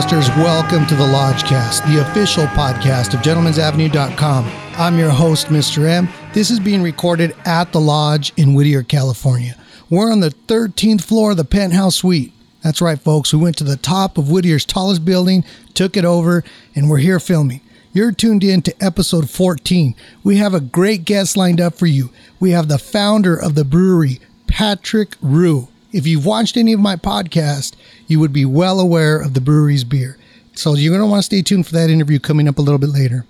Lodgecasters, 0.00 0.34
welcome 0.38 0.86
to 0.86 0.94
the 0.94 1.04
Lodgecast, 1.04 1.86
the 1.86 2.00
official 2.00 2.44
podcast 2.46 3.12
of 3.12 3.20
Gentleman'sAvenue.com. 3.20 4.50
I'm 4.78 4.98
your 4.98 5.10
host, 5.10 5.48
Mr. 5.48 5.86
M. 5.86 6.08
This 6.32 6.50
is 6.50 6.58
being 6.58 6.82
recorded 6.82 7.36
at 7.44 7.70
the 7.72 7.82
Lodge 7.82 8.32
in 8.38 8.54
Whittier, 8.54 8.82
California. 8.82 9.56
We're 9.90 10.10
on 10.10 10.20
the 10.20 10.30
13th 10.30 11.02
floor 11.02 11.32
of 11.32 11.36
the 11.36 11.44
penthouse 11.44 11.96
suite. 11.96 12.32
That's 12.62 12.80
right, 12.80 12.98
folks. 12.98 13.34
We 13.34 13.40
went 13.40 13.58
to 13.58 13.64
the 13.64 13.76
top 13.76 14.16
of 14.16 14.30
Whittier's 14.30 14.64
tallest 14.64 15.04
building, 15.04 15.44
took 15.74 15.98
it 15.98 16.06
over, 16.06 16.44
and 16.74 16.88
we're 16.88 16.96
here 16.96 17.20
filming. 17.20 17.60
You're 17.92 18.12
tuned 18.12 18.42
in 18.42 18.62
to 18.62 18.82
episode 18.82 19.28
14. 19.28 19.94
We 20.24 20.38
have 20.38 20.54
a 20.54 20.60
great 20.60 21.04
guest 21.04 21.36
lined 21.36 21.60
up 21.60 21.74
for 21.74 21.86
you. 21.86 22.08
We 22.38 22.52
have 22.52 22.68
the 22.68 22.78
founder 22.78 23.36
of 23.36 23.54
the 23.54 23.64
Bruery, 23.64 24.20
Patrick 24.46 25.16
Rue. 25.20 25.68
If 25.92 26.06
you've 26.06 26.24
watched 26.24 26.56
any 26.56 26.72
of 26.72 26.80
my 26.80 26.96
podcasts, 26.96 27.74
you 28.10 28.18
would 28.18 28.32
be 28.32 28.44
well 28.44 28.80
aware 28.80 29.20
of 29.20 29.34
the 29.34 29.40
Bruery's 29.40 29.84
beer. 29.84 30.18
So 30.54 30.74
you're 30.74 30.92
going 30.92 31.06
to 31.06 31.10
want 31.10 31.20
to 31.20 31.26
stay 31.26 31.42
tuned 31.42 31.66
for 31.66 31.72
that 31.74 31.90
interview 31.90 32.18
coming 32.18 32.48
up 32.48 32.58
a 32.58 32.62
little 32.62 32.78
bit 32.78 32.90
later. 32.90 33.24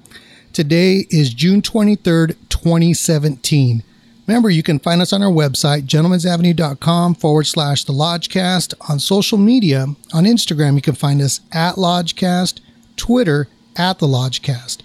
Today 0.52 1.06
is 1.10 1.34
June 1.34 1.60
23rd, 1.60 2.34
2017. 2.48 3.82
Remember, 4.26 4.48
you 4.48 4.62
can 4.62 4.78
find 4.78 5.02
us 5.02 5.12
on 5.12 5.22
our 5.22 5.30
website, 5.30 5.82
gentlemansavenue.com 5.82 7.14
forward 7.16 7.46
slash 7.46 7.84
the 7.84 7.92
Lodgecast. 7.92 8.74
On 8.88 8.98
social 8.98 9.38
media, 9.38 9.86
on 10.14 10.24
Instagram, 10.24 10.76
you 10.76 10.82
can 10.82 10.94
find 10.94 11.20
us 11.20 11.40
at 11.52 11.74
Lodgecast, 11.74 12.60
Twitter 12.96 13.48
at 13.76 13.98
the 13.98 14.06
Lodgecast. 14.06 14.78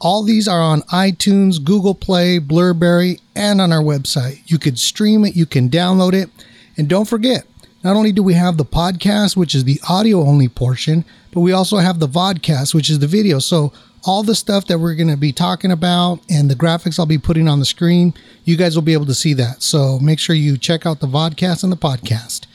All 0.00 0.24
these 0.24 0.48
are 0.48 0.60
on 0.60 0.82
iTunes, 0.82 1.62
Google 1.62 1.94
Play, 1.94 2.38
Blubrry, 2.38 3.20
and 3.36 3.60
on 3.60 3.70
our 3.70 3.82
website. 3.82 4.40
You 4.46 4.58
can 4.58 4.76
stream 4.76 5.24
it, 5.24 5.36
you 5.36 5.46
can 5.46 5.68
download 5.68 6.14
it. 6.14 6.30
And 6.76 6.88
don't 6.88 7.06
forget, 7.08 7.44
not 7.82 7.96
only 7.96 8.12
do 8.12 8.22
we 8.22 8.34
have 8.34 8.56
the 8.56 8.64
podcast, 8.64 9.36
which 9.36 9.54
is 9.54 9.64
the 9.64 9.80
audio 9.88 10.20
only 10.20 10.48
portion, 10.48 11.04
but 11.32 11.40
we 11.40 11.52
also 11.52 11.78
have 11.78 11.98
the 11.98 12.08
vodcast, 12.08 12.74
which 12.74 12.90
is 12.90 12.98
the 12.98 13.06
video. 13.06 13.38
So 13.38 13.72
all 14.04 14.22
the 14.22 14.34
stuff 14.34 14.66
that 14.66 14.78
we're 14.78 14.94
going 14.94 15.08
to 15.08 15.16
be 15.16 15.32
talking 15.32 15.70
about 15.70 16.20
and 16.28 16.50
the 16.50 16.54
graphics 16.54 16.98
I'll 16.98 17.06
be 17.06 17.18
putting 17.18 17.48
on 17.48 17.58
the 17.58 17.64
screen, 17.64 18.14
you 18.44 18.56
guys 18.56 18.74
will 18.74 18.82
be 18.82 18.92
able 18.92 19.06
to 19.06 19.14
see 19.14 19.34
that. 19.34 19.62
So 19.62 19.98
make 19.98 20.18
sure 20.18 20.36
you 20.36 20.58
check 20.58 20.86
out 20.86 21.00
the 21.00 21.06
vodcast 21.06 21.62
and 21.62 21.72
the 21.72 21.76
podcast. 21.76 22.46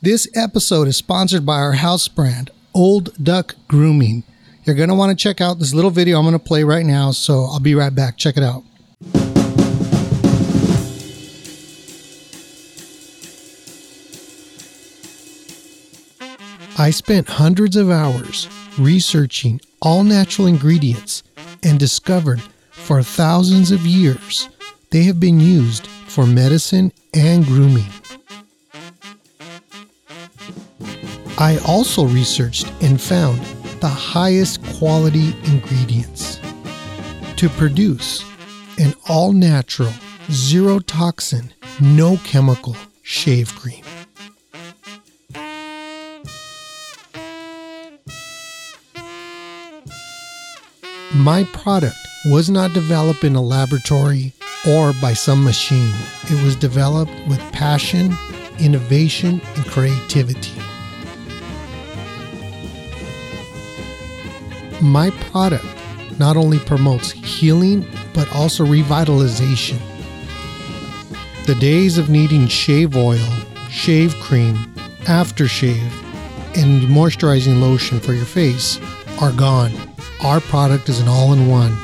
This 0.00 0.28
episode 0.34 0.86
is 0.86 0.96
sponsored 0.96 1.44
by 1.44 1.56
our 1.56 1.72
house 1.72 2.06
brand, 2.06 2.50
Old 2.74 3.12
Duck 3.22 3.56
Grooming. 3.66 4.22
You're 4.64 4.76
going 4.76 4.90
to 4.90 4.94
want 4.94 5.16
to 5.16 5.20
check 5.20 5.40
out 5.40 5.58
this 5.58 5.74
little 5.74 5.90
video 5.90 6.18
I'm 6.18 6.24
going 6.24 6.34
to 6.34 6.38
play 6.38 6.62
right 6.62 6.86
now. 6.86 7.10
So 7.10 7.44
I'll 7.44 7.58
be 7.58 7.74
right 7.74 7.94
back. 7.94 8.16
Check 8.16 8.36
it 8.36 8.42
out. 8.42 8.62
I 16.80 16.90
spent 16.90 17.28
hundreds 17.28 17.74
of 17.74 17.90
hours 17.90 18.48
researching 18.78 19.60
all 19.82 20.04
natural 20.04 20.46
ingredients 20.46 21.24
and 21.64 21.76
discovered 21.76 22.40
for 22.70 23.02
thousands 23.02 23.72
of 23.72 23.84
years 23.84 24.48
they 24.90 25.02
have 25.02 25.18
been 25.18 25.40
used 25.40 25.88
for 26.06 26.24
medicine 26.24 26.92
and 27.12 27.44
grooming. 27.44 27.90
I 31.36 31.58
also 31.66 32.04
researched 32.04 32.72
and 32.80 33.00
found 33.00 33.40
the 33.80 33.88
highest 33.88 34.62
quality 34.78 35.34
ingredients 35.46 36.38
to 37.38 37.48
produce 37.48 38.24
an 38.78 38.94
all 39.08 39.32
natural, 39.32 39.92
zero 40.30 40.78
toxin, 40.78 41.52
no 41.80 42.18
chemical 42.18 42.76
shave 43.02 43.52
cream. 43.56 43.84
My 51.18 51.42
product 51.52 51.96
was 52.26 52.48
not 52.48 52.74
developed 52.74 53.24
in 53.24 53.34
a 53.34 53.42
laboratory 53.42 54.32
or 54.68 54.92
by 55.02 55.14
some 55.14 55.42
machine. 55.42 55.92
It 56.30 56.40
was 56.44 56.54
developed 56.54 57.10
with 57.26 57.40
passion, 57.50 58.16
innovation, 58.60 59.40
and 59.56 59.66
creativity. 59.66 60.52
My 64.80 65.10
product 65.32 65.66
not 66.20 66.36
only 66.36 66.60
promotes 66.60 67.10
healing 67.10 67.84
but 68.14 68.32
also 68.32 68.64
revitalization. 68.64 69.80
The 71.46 71.56
days 71.56 71.98
of 71.98 72.08
needing 72.08 72.46
shave 72.46 72.96
oil, 72.96 73.28
shave 73.70 74.14
cream, 74.20 74.54
aftershave, 75.06 75.90
and 76.56 76.82
moisturizing 76.82 77.60
lotion 77.60 77.98
for 77.98 78.12
your 78.12 78.24
face 78.24 78.78
are 79.20 79.32
gone. 79.32 79.72
Our 80.20 80.40
product 80.40 80.88
is 80.88 80.98
an 81.00 81.06
all 81.06 81.32
in 81.32 81.46
one. 81.46 81.76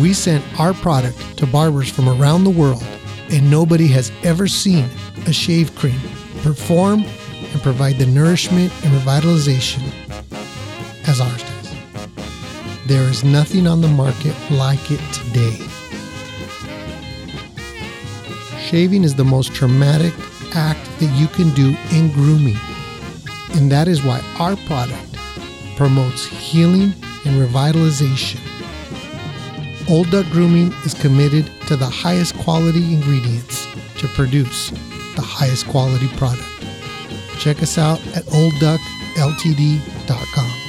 We 0.00 0.14
sent 0.14 0.42
our 0.58 0.72
product 0.72 1.38
to 1.38 1.46
barbers 1.46 1.90
from 1.90 2.08
around 2.08 2.44
the 2.44 2.50
world, 2.50 2.84
and 3.30 3.50
nobody 3.50 3.86
has 3.88 4.10
ever 4.22 4.48
seen 4.48 4.88
a 5.26 5.32
shave 5.32 5.74
cream 5.74 6.00
perform 6.42 7.04
and 7.52 7.62
provide 7.62 7.96
the 7.98 8.06
nourishment 8.06 8.72
and 8.84 8.94
revitalization 8.94 9.82
as 11.06 11.20
ours 11.20 11.42
does. 11.42 11.74
There 12.86 13.02
is 13.02 13.22
nothing 13.22 13.66
on 13.66 13.82
the 13.82 13.88
market 13.88 14.34
like 14.50 14.90
it 14.90 15.00
today. 15.12 15.56
Shaving 18.58 19.04
is 19.04 19.14
the 19.14 19.24
most 19.24 19.54
traumatic 19.54 20.14
act 20.54 20.80
that 20.98 21.12
you 21.18 21.26
can 21.28 21.50
do 21.54 21.76
in 21.92 22.10
grooming, 22.12 22.56
and 23.54 23.70
that 23.70 23.86
is 23.86 24.02
why 24.02 24.20
our 24.38 24.56
product 24.66 25.05
promotes 25.76 26.26
healing 26.26 26.92
and 27.24 27.40
revitalization. 27.40 28.40
Old 29.88 30.10
Duck 30.10 30.26
Grooming 30.32 30.72
is 30.84 30.94
committed 30.94 31.48
to 31.68 31.76
the 31.76 31.86
highest 31.86 32.36
quality 32.38 32.94
ingredients 32.94 33.68
to 33.98 34.08
produce 34.08 34.70
the 35.14 35.22
highest 35.22 35.68
quality 35.68 36.08
product. 36.16 36.42
Check 37.38 37.62
us 37.62 37.78
out 37.78 38.00
at 38.16 38.24
oldduckltd.com. 38.24 40.65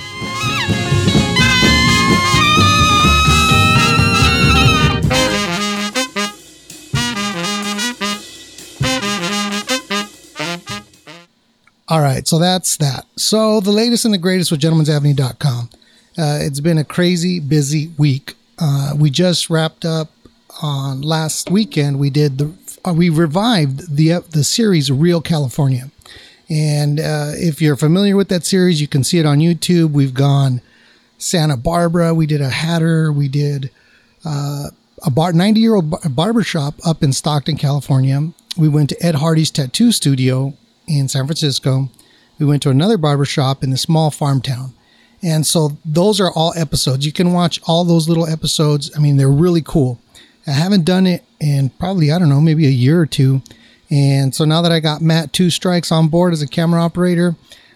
All 11.97 12.03
right, 12.03 12.27
so 12.27 12.37
that's 12.37 12.77
that. 12.77 13.07
So 13.15 13.59
the 13.59 13.71
latest 13.71 14.05
and 14.05 14.13
the 14.13 14.19
greatest 14.19 14.51
with 14.51 14.59
gentleman'savenue.com. 14.59 15.69
Uh, 16.15 16.37
it's 16.43 16.59
been 16.59 16.77
a 16.77 16.83
crazy 16.83 17.39
busy 17.39 17.91
week. 17.97 18.35
Uh, 18.59 18.93
we 18.95 19.09
just 19.09 19.49
wrapped 19.49 19.83
up 19.83 20.11
on 20.61 21.01
last 21.01 21.49
weekend. 21.49 21.97
We 21.97 22.11
did 22.11 22.37
the 22.37 22.53
uh, 22.87 22.93
we 22.93 23.09
revived 23.09 23.95
the 23.95 24.23
the 24.29 24.43
series 24.43 24.91
Real 24.91 25.21
California, 25.21 25.89
and 26.51 26.99
uh, 26.99 27.31
if 27.33 27.63
you're 27.63 27.75
familiar 27.75 28.15
with 28.15 28.27
that 28.27 28.45
series, 28.45 28.79
you 28.79 28.87
can 28.87 29.03
see 29.03 29.17
it 29.17 29.25
on 29.25 29.39
YouTube. 29.39 29.89
We've 29.89 30.13
gone 30.13 30.61
Santa 31.17 31.57
Barbara. 31.57 32.13
We 32.13 32.27
did 32.27 32.41
a 32.41 32.51
Hatter. 32.51 33.11
We 33.11 33.27
did 33.27 33.71
uh, 34.23 34.65
a 35.03 35.09
bar 35.09 35.33
90 35.33 35.59
year 35.59 35.73
old 35.73 36.15
barber 36.15 36.43
shop 36.43 36.75
up 36.85 37.01
in 37.01 37.11
Stockton, 37.11 37.57
California. 37.57 38.33
We 38.55 38.69
went 38.69 38.89
to 38.89 39.03
Ed 39.03 39.15
Hardy's 39.15 39.49
tattoo 39.49 39.91
studio 39.91 40.53
in 40.87 41.07
San 41.07 41.25
Francisco. 41.25 41.89
We 42.39 42.45
went 42.45 42.61
to 42.63 42.69
another 42.69 42.97
barber 42.97 43.25
shop 43.25 43.63
in 43.63 43.71
the 43.71 43.77
small 43.77 44.11
farm 44.11 44.41
town. 44.41 44.73
And 45.23 45.45
so 45.45 45.77
those 45.83 46.19
are 46.19 46.31
all 46.31 46.53
episodes. 46.55 47.05
You 47.05 47.11
can 47.11 47.33
watch 47.33 47.59
all 47.67 47.83
those 47.83 48.07
little 48.07 48.27
episodes. 48.27 48.91
I 48.95 48.99
mean, 48.99 49.17
they're 49.17 49.29
really 49.29 49.63
cool. 49.63 49.99
I 50.45 50.51
haven't 50.51 50.85
done 50.85 51.07
it 51.07 51.23
in 51.39 51.71
probably, 51.71 52.11
I 52.11 52.19
don't 52.19 52.29
know, 52.29 52.41
maybe 52.41 52.67
a 52.67 52.71
year 52.71 53.01
or 53.01 53.05
two. 53.05 53.41
And 53.89 54.35
so 54.35 54.45
now 54.45 54.61
that 54.61 54.71
I 54.71 54.79
got 54.79 55.01
Matt 55.01 55.33
Two 55.33 55.49
Strikes 55.49 55.91
on 55.91 56.07
board 56.07 56.33
as 56.33 56.41
a 56.41 56.47
camera 56.47 56.81
operator, 56.81 57.35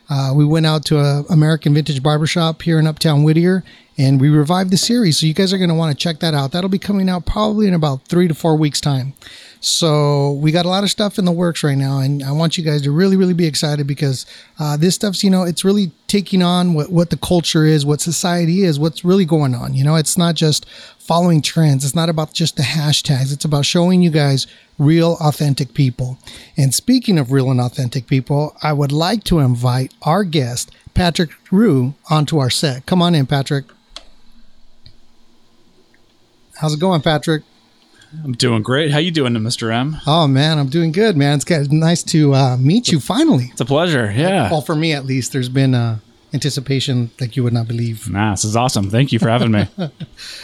uh, 0.09 0.33
we 0.35 0.45
went 0.45 0.65
out 0.65 0.85
to 0.85 0.99
a 0.99 1.23
American 1.29 1.73
Vintage 1.73 2.03
Barbershop 2.03 2.61
here 2.61 2.77
in 2.77 2.85
Uptown 2.85 3.23
Whittier 3.23 3.63
and 3.97 4.19
we 4.19 4.29
revived 4.29 4.71
the 4.71 4.77
series. 4.77 5.17
So 5.17 5.25
you 5.25 5.33
guys 5.33 5.53
are 5.53 5.57
going 5.57 5.69
to 5.69 5.75
want 5.75 5.97
to 5.97 6.01
check 6.01 6.19
that 6.19 6.33
out. 6.33 6.51
That'll 6.51 6.69
be 6.69 6.79
coming 6.79 7.09
out 7.09 7.25
probably 7.25 7.67
in 7.67 7.73
about 7.73 8.05
three 8.07 8.27
to 8.27 8.33
four 8.33 8.55
weeks' 8.55 8.81
time. 8.81 9.13
So 9.63 10.31
we 10.31 10.51
got 10.51 10.65
a 10.65 10.69
lot 10.69 10.83
of 10.83 10.89
stuff 10.89 11.19
in 11.19 11.25
the 11.25 11.31
works 11.31 11.63
right 11.63 11.77
now, 11.77 11.99
and 11.99 12.23
I 12.23 12.31
want 12.31 12.57
you 12.57 12.63
guys 12.63 12.81
to 12.81 12.91
really, 12.91 13.15
really 13.15 13.35
be 13.35 13.45
excited 13.45 13.85
because 13.85 14.25
uh, 14.57 14.75
this 14.75 14.95
stuff's, 14.95 15.23
you 15.23 15.29
know, 15.29 15.43
it's 15.43 15.63
really 15.63 15.91
taking 16.07 16.41
on 16.41 16.73
what, 16.73 16.91
what 16.91 17.11
the 17.11 17.17
culture 17.17 17.63
is, 17.63 17.85
what 17.85 18.01
society 18.01 18.63
is, 18.63 18.79
what's 18.79 19.05
really 19.05 19.23
going 19.23 19.53
on. 19.53 19.75
You 19.75 19.83
know, 19.83 19.95
it's 19.95 20.17
not 20.17 20.33
just 20.33 20.67
following 20.97 21.43
trends. 21.43 21.85
It's 21.85 21.93
not 21.93 22.09
about 22.09 22.33
just 22.33 22.57
the 22.57 22.63
hashtags. 22.63 23.31
It's 23.31 23.45
about 23.45 23.67
showing 23.67 24.01
you 24.01 24.09
guys 24.09 24.47
real, 24.79 25.15
authentic 25.21 25.75
people. 25.75 26.17
And 26.57 26.73
speaking 26.73 27.19
of 27.19 27.31
real 27.31 27.51
and 27.51 27.61
authentic 27.61 28.07
people, 28.07 28.55
I 28.63 28.73
would 28.73 28.91
like 28.91 29.23
to 29.25 29.37
invite 29.37 29.93
our 30.01 30.23
guest, 30.23 30.71
Patrick 30.95 31.29
Rue, 31.51 31.93
onto 32.09 32.39
our 32.39 32.49
set. 32.49 32.87
Come 32.87 33.03
on 33.03 33.13
in, 33.13 33.27
Patrick. 33.27 33.65
How's 36.57 36.73
it 36.73 36.79
going, 36.79 37.01
Patrick? 37.01 37.43
I'm 38.23 38.33
doing 38.33 38.61
great. 38.61 38.91
How 38.91 38.99
you 38.99 39.11
doing, 39.11 39.33
Mr. 39.33 39.73
M? 39.73 39.97
Oh 40.05 40.27
man, 40.27 40.59
I'm 40.59 40.67
doing 40.67 40.91
good, 40.91 41.15
man. 41.15 41.39
It's 41.39 41.69
nice 41.71 42.03
to 42.03 42.33
uh, 42.33 42.57
meet 42.57 42.91
you 42.91 42.99
finally. 42.99 43.49
It's 43.51 43.61
a 43.61 43.65
pleasure. 43.65 44.11
Yeah. 44.11 44.51
Well, 44.51 44.61
for 44.61 44.75
me 44.75 44.93
at 44.93 45.05
least, 45.05 45.31
there's 45.31 45.49
been 45.49 45.73
uh, 45.73 45.99
anticipation 46.33 47.11
like 47.19 47.35
you 47.35 47.43
would 47.43 47.53
not 47.53 47.67
believe. 47.67 48.09
Nah, 48.09 48.31
this 48.31 48.43
is 48.45 48.55
awesome. 48.55 48.89
Thank 48.89 49.11
you 49.11 49.19
for 49.19 49.29
having 49.29 49.51
me. 49.51 49.67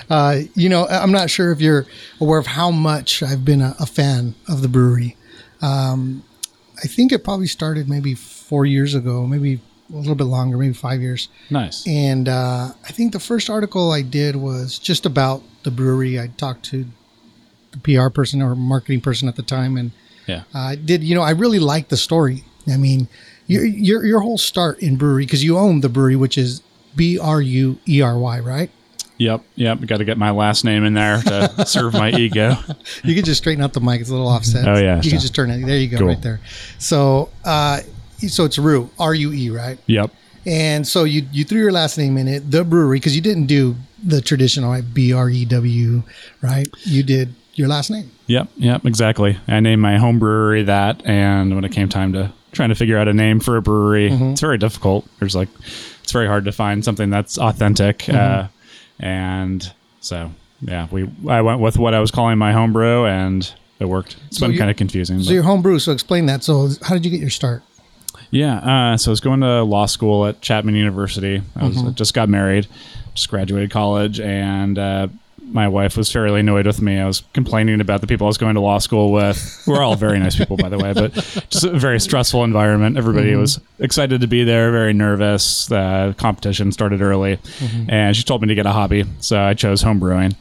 Uh, 0.09 0.41
you 0.55 0.69
know, 0.69 0.87
I'm 0.87 1.11
not 1.11 1.29
sure 1.29 1.51
if 1.51 1.59
you're 1.59 1.85
aware 2.21 2.39
of 2.39 2.47
how 2.47 2.71
much 2.71 3.21
I've 3.21 3.43
been 3.43 3.61
a, 3.61 3.75
a 3.79 3.85
fan 3.85 4.35
of 4.47 4.61
the 4.61 4.69
Bruery. 4.69 5.15
Um, 5.61 6.23
I 6.81 6.87
think 6.87 7.11
it 7.11 7.23
probably 7.25 7.47
started 7.47 7.89
maybe 7.89 8.13
four 8.15 8.65
years 8.65 8.95
ago, 8.95 9.27
maybe 9.27 9.59
a 9.91 9.95
little 9.95 10.15
bit 10.15 10.25
longer, 10.25 10.57
maybe 10.57 10.73
five 10.73 11.01
years. 11.01 11.27
nice. 11.49 11.85
And 11.87 12.29
uh, 12.29 12.69
I 12.83 12.91
think 12.91 13.11
the 13.11 13.19
first 13.19 13.49
article 13.49 13.91
I 13.91 14.01
did 14.01 14.37
was 14.37 14.79
just 14.79 15.05
about 15.05 15.43
the 15.63 15.71
Bruery. 15.71 16.21
I 16.21 16.27
talked 16.27 16.63
to 16.65 16.85
PR 17.83 18.09
person 18.09 18.41
or 18.41 18.55
marketing 18.55 19.01
person 19.01 19.27
at 19.27 19.35
the 19.35 19.43
time, 19.43 19.77
and 19.77 19.91
Yeah. 20.27 20.43
I 20.53 20.75
did. 20.75 21.03
You 21.03 21.15
know, 21.15 21.21
I 21.21 21.31
really 21.31 21.59
liked 21.59 21.89
the 21.89 21.97
story. 21.97 22.43
I 22.69 22.77
mean, 22.77 23.07
your 23.47 23.63
your 23.65 24.05
your 24.05 24.19
whole 24.21 24.37
start 24.37 24.79
in 24.79 24.95
brewery 24.97 25.25
because 25.25 25.43
you 25.43 25.57
own 25.57 25.81
the 25.81 25.87
Bruery, 25.89 26.17
which 26.17 26.37
is 26.37 26.61
B 26.95 27.17
R 27.19 27.41
U 27.41 27.77
E 27.87 28.01
R 28.01 28.17
Y, 28.17 28.39
right? 28.39 28.69
Yep. 29.19 29.41
Yep. 29.55 29.81
Got 29.87 29.97
to 29.97 30.05
get 30.05 30.17
my 30.17 30.29
last 30.31 30.63
name 30.63 30.83
in 30.83 30.93
there 30.93 31.21
to 31.23 31.65
serve 31.65 31.93
my 31.93 32.11
ego. 32.11 32.55
You 33.03 33.15
can 33.15 33.23
just 33.23 33.39
straighten 33.41 33.63
out 33.63 33.73
the 33.73 33.79
mic; 33.79 34.01
it's 34.01 34.09
a 34.09 34.13
little 34.13 34.27
offset. 34.27 34.67
Oh, 34.67 34.77
yeah, 34.77 34.97
you 34.97 35.03
so- 35.03 35.09
can 35.09 35.19
just 35.19 35.33
turn 35.35 35.49
it. 35.49 35.65
There 35.65 35.77
you 35.77 35.87
go, 35.87 35.97
Cool. 35.99 36.07
right 36.07 36.21
there. 36.21 36.39
So, 36.77 37.29
uh, 37.45 37.79
so 38.27 38.45
it's 38.45 38.57
Rue, 38.59 38.89
R 38.99 39.13
U 39.15 39.31
E, 39.33 39.49
right? 39.49 39.79
Yep. 39.87 40.11
And 40.45 40.87
so 40.87 41.03
you 41.03 41.25
you 41.31 41.43
threw 41.45 41.59
your 41.61 41.71
last 41.71 41.97
name 41.97 42.17
in 42.17 42.27
it, 42.27 42.51
the 42.51 42.63
Bruery, 42.63 42.95
because 42.97 43.15
you 43.15 43.21
didn't 43.21 43.47
do 43.47 43.75
the 44.03 44.21
traditional 44.21 44.69
like 44.69 44.93
B 44.93 45.13
R 45.13 45.29
E 45.29 45.45
W, 45.45 46.03
right? 46.41 46.67
You 46.83 47.01
did 47.03 47.33
your 47.57 47.67
last 47.67 47.89
name. 47.89 48.09
Yep. 48.27 48.47
Yep. 48.57 48.85
Exactly. 48.85 49.37
I 49.47 49.59
named 49.59 49.81
my 49.81 49.97
home 49.97 50.19
brewery 50.19 50.63
that, 50.63 51.05
and 51.05 51.53
when 51.55 51.63
it 51.65 51.71
came 51.71 51.89
time 51.89 52.13
to 52.13 52.31
trying 52.53 52.69
to 52.69 52.75
figure 52.75 52.97
out 52.97 53.07
a 53.07 53.13
name 53.13 53.39
for 53.39 53.57
a 53.57 53.61
brewery, 53.61 54.09
it's 54.11 54.41
very 54.41 54.57
difficult. 54.57 55.05
There's 55.19 55.35
like, 55.35 55.49
it's 56.03 56.11
very 56.11 56.27
hard 56.27 56.45
to 56.45 56.51
find 56.51 56.83
something 56.85 57.09
that's 57.09 57.37
authentic, 57.37 58.07
uh, 58.09 58.47
and 58.99 59.71
so 59.99 60.31
yeah, 60.61 60.87
we 60.91 61.09
I 61.27 61.41
went 61.41 61.59
with 61.59 61.77
what 61.77 61.93
I 61.93 61.99
was 61.99 62.11
calling 62.11 62.37
my 62.37 62.53
home 62.53 62.73
brew, 62.73 63.05
and 63.05 63.51
it 63.79 63.85
worked. 63.85 64.17
It's 64.27 64.37
So 64.37 64.47
been 64.47 64.57
kind 64.57 64.71
of 64.71 64.77
confusing. 64.77 65.21
So 65.21 65.27
but- 65.29 65.33
your 65.33 65.43
home 65.43 65.61
brew. 65.61 65.79
So 65.79 65.91
explain 65.91 66.25
that. 66.27 66.43
So 66.43 66.69
how 66.83 66.95
did 66.95 67.05
you 67.05 67.11
get 67.11 67.19
your 67.19 67.29
start? 67.29 67.63
Yeah, 68.31 68.57
uh, 68.57 68.97
so 68.97 69.09
I 69.09 69.13
was 69.13 69.21
going 69.21 69.39
to 69.41 69.63
law 69.63 69.85
school 69.85 70.25
at 70.25 70.41
Chapman 70.41 70.75
University. 70.75 71.41
I 71.55 71.67
was 71.67 71.77
I 71.77 71.91
just 71.91 72.13
got 72.13 72.27
married, 72.27 72.67
just 73.13 73.29
graduated 73.29 73.71
college, 73.71 74.19
and 74.19 74.77
uh, 74.77 75.07
my 75.47 75.67
wife 75.67 75.95
was 75.97 76.11
fairly 76.11 76.41
annoyed 76.41 76.67
with 76.67 76.81
me. 76.81 76.99
I 76.99 77.05
was 77.05 77.23
complaining 77.33 77.81
about 77.81 78.01
the 78.01 78.07
people 78.07 78.27
I 78.27 78.29
was 78.29 78.37
going 78.37 78.55
to 78.55 78.61
law 78.61 78.79
school 78.79 79.11
with. 79.11 79.63
We're 79.65 79.81
all 79.81 79.95
very 79.95 80.19
nice 80.19 80.35
people, 80.35 80.57
by 80.57 80.69
the 80.69 80.77
way, 80.77 80.93
but 80.93 81.13
just 81.49 81.63
a 81.63 81.71
very 81.77 81.99
stressful 81.99 82.43
environment. 82.43 82.97
Everybody 82.97 83.35
was 83.35 83.59
excited 83.79 84.21
to 84.21 84.27
be 84.27 84.43
there, 84.43 84.71
very 84.71 84.93
nervous. 84.93 85.65
The 85.67 86.13
competition 86.17 86.71
started 86.71 87.01
early, 87.01 87.39
and 87.89 88.15
she 88.15 88.23
told 88.23 88.41
me 88.41 88.47
to 88.49 88.55
get 88.55 88.65
a 88.65 88.71
hobby, 88.71 89.05
so 89.19 89.39
I 89.39 89.53
chose 89.53 89.81
home 89.81 89.99
brewing. 89.99 90.35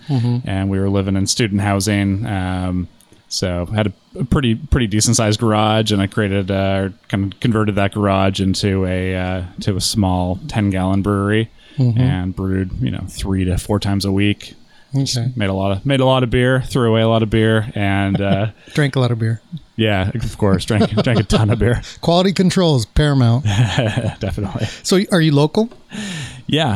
And 0.46 0.68
we 0.70 0.78
were 0.78 0.88
living 0.90 1.16
in 1.16 1.26
student 1.26 1.60
housing. 1.60 2.26
Um, 2.26 2.88
so 3.28 3.66
I 3.72 3.74
had 3.74 3.92
a, 4.18 4.24
pretty 4.24 4.54
pretty 4.54 4.86
decent 4.86 5.16
sized 5.16 5.40
garage, 5.40 5.90
and 5.92 6.00
I 6.00 6.06
created 6.06 6.50
uh, 6.50 6.90
kind 7.08 7.32
of 7.32 7.40
converted 7.40 7.74
that 7.74 7.92
garage 7.92 8.40
into 8.40 8.86
a 8.86 9.16
uh, 9.16 9.44
to 9.62 9.76
a 9.76 9.80
small 9.80 10.38
ten 10.48 10.70
gallon 10.70 11.02
brewery, 11.02 11.50
and 11.98 12.34
brewed 12.34 12.70
you 12.80 12.90
know 12.90 13.04
three 13.08 13.44
to 13.44 13.58
four 13.58 13.78
times 13.80 14.04
a 14.04 14.12
week. 14.12 14.54
Okay. 14.96 15.32
Made 15.36 15.48
a 15.50 15.52
lot 15.54 15.72
of 15.72 15.84
made 15.86 16.00
a 16.00 16.04
lot 16.06 16.22
of 16.22 16.30
beer, 16.30 16.62
threw 16.62 16.88
away 16.88 17.02
a 17.02 17.08
lot 17.08 17.22
of 17.22 17.30
beer, 17.30 17.70
and 17.74 18.20
uh, 18.20 18.50
Drank 18.74 18.96
a 18.96 19.00
lot 19.00 19.10
of 19.10 19.18
beer. 19.18 19.40
yeah, 19.76 20.10
of 20.14 20.38
course, 20.38 20.64
drank 20.64 20.90
drank 21.04 21.20
a 21.20 21.22
ton 21.24 21.50
of 21.50 21.58
beer, 21.58 21.82
Quality 22.00 22.32
control 22.32 22.76
is 22.76 22.86
paramount. 22.86 23.44
definitely. 23.44 24.66
So 24.82 25.00
are 25.12 25.20
you 25.20 25.32
local? 25.32 25.70
Yeah, 26.46 26.68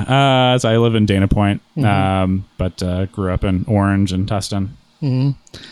uh, 0.54 0.58
so 0.58 0.68
I 0.68 0.76
live 0.78 0.94
in 0.96 1.06
Dana 1.06 1.28
Point, 1.28 1.62
um, 1.82 2.44
but 2.58 2.82
uh, 2.82 3.06
grew 3.06 3.32
up 3.32 3.44
in 3.44 3.64
Orange 3.68 4.12
and 4.12 4.28
Tustin. 4.28 4.70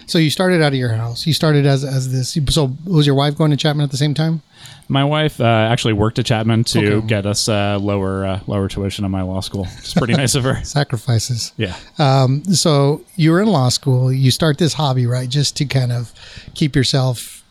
So 0.06 0.18
you 0.18 0.30
started 0.30 0.62
out 0.62 0.68
of 0.72 0.78
your 0.78 0.92
house. 0.94 1.26
You 1.26 1.32
started 1.34 1.66
as 1.66 1.84
as 1.84 2.10
this. 2.12 2.36
So 2.54 2.74
was 2.86 3.06
your 3.06 3.14
wife 3.14 3.36
going 3.36 3.50
to 3.50 3.56
Chapman 3.56 3.84
at 3.84 3.90
the 3.90 3.96
same 3.96 4.14
time? 4.14 4.42
My 4.90 5.04
wife 5.04 5.38
uh, 5.38 5.44
actually 5.44 5.92
worked 5.92 6.18
at 6.18 6.24
Chapman 6.26 6.64
to 6.64 6.94
Okay. 6.96 7.06
get 7.06 7.26
us 7.26 7.46
uh, 7.48 7.78
lower 7.78 8.24
uh, 8.24 8.40
lower 8.46 8.68
tuition 8.68 9.04
on 9.04 9.10
my 9.10 9.20
law 9.22 9.40
school. 9.40 9.66
It's 9.78 9.92
pretty 9.92 10.14
nice 10.14 10.34
of 10.34 10.44
her. 10.44 10.60
Sacrifices. 10.64 11.52
Yeah. 11.58 11.76
Um, 11.98 12.42
so 12.44 13.02
you 13.16 13.30
were 13.32 13.42
in 13.42 13.48
law 13.48 13.68
school. 13.68 14.10
You 14.12 14.30
start 14.30 14.56
this 14.56 14.72
hobby, 14.72 15.06
right? 15.06 15.28
Just 15.28 15.56
to 15.58 15.66
kind 15.66 15.92
of 15.92 16.12
keep 16.54 16.74
yourself 16.74 17.44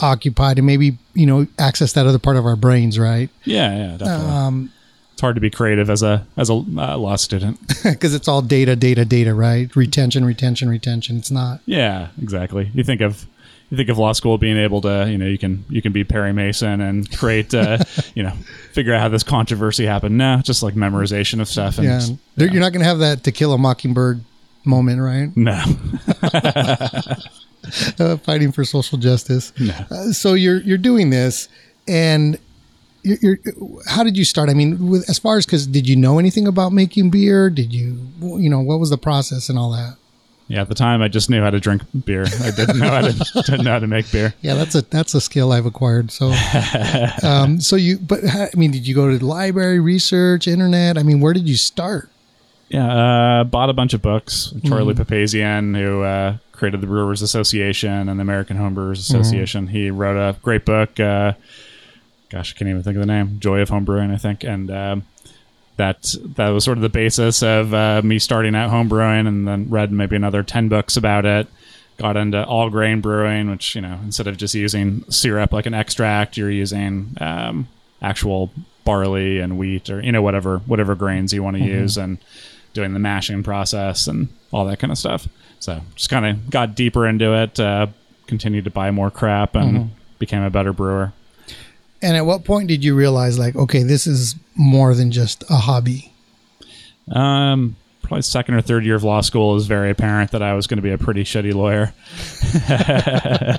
occupied 0.00 0.58
and 0.58 0.66
maybe 0.66 0.96
you 1.14 1.26
know 1.26 1.46
access 1.58 1.92
that 1.92 2.06
other 2.06 2.18
part 2.18 2.36
of 2.38 2.46
our 2.46 2.56
brains, 2.56 2.98
right? 2.98 3.28
Yeah, 3.44 3.76
yeah, 3.76 3.96
definitely. 3.98 4.32
Um, 4.34 4.72
it's 5.18 5.20
hard 5.20 5.34
to 5.34 5.40
be 5.40 5.50
creative 5.50 5.90
as 5.90 6.00
a 6.04 6.24
as 6.36 6.48
a 6.48 6.52
uh, 6.52 6.96
law 6.96 7.16
student. 7.16 7.58
Because 7.82 8.14
it's 8.14 8.28
all 8.28 8.40
data, 8.40 8.76
data, 8.76 9.04
data, 9.04 9.34
right? 9.34 9.74
Retention, 9.74 10.24
retention, 10.24 10.68
retention. 10.68 11.16
It's 11.16 11.32
not. 11.32 11.58
yeah, 11.66 12.10
exactly. 12.22 12.70
You 12.72 12.84
think 12.84 13.00
of 13.00 13.26
you 13.68 13.76
think 13.76 13.88
of 13.88 13.98
law 13.98 14.12
school 14.12 14.38
being 14.38 14.56
able 14.56 14.80
to, 14.82 15.08
you 15.10 15.18
know, 15.18 15.26
you 15.26 15.36
can 15.36 15.64
you 15.68 15.82
can 15.82 15.90
be 15.92 16.04
Perry 16.04 16.32
Mason 16.32 16.80
and 16.80 17.10
create, 17.18 17.52
uh, 17.52 17.78
you 18.14 18.22
know, 18.22 18.30
figure 18.72 18.94
out 18.94 19.00
how 19.00 19.08
this 19.08 19.24
controversy 19.24 19.86
happened. 19.86 20.16
No, 20.16 20.40
just 20.44 20.62
like 20.62 20.74
memorization 20.74 21.40
of 21.40 21.48
stuff. 21.48 21.78
And 21.78 21.86
Yeah, 21.88 22.00
There- 22.36 22.48
you're 22.52 22.60
not 22.60 22.72
going 22.72 22.82
to 22.82 22.88
have 22.88 23.00
that 23.00 23.24
To 23.24 23.32
Kill 23.32 23.52
a 23.52 23.58
Mockingbird 23.58 24.20
moment, 24.64 25.00
right? 25.00 25.36
no, 25.36 25.60
uh, 27.98 28.16
fighting 28.18 28.52
for 28.52 28.64
social 28.64 28.98
justice. 28.98 29.52
Uh, 29.90 30.12
so 30.12 30.34
you're 30.34 30.60
you're 30.60 30.78
doing 30.78 31.10
this, 31.10 31.48
and 31.88 32.38
you're, 33.02 33.18
you're 33.22 33.38
how 33.86 34.02
did 34.02 34.16
you 34.16 34.24
start? 34.24 34.48
I 34.48 34.54
mean, 34.54 34.88
with, 34.88 35.08
as 35.08 35.18
far 35.18 35.38
as 35.38 35.46
because 35.46 35.66
did 35.66 35.88
you 35.88 35.96
know 35.96 36.18
anything 36.18 36.46
about 36.46 36.72
making 36.72 37.10
beer? 37.10 37.50
Did 37.50 37.72
you 37.72 37.98
you 38.20 38.50
know 38.50 38.60
what 38.60 38.80
was 38.80 38.90
the 38.90 38.98
process 38.98 39.48
and 39.48 39.58
all 39.58 39.70
that? 39.72 39.96
yeah. 40.48 40.62
At 40.62 40.68
the 40.68 40.74
time, 40.74 41.02
I 41.02 41.08
just 41.08 41.28
knew 41.28 41.42
how 41.42 41.50
to 41.50 41.60
drink 41.60 41.82
beer. 42.04 42.24
I 42.42 42.50
didn't 42.50 42.78
know 42.78 42.88
how 42.88 43.02
to 43.02 43.12
didn't 43.46 43.64
know 43.64 43.72
how 43.72 43.78
to 43.78 43.86
make 43.86 44.10
beer. 44.10 44.34
Yeah, 44.40 44.54
that's 44.54 44.74
a 44.74 44.82
that's 44.82 45.14
a 45.14 45.20
skill 45.20 45.52
I've 45.52 45.66
acquired. 45.66 46.10
So, 46.10 46.32
um, 47.22 47.60
so 47.60 47.76
you 47.76 47.98
but 47.98 48.20
I 48.24 48.48
mean, 48.56 48.70
did 48.70 48.86
you 48.86 48.94
go 48.94 49.10
to 49.10 49.18
the 49.18 49.26
library, 49.26 49.78
research, 49.78 50.48
internet? 50.48 50.96
I 50.96 51.02
mean, 51.02 51.20
where 51.20 51.34
did 51.34 51.48
you 51.48 51.56
start? 51.56 52.10
Yeah, 52.70 53.40
uh, 53.40 53.44
bought 53.44 53.70
a 53.70 53.74
bunch 53.74 53.94
of 53.94 54.02
books. 54.02 54.52
Charlie 54.64 54.94
Papazian, 54.94 55.76
who 55.76 56.02
uh, 56.02 56.36
created 56.52 56.82
the 56.82 56.86
Brewers 56.86 57.22
Association 57.22 58.08
and 58.08 58.18
the 58.18 58.22
American 58.22 58.58
Homebrewers 58.58 58.98
Association, 58.98 59.68
he 59.68 59.90
wrote 59.90 60.16
a 60.18 60.38
great 60.40 60.66
book. 60.66 60.98
Uh, 61.00 61.32
gosh, 62.30 62.54
I 62.54 62.58
can't 62.58 62.68
even 62.68 62.82
think 62.82 62.96
of 62.96 63.00
the 63.00 63.06
name. 63.06 63.38
Joy 63.40 63.60
of 63.60 63.70
Homebrewing, 63.70 64.12
I 64.12 64.16
think, 64.16 64.44
and 64.44 64.70
um, 64.70 65.04
that 65.76 66.14
that 66.36 66.48
was 66.48 66.64
sort 66.64 66.78
of 66.78 66.82
the 66.82 66.88
basis 66.88 67.42
of 67.42 67.72
uh, 67.72 68.02
me 68.02 68.18
starting 68.18 68.54
out 68.54 68.70
homebrewing, 68.70 69.26
and 69.26 69.46
then 69.46 69.70
read 69.70 69.92
maybe 69.92 70.16
another 70.16 70.42
ten 70.42 70.68
books 70.68 70.96
about 70.96 71.24
it. 71.24 71.46
Got 71.96 72.16
into 72.16 72.44
all 72.44 72.70
grain 72.70 73.00
brewing, 73.00 73.50
which 73.50 73.74
you 73.74 73.80
know, 73.80 73.98
instead 74.04 74.26
of 74.26 74.36
just 74.36 74.54
using 74.54 75.04
syrup 75.10 75.52
like 75.52 75.66
an 75.66 75.74
extract, 75.74 76.36
you're 76.36 76.50
using 76.50 77.16
um, 77.20 77.68
actual 78.02 78.50
barley 78.84 79.40
and 79.40 79.58
wheat, 79.58 79.90
or 79.90 80.00
you 80.02 80.12
know, 80.12 80.22
whatever 80.22 80.58
whatever 80.58 80.94
grains 80.94 81.32
you 81.32 81.42
want 81.42 81.56
to 81.56 81.62
use, 81.62 81.96
and 81.96 82.18
doing 82.74 82.92
the 82.92 83.00
mashing 83.00 83.42
process 83.42 84.06
and 84.06 84.28
all 84.52 84.64
that 84.66 84.78
kind 84.78 84.92
of 84.92 84.98
stuff. 84.98 85.26
So 85.58 85.80
just 85.94 86.10
kind 86.10 86.26
of 86.26 86.50
got 86.50 86.74
deeper 86.74 87.06
into 87.06 87.34
it. 87.34 87.58
Uh, 87.58 87.88
continued 88.26 88.64
to 88.64 88.70
buy 88.70 88.90
more 88.90 89.10
crap 89.10 89.56
and 89.56 89.90
became 90.18 90.42
a 90.42 90.50
better 90.50 90.72
brewer. 90.72 91.12
And 92.00 92.16
at 92.16 92.24
what 92.24 92.44
point 92.44 92.68
did 92.68 92.84
you 92.84 92.94
realize, 92.94 93.38
like, 93.38 93.56
okay, 93.56 93.82
this 93.82 94.06
is 94.06 94.36
more 94.54 94.94
than 94.94 95.10
just 95.10 95.42
a 95.50 95.56
hobby? 95.56 96.12
Um, 97.10 97.76
probably 98.08 98.22
second 98.22 98.54
or 98.54 98.62
third 98.62 98.84
year 98.84 98.94
of 98.94 99.04
law 99.04 99.20
school 99.20 99.56
is 99.56 99.66
very 99.66 99.90
apparent 99.90 100.30
that 100.30 100.42
I 100.42 100.54
was 100.54 100.66
going 100.66 100.78
to 100.78 100.82
be 100.82 100.90
a 100.90 100.98
pretty 100.98 101.24
shitty 101.24 101.52
lawyer. 101.52 101.92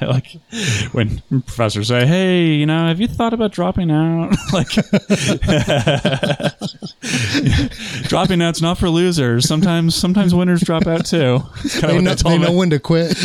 like 0.07 0.37
when 0.91 1.21
professors 1.29 1.89
say, 1.89 2.05
"Hey, 2.05 2.53
you 2.53 2.65
know, 2.65 2.87
have 2.87 2.99
you 2.99 3.07
thought 3.07 3.33
about 3.33 3.51
dropping 3.51 3.91
out?" 3.91 4.35
like 4.53 4.69
dropping 8.07 8.41
out's 8.41 8.61
not 8.61 8.77
for 8.77 8.89
losers. 8.89 9.47
Sometimes, 9.47 9.95
sometimes 9.95 10.33
winners 10.33 10.61
drop 10.61 10.87
out 10.87 11.05
too. 11.05 11.39
They 11.81 12.01
know, 12.01 12.15
they 12.15 12.37
know 12.37 12.51
when 12.51 12.71
to 12.71 12.79
quit. 12.79 13.15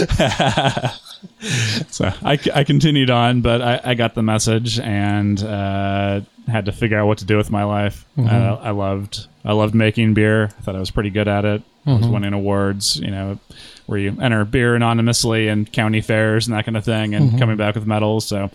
So 1.90 2.10
I, 2.22 2.38
I 2.54 2.64
continued 2.64 3.10
on, 3.10 3.40
but 3.40 3.60
I, 3.62 3.80
I 3.84 3.94
got 3.94 4.14
the 4.14 4.22
message 4.22 4.78
and 4.80 5.42
uh, 5.42 6.20
had 6.48 6.64
to 6.66 6.72
figure 6.72 6.98
out 6.98 7.06
what 7.06 7.18
to 7.18 7.24
do 7.24 7.36
with 7.36 7.50
my 7.50 7.64
life. 7.64 8.04
Uh, 8.18 8.58
I 8.62 8.70
loved 8.70 9.26
I 9.44 9.52
loved 9.52 9.74
making 9.74 10.14
beer. 10.14 10.44
I 10.46 10.62
thought 10.62 10.74
I 10.76 10.80
was 10.80 10.90
pretty 10.90 11.10
good 11.10 11.28
at 11.28 11.44
it. 11.44 11.62
I 11.86 11.92
was 11.94 12.06
winning 12.08 12.32
awards, 12.32 12.96
you 12.96 13.10
know, 13.10 13.38
where 13.86 13.98
you 13.98 14.16
enter 14.20 14.44
beer 14.46 14.74
anonymously 14.74 15.48
and 15.48 15.70
county 15.70 16.00
fairs 16.00 16.46
and 16.46 16.56
that 16.56 16.64
kind 16.64 16.76
of 16.78 16.84
thing, 16.84 17.14
and 17.14 17.38
coming 17.38 17.56
back 17.58 17.74
with 17.74 17.86
medals. 17.86 18.26
So 18.26 18.50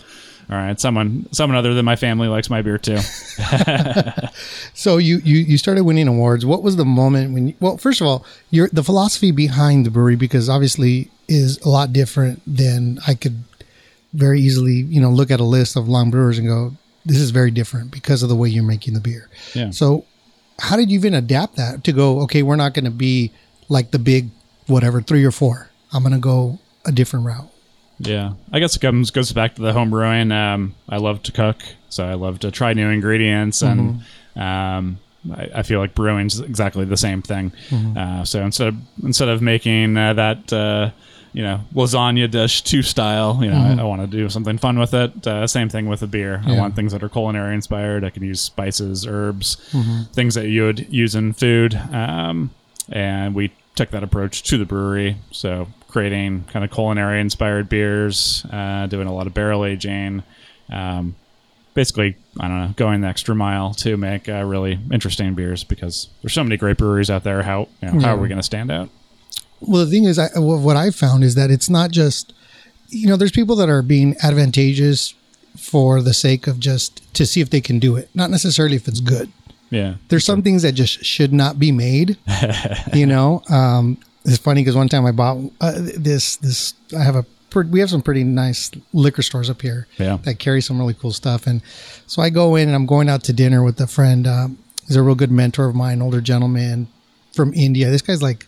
all 0.49 0.57
right, 0.57 0.79
someone 0.79 1.27
someone 1.31 1.57
other 1.57 1.73
than 1.73 1.85
my 1.85 1.95
family 1.95 2.27
likes 2.27 2.49
my 2.49 2.61
beer 2.61 2.77
too. 2.77 2.97
So 4.73 4.97
you, 4.97 5.17
you 5.25 5.39
you 5.39 5.57
started 5.57 5.83
winning 5.83 6.07
awards. 6.07 6.45
What 6.45 6.63
was 6.63 6.77
the 6.77 6.85
moment 6.85 7.33
when? 7.33 7.49
You, 7.49 7.53
well, 7.59 7.77
first 7.77 7.99
of 7.99 8.07
all, 8.07 8.25
your 8.49 8.69
the 8.71 8.81
philosophy 8.81 9.31
behind 9.31 9.85
the 9.85 9.91
brewery 9.91 10.15
because 10.15 10.47
obviously 10.47 11.11
is 11.27 11.57
a 11.59 11.69
lot 11.69 11.91
different 11.91 12.41
than 12.47 12.97
I 13.05 13.13
could 13.13 13.43
very 14.13 14.39
easily 14.39 14.73
you 14.73 15.01
know 15.01 15.09
look 15.09 15.31
at 15.31 15.41
a 15.41 15.43
list 15.43 15.75
of 15.75 15.89
long 15.89 16.11
brewers 16.11 16.37
and 16.37 16.47
go, 16.47 16.73
this 17.05 17.17
is 17.17 17.31
very 17.31 17.51
different 17.51 17.91
because 17.91 18.23
of 18.23 18.29
the 18.29 18.35
way 18.37 18.47
you're 18.47 18.63
making 18.63 18.93
the 18.93 19.01
beer. 19.01 19.29
Yeah. 19.53 19.71
So 19.71 20.05
how 20.59 20.77
did 20.77 20.89
you 20.89 20.97
even 20.97 21.13
adapt 21.13 21.57
that 21.57 21.83
to 21.83 21.91
go? 21.91 22.21
Okay, 22.21 22.41
we're 22.41 22.55
not 22.55 22.73
going 22.73 22.85
to 22.85 22.91
be 22.91 23.31
like 23.67 23.91
the 23.91 23.99
big 23.99 24.29
whatever 24.67 25.01
three 25.01 25.25
or 25.25 25.31
four. 25.31 25.69
I'm 25.91 26.03
going 26.03 26.13
to 26.13 26.19
go 26.19 26.59
a 26.85 26.91
different 26.91 27.25
route. 27.25 27.49
Yeah, 27.99 28.33
I 28.53 28.59
guess 28.59 28.75
it 28.75 28.79
comes 28.79 29.11
goes 29.11 29.31
back 29.33 29.55
to 29.55 29.61
the 29.61 29.73
home 29.73 29.89
brewing. 29.89 30.31
Um, 30.31 30.75
I 30.87 30.97
love 30.97 31.21
to 31.23 31.31
cook, 31.31 31.57
so 31.89 32.05
I 32.05 32.13
love 32.13 32.39
to 32.39 32.51
try 32.51 32.73
new 32.73 32.87
ingredients, 32.89 33.61
and 33.61 34.01
um, 34.35 34.99
I, 35.35 35.49
I 35.55 35.63
feel 35.63 35.79
like 35.79 35.95
brewing's 35.95 36.39
exactly 36.39 36.85
the 36.85 36.95
same 36.97 37.21
thing. 37.21 37.51
Uh, 37.97 38.23
so 38.23 38.41
instead 38.43 38.69
of 38.69 38.75
instead 39.03 39.27
of 39.27 39.41
making 39.41 39.97
uh, 39.97 40.13
that 40.13 40.53
uh, 40.53 40.91
you 41.33 41.43
know 41.43 41.59
lasagna 41.75 42.31
dish 42.31 42.61
two 42.61 42.81
style, 42.81 43.39
you 43.43 43.49
know, 43.51 43.57
I, 43.57 43.81
I 43.81 43.83
want 43.83 44.01
to 44.01 44.07
do 44.07 44.29
something 44.29 44.57
fun 44.57 44.79
with 44.79 44.93
it. 44.93 45.27
Uh, 45.27 45.45
same 45.45 45.67
thing 45.67 45.87
with 45.87 46.01
a 46.01 46.07
beer. 46.07 46.41
I 46.45 46.51
want 46.57 46.75
things 46.75 46.93
that 46.93 47.03
are 47.03 47.09
culinary 47.09 47.53
inspired. 47.53 48.05
I 48.05 48.11
can 48.11 48.23
use 48.23 48.39
spices, 48.39 49.05
herbs, 49.05 49.57
things 50.13 50.35
that 50.35 50.47
you 50.47 50.63
would 50.63 50.87
use 50.91 51.15
in 51.15 51.33
food. 51.33 51.75
Um, 51.75 52.51
and 52.91 53.35
we 53.35 53.51
took 53.75 53.89
that 53.91 54.03
approach 54.03 54.41
to 54.43 54.57
the 54.57 54.65
brewery. 54.65 55.17
So 55.31 55.67
creating 55.89 56.45
kind 56.45 56.63
of 56.63 56.71
culinary 56.71 57.19
inspired 57.19 57.67
beers, 57.69 58.45
uh, 58.51 58.87
doing 58.87 59.07
a 59.07 59.13
lot 59.13 59.27
of 59.27 59.33
barrel 59.33 59.65
aging. 59.65 60.23
Um, 60.71 61.15
basically, 61.73 62.15
I 62.39 62.47
don't 62.47 62.59
know, 62.59 62.73
going 62.75 63.01
the 63.01 63.07
extra 63.07 63.35
mile 63.35 63.73
to 63.75 63.97
make 63.97 64.29
uh, 64.29 64.43
really 64.43 64.79
interesting 64.91 65.33
beers 65.33 65.63
because 65.63 66.09
there's 66.21 66.33
so 66.33 66.43
many 66.43 66.57
great 66.57 66.77
breweries 66.77 67.09
out 67.09 67.23
there. 67.23 67.43
How 67.43 67.67
you 67.81 67.91
know, 67.91 67.99
how 67.99 68.15
are 68.15 68.17
we 68.17 68.27
going 68.27 68.39
to 68.39 68.43
stand 68.43 68.71
out? 68.71 68.89
Well, 69.61 69.83
the 69.85 69.91
thing 69.91 70.05
is, 70.05 70.17
I, 70.17 70.29
what 70.37 70.77
I've 70.77 70.95
found 70.95 71.23
is 71.23 71.35
that 71.35 71.51
it's 71.51 71.69
not 71.69 71.91
just, 71.91 72.33
you 72.87 73.07
know, 73.07 73.17
there's 73.17 73.31
people 73.31 73.55
that 73.57 73.69
are 73.69 73.81
being 73.81 74.15
advantageous 74.23 75.13
for 75.57 76.01
the 76.01 76.13
sake 76.13 76.47
of 76.47 76.59
just 76.59 77.13
to 77.15 77.25
see 77.25 77.41
if 77.41 77.49
they 77.49 77.59
can 77.59 77.79
do 77.79 77.95
it, 77.97 78.09
not 78.13 78.29
necessarily 78.29 78.75
if 78.75 78.87
it's 78.87 79.01
good. 79.01 79.31
Yeah, 79.69 79.95
There's 80.07 80.25
some 80.25 80.41
things 80.41 80.63
that 80.63 80.71
just 80.71 81.05
should 81.05 81.31
not 81.31 81.59
be 81.59 81.71
made. 81.71 82.17
you 82.93 83.05
know, 83.05 83.43
um, 83.49 83.99
it's 84.29 84.37
funny 84.37 84.61
because 84.61 84.75
one 84.75 84.89
time 84.89 85.05
I 85.05 85.11
bought 85.11 85.37
uh, 85.61 85.73
this. 85.97 86.37
This 86.37 86.73
I 86.97 87.03
have 87.03 87.15
a. 87.15 87.25
We 87.71 87.79
have 87.79 87.89
some 87.89 88.03
pretty 88.03 88.23
nice 88.23 88.69
liquor 88.93 89.23
stores 89.23 89.49
up 89.49 89.63
here 89.63 89.87
Yeah. 89.97 90.17
that 90.23 90.37
carry 90.37 90.61
some 90.61 90.77
really 90.77 90.93
cool 90.93 91.11
stuff, 91.11 91.47
and 91.47 91.61
so 92.05 92.21
I 92.21 92.29
go 92.29 92.55
in 92.55 92.67
and 92.69 92.75
I'm 92.75 92.85
going 92.85 93.09
out 93.09 93.23
to 93.23 93.33
dinner 93.33 93.63
with 93.63 93.81
a 93.81 93.87
friend. 93.87 94.27
Um, 94.27 94.59
he's 94.87 94.95
a 94.95 95.01
real 95.01 95.15
good 95.15 95.31
mentor 95.31 95.65
of 95.67 95.73
mine, 95.75 95.99
older 96.01 96.21
gentleman 96.21 96.87
from 97.33 97.51
India. 97.55 97.89
This 97.89 98.03
guy's 98.03 98.21
like, 98.21 98.45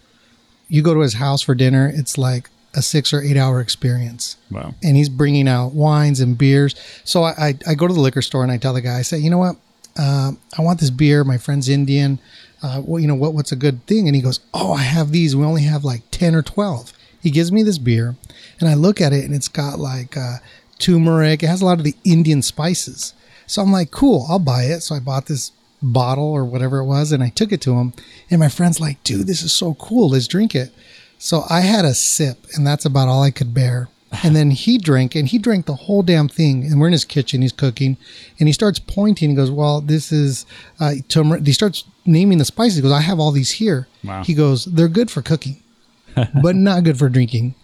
you 0.69 0.83
go 0.83 0.93
to 0.93 0.99
his 0.99 1.15
house 1.15 1.41
for 1.41 1.55
dinner, 1.55 1.91
it's 1.93 2.15
like 2.19 2.49
a 2.75 2.81
six 2.83 3.11
or 3.11 3.21
eight 3.23 3.37
hour 3.37 3.59
experience 3.59 4.37
wow, 4.51 4.73
and 4.83 4.95
he's 4.95 5.09
bringing 5.09 5.47
out 5.47 5.73
wines 5.73 6.19
and 6.19 6.37
beers. 6.37 6.75
So 7.03 7.23
I, 7.23 7.31
I, 7.31 7.53
I 7.69 7.73
go 7.73 7.87
to 7.87 7.93
the 7.93 7.99
liquor 7.99 8.21
store 8.21 8.43
and 8.43 8.51
I 8.51 8.57
tell 8.57 8.73
the 8.73 8.81
guy, 8.81 8.99
I 8.99 9.01
say, 9.01 9.17
you 9.17 9.29
know 9.31 9.39
what, 9.39 9.55
um, 9.97 10.39
I 10.57 10.61
want 10.61 10.79
this 10.79 10.89
beer. 10.91 11.23
My 11.23 11.37
friend's 11.39 11.67
Indian. 11.69 12.19
Uh, 12.63 12.81
well, 12.85 12.99
you 12.99 13.07
know 13.07 13.15
what? 13.15 13.33
What's 13.33 13.51
a 13.51 13.55
good 13.55 13.85
thing? 13.87 14.07
And 14.07 14.15
he 14.15 14.21
goes, 14.21 14.39
oh, 14.53 14.73
I 14.73 14.83
have 14.83 15.11
these. 15.11 15.35
We 15.35 15.43
only 15.43 15.63
have 15.63 15.83
like 15.83 16.03
ten 16.11 16.35
or 16.35 16.41
twelve. 16.41 16.93
He 17.21 17.29
gives 17.29 17.51
me 17.51 17.63
this 17.63 17.77
beer, 17.77 18.15
and 18.59 18.67
I 18.67 18.73
look 18.73 18.99
at 18.99 19.13
it, 19.13 19.25
and 19.25 19.33
it's 19.33 19.47
got 19.47 19.79
like 19.79 20.17
uh, 20.17 20.37
turmeric. 20.79 21.43
It 21.43 21.47
has 21.47 21.61
a 21.61 21.65
lot 21.65 21.77
of 21.77 21.83
the 21.83 21.95
Indian 22.03 22.41
spices. 22.41 23.13
So 23.45 23.61
I'm 23.61 23.71
like, 23.71 23.91
cool, 23.91 24.25
I'll 24.29 24.39
buy 24.39 24.63
it. 24.63 24.81
So 24.81 24.95
I 24.95 24.99
bought 24.99 25.27
this 25.27 25.51
bottle 25.81 26.31
or 26.31 26.45
whatever 26.45 26.79
it 26.79 26.85
was, 26.85 27.11
and 27.11 27.21
I 27.21 27.29
took 27.29 27.51
it 27.51 27.61
to 27.61 27.73
him. 27.73 27.93
And 28.29 28.39
my 28.39 28.49
friend's 28.49 28.79
like, 28.79 29.03
dude, 29.03 29.27
this 29.27 29.43
is 29.43 29.51
so 29.51 29.73
cool. 29.75 30.09
Let's 30.09 30.27
drink 30.27 30.55
it. 30.55 30.71
So 31.19 31.43
I 31.49 31.61
had 31.61 31.85
a 31.85 31.93
sip, 31.93 32.47
and 32.55 32.65
that's 32.65 32.85
about 32.85 33.07
all 33.07 33.21
I 33.21 33.31
could 33.31 33.53
bear. 33.53 33.89
And 34.23 34.35
then 34.35 34.51
he 34.51 34.77
drank, 34.77 35.15
and 35.15 35.27
he 35.27 35.37
drank 35.37 35.65
the 35.67 35.75
whole 35.75 36.03
damn 36.03 36.27
thing. 36.27 36.65
And 36.65 36.79
we're 36.81 36.87
in 36.87 36.91
his 36.93 37.05
kitchen, 37.05 37.41
he's 37.41 37.53
cooking, 37.53 37.95
and 38.39 38.47
he 38.49 38.53
starts 38.53 38.77
pointing. 38.77 39.29
He 39.29 39.35
goes, 39.35 39.49
"Well, 39.49 39.79
this 39.81 40.11
is 40.11 40.45
uh, 40.81 40.95
turmeric." 41.07 41.45
He 41.45 41.53
starts 41.53 41.85
naming 42.05 42.37
the 42.37 42.45
spices. 42.45 42.75
He 42.75 42.81
goes, 42.81 42.91
"I 42.91 43.01
have 43.01 43.19
all 43.19 43.31
these 43.31 43.51
here." 43.51 43.87
Wow. 44.03 44.23
He 44.23 44.33
goes, 44.33 44.65
"They're 44.65 44.89
good 44.89 45.09
for 45.09 45.21
cooking, 45.21 45.57
but 46.43 46.55
not 46.55 46.83
good 46.83 46.97
for 46.99 47.07
drinking." 47.07 47.55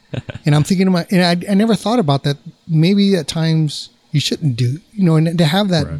And 0.45 0.55
I'm 0.55 0.63
thinking 0.63 0.85
to 0.87 0.91
my, 0.91 1.05
and 1.11 1.21
I, 1.21 1.51
I 1.51 1.53
never 1.53 1.75
thought 1.75 1.99
about 1.99 2.23
that. 2.23 2.37
Maybe 2.65 3.15
at 3.17 3.27
times 3.27 3.89
you 4.11 4.21
shouldn't 4.21 4.55
do, 4.55 4.79
you 4.93 5.03
know, 5.03 5.17
and 5.17 5.37
to 5.37 5.45
have 5.45 5.67
that 5.67 5.85
Right. 5.85 5.99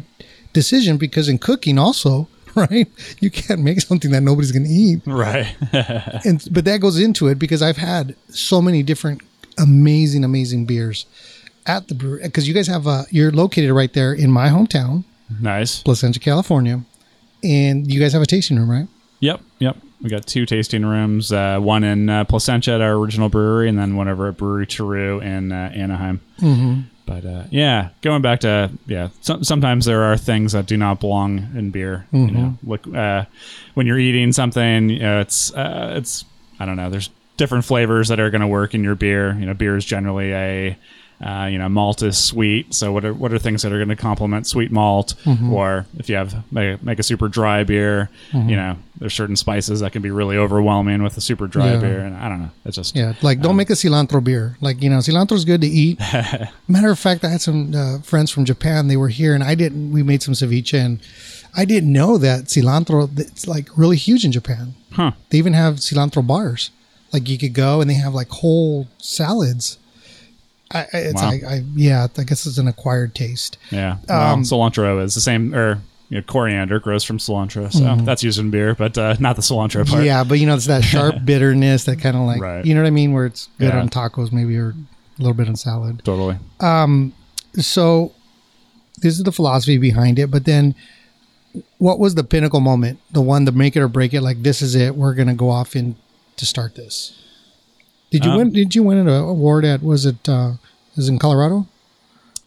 decision 0.54 0.96
because 0.96 1.28
in 1.28 1.36
cooking 1.38 1.78
also, 1.78 2.26
right, 2.54 2.88
you 3.20 3.30
can't 3.30 3.60
make 3.60 3.82
something 3.82 4.10
that 4.12 4.22
nobody's 4.22 4.50
going 4.50 4.64
to 4.64 4.70
eat 4.70 5.02
right, 5.06 5.54
and 6.24 6.42
but 6.50 6.64
that 6.64 6.80
goes 6.80 6.98
into 6.98 7.28
it 7.28 7.38
because 7.38 7.60
I've 7.60 7.76
had 7.76 8.16
so 8.30 8.62
many 8.62 8.82
different 8.82 9.20
amazing, 9.58 10.24
amazing 10.24 10.66
beers 10.66 11.06
at 11.66 11.88
the 11.88 11.94
Bruery 11.94 12.22
because 12.22 12.48
you 12.48 12.54
guys 12.54 12.66
have 12.66 12.86
a, 12.86 13.04
you're 13.10 13.30
located 13.30 13.70
right 13.72 13.92
there 13.92 14.12
in 14.12 14.30
my 14.30 14.48
hometown, 14.48 15.04
nice. 15.40 15.82
Placentia, 15.82 16.20
California, 16.20 16.82
and 17.42 17.90
you 17.92 18.00
guys 18.00 18.12
have 18.12 18.22
a 18.22 18.26
tasting 18.26 18.58
room, 18.58 18.70
right? 18.70 18.88
Yep, 19.20 19.40
yep. 19.58 19.76
We 20.00 20.10
got 20.10 20.26
two 20.26 20.46
tasting 20.46 20.84
rooms. 20.84 21.32
Uh, 21.32 21.58
one 21.58 21.82
in 21.82 22.08
uh, 22.08 22.24
Placentia 22.24 22.72
at 22.72 22.80
our 22.80 22.92
original 22.92 23.28
brewery, 23.28 23.68
and 23.68 23.76
then 23.76 23.96
one 23.96 24.08
over 24.08 24.28
at 24.28 24.36
Bruery 24.36 24.66
Terreux 24.66 25.20
in 25.20 25.50
uh, 25.50 25.72
Anaheim. 25.74 26.20
Mm-hmm. 26.38 26.82
But 27.04 27.24
uh, 27.24 27.44
yeah, 27.50 27.88
going 28.02 28.22
back 28.22 28.40
to 28.40 28.70
yeah, 28.86 29.08
some, 29.22 29.42
sometimes 29.42 29.86
there 29.86 30.02
are 30.04 30.16
things 30.16 30.52
that 30.52 30.66
do 30.66 30.76
not 30.76 31.00
belong 31.00 31.38
in 31.56 31.70
beer. 31.70 32.06
You 32.12 32.30
know, 32.30 32.58
look 32.62 32.86
uh, 32.86 33.24
when 33.74 33.86
you're 33.86 33.98
eating 33.98 34.30
something, 34.32 34.90
you 34.90 34.98
know, 35.00 35.20
it's 35.20 35.52
uh, 35.54 35.94
it's 35.96 36.26
I 36.60 36.66
don't 36.66 36.76
know. 36.76 36.90
There's 36.90 37.08
different 37.38 37.64
flavors 37.64 38.08
that 38.08 38.20
are 38.20 38.28
going 38.30 38.42
to 38.42 38.46
work 38.46 38.74
in 38.74 38.84
your 38.84 38.94
beer. 38.94 39.32
You 39.40 39.46
know, 39.46 39.54
beer 39.54 39.76
is 39.76 39.84
generally 39.86 40.32
a 40.34 40.76
uh, 41.20 41.46
you 41.50 41.58
know, 41.58 41.68
malt 41.68 42.00
is 42.00 42.16
sweet. 42.16 42.72
So 42.72 42.92
what 42.92 43.04
are 43.04 43.12
what 43.12 43.32
are 43.32 43.40
things 43.40 43.62
that 43.62 43.72
are 43.72 43.76
going 43.78 43.88
to 43.88 43.96
complement 43.96 44.46
sweet 44.46 44.70
malt? 44.70 45.16
Or 45.50 45.84
if 45.96 46.08
you 46.08 46.14
have 46.14 46.44
make, 46.52 46.80
make 46.80 47.00
a 47.00 47.02
super 47.02 47.26
dry 47.26 47.64
beer, 47.64 48.08
you 48.32 48.54
know, 48.54 48.76
there's 49.00 49.14
certain 49.14 49.34
spices 49.34 49.80
that 49.80 49.90
can 49.92 50.00
be 50.00 50.12
really 50.12 50.36
overwhelming 50.36 51.02
with 51.02 51.16
a 51.16 51.20
super 51.20 51.48
dry 51.48 51.72
Yeah. 51.72 51.80
beer. 51.80 51.98
And 52.00 52.14
I 52.16 52.28
don't 52.28 52.40
know, 52.42 52.50
it's 52.64 52.76
just 52.76 52.94
Yeah, 52.94 53.14
like 53.20 53.40
don't 53.40 53.56
make 53.56 53.68
a 53.68 53.72
cilantro 53.72 54.22
beer. 54.22 54.56
Like 54.60 54.80
you 54.80 54.90
know, 54.90 54.98
cilantro's 54.98 55.44
good 55.44 55.60
to 55.62 55.66
eat. 55.66 55.98
Matter 56.68 56.90
of 56.92 56.98
fact, 57.00 57.24
I 57.24 57.30
had 57.30 57.40
some 57.40 57.74
uh, 57.74 57.98
friends 58.02 58.30
from 58.30 58.44
Japan. 58.44 58.86
They 58.86 58.96
were 58.96 59.08
here, 59.08 59.34
and 59.34 59.42
I 59.42 59.56
didn't. 59.56 59.90
We 59.90 60.04
made 60.04 60.22
some 60.22 60.34
ceviche, 60.34 60.74
and 60.78 61.00
I 61.56 61.64
didn't 61.64 61.92
know 61.92 62.16
that 62.18 62.44
cilantro. 62.44 63.10
It's 63.18 63.48
like 63.48 63.68
really 63.76 63.96
huge 63.96 64.24
in 64.24 64.30
Japan. 64.30 64.74
huh. 64.92 65.12
They 65.30 65.38
even 65.38 65.52
have 65.54 65.76
cilantro 65.76 66.24
bars. 66.24 66.70
Like 67.12 67.28
you 67.28 67.38
could 67.38 67.54
go 67.54 67.80
and 67.80 67.88
they 67.88 67.94
have 67.94 68.14
like 68.14 68.28
whole 68.28 68.86
salads. 68.98 69.78
I, 70.70 70.80
I- 70.80 70.86
it's 70.92 71.22
Wow. 71.22 71.30
like 71.30 71.44
I 71.44 71.64
yeah, 71.74 72.06
I 72.16 72.22
guess 72.24 72.44
it's 72.46 72.58
an 72.58 72.68
acquired 72.68 73.14
taste. 73.14 73.56
Yeah. 73.70 73.96
Well, 74.08 74.34
Um, 74.34 74.42
cilantro 74.42 75.02
is 75.02 75.14
the 75.14 75.20
same, 75.20 75.54
or 75.54 75.80
you 76.10 76.16
know, 76.18 76.22
coriander 76.22 76.78
grows 76.80 77.04
from 77.04 77.18
cilantro, 77.18 77.70
so 77.72 77.96
that's 78.04 78.22
used 78.22 78.38
in 78.38 78.50
beer, 78.50 78.74
but 78.74 78.96
uh, 78.96 79.16
not 79.20 79.36
the 79.36 79.42
cilantro 79.42 79.86
part. 79.86 79.88
Mm-hmm. 79.88 80.04
Yeah, 80.04 80.24
but 80.24 80.38
you 80.38 80.46
know 80.46 80.54
it's 80.54 80.66
that 80.66 80.82
sharp 80.84 81.16
bitterness 81.24 81.84
that 81.84 82.00
kind 82.00 82.16
of 82.16 82.22
like 82.22 82.40
Right. 82.40 82.64
you 82.64 82.74
know 82.74 82.82
what 82.82 82.86
I 82.86 82.90
mean, 82.90 83.12
where 83.12 83.26
it's 83.26 83.48
good 83.58 83.68
Yeah. 83.74 83.80
on 83.80 83.88
tacos 83.88 84.32
maybe 84.32 84.56
or 84.56 84.70
a 84.70 84.74
little 85.22 85.34
bit 85.34 85.48
on 85.48 85.56
salad. 85.56 86.02
Totally. 86.04 86.36
Um, 86.60 87.12
so 87.54 88.12
this 89.00 89.16
is 89.18 89.22
the 89.22 89.32
philosophy 89.32 89.78
behind 89.78 90.18
it, 90.18 90.30
but 90.30 90.44
then 90.44 90.74
what 91.78 91.98
was 91.98 92.14
the 92.14 92.24
pinnacle 92.24 92.60
moment? 92.60 92.98
The 93.12 93.20
one 93.22 93.46
to 93.46 93.52
make 93.52 93.76
it 93.76 93.80
or 93.80 93.88
break 93.88 94.12
it? 94.14 94.20
Like 94.22 94.42
this 94.42 94.60
is 94.62 94.74
it. 94.74 94.94
We're 94.96 95.14
gonna 95.14 95.34
go 95.34 95.50
off 95.50 95.74
in 95.76 95.96
to 96.38 96.46
start 96.46 96.74
this. 96.74 97.12
Did 98.10 98.24
you 98.24 98.30
Um, 98.32 98.36
win? 98.38 98.52
Did 98.52 98.74
you 98.74 98.82
win 98.82 98.98
an 98.98 99.08
award 99.08 99.64
at? 99.64 99.82
Was 99.82 100.06
it? 100.06 100.28
uh 100.28 100.52
Is 100.96 101.08
it 101.08 101.12
in 101.12 101.18
Colorado? 101.18 101.66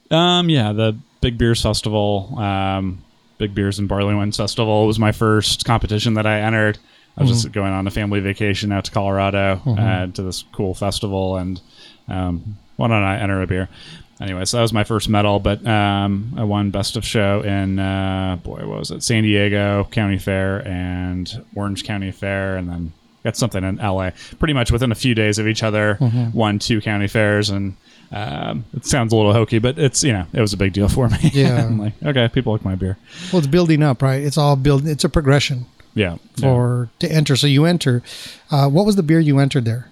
Um, 0.09 0.49
yeah, 0.49 0.73
the 0.73 0.97
Big 1.21 1.37
Beers 1.37 1.61
Festival, 1.61 2.37
um, 2.37 3.03
Big 3.37 3.55
Beers 3.55 3.79
and 3.79 3.87
Barley 3.87 4.13
Wines 4.15 4.35
Festival 4.37 4.85
was 4.87 4.99
my 4.99 5.11
first 5.11 5.63
competition 5.65 6.15
that 6.15 6.25
I 6.25 6.39
entered. 6.41 6.77
I 7.17 7.21
was 7.23 7.31
just 7.31 7.51
going 7.51 7.71
on 7.71 7.85
a 7.87 7.91
family 7.91 8.19
vacation 8.21 8.71
out 8.71 8.85
to 8.85 8.91
Colorado 8.91 9.61
uh, 9.67 10.07
to 10.07 10.23
this 10.23 10.43
cool 10.53 10.73
festival, 10.73 11.35
and 11.37 11.61
um, 12.07 12.57
why 12.77 12.87
don't 12.87 13.03
I 13.03 13.19
enter 13.19 13.41
a 13.41 13.47
beer? 13.47 13.69
Anyway, 14.19 14.45
so 14.45 14.57
that 14.57 14.61
was 14.61 14.71
my 14.73 14.83
first 14.83 15.09
medal, 15.09 15.39
but 15.39 15.65
um, 15.67 16.33
I 16.37 16.43
won 16.43 16.71
Best 16.71 16.95
of 16.95 17.03
Show 17.05 17.41
in, 17.41 17.79
uh, 17.79 18.37
boy, 18.43 18.65
what 18.67 18.79
was 18.79 18.91
it? 18.91 19.03
San 19.03 19.23
Diego 19.23 19.87
County 19.91 20.17
Fair 20.17 20.65
and 20.67 21.43
Orange 21.55 21.83
County 21.83 22.11
Fair, 22.11 22.55
and 22.57 22.69
then 22.69 22.93
got 23.23 23.37
something 23.37 23.63
in 23.63 23.77
LA. 23.77 24.11
Pretty 24.39 24.53
much 24.53 24.71
within 24.71 24.91
a 24.91 24.95
few 24.95 25.13
days 25.15 25.39
of 25.39 25.47
each 25.47 25.63
other, 25.63 25.97
won 26.33 26.59
two 26.59 26.81
county 26.81 27.07
fairs, 27.07 27.49
and 27.49 27.75
um, 28.11 28.65
it 28.75 28.85
sounds 28.85 29.13
a 29.13 29.15
little 29.15 29.31
hokey, 29.33 29.59
but 29.59 29.77
it's 29.77 30.03
you 30.03 30.11
know 30.11 30.25
it 30.33 30.41
was 30.41 30.53
a 30.53 30.57
big 30.57 30.73
deal 30.73 30.89
for 30.89 31.07
me. 31.09 31.17
Yeah. 31.33 31.65
I'm 31.65 31.77
like, 31.79 31.93
okay, 32.03 32.27
people 32.27 32.51
like 32.53 32.65
my 32.65 32.75
beer. 32.75 32.97
Well, 33.31 33.39
it's 33.39 33.47
building 33.47 33.81
up, 33.83 34.01
right? 34.01 34.21
It's 34.21 34.37
all 34.37 34.55
build. 34.55 34.85
It's 34.87 35.03
a 35.05 35.09
progression 35.09 35.65
Yeah. 35.93 36.17
yeah. 36.35 36.41
for 36.41 36.89
to 36.99 37.11
enter. 37.11 37.35
So 37.35 37.47
you 37.47 37.65
enter. 37.65 38.03
Uh, 38.49 38.67
what 38.69 38.85
was 38.85 38.95
the 38.97 39.03
beer 39.03 39.19
you 39.19 39.39
entered 39.39 39.63
there 39.65 39.89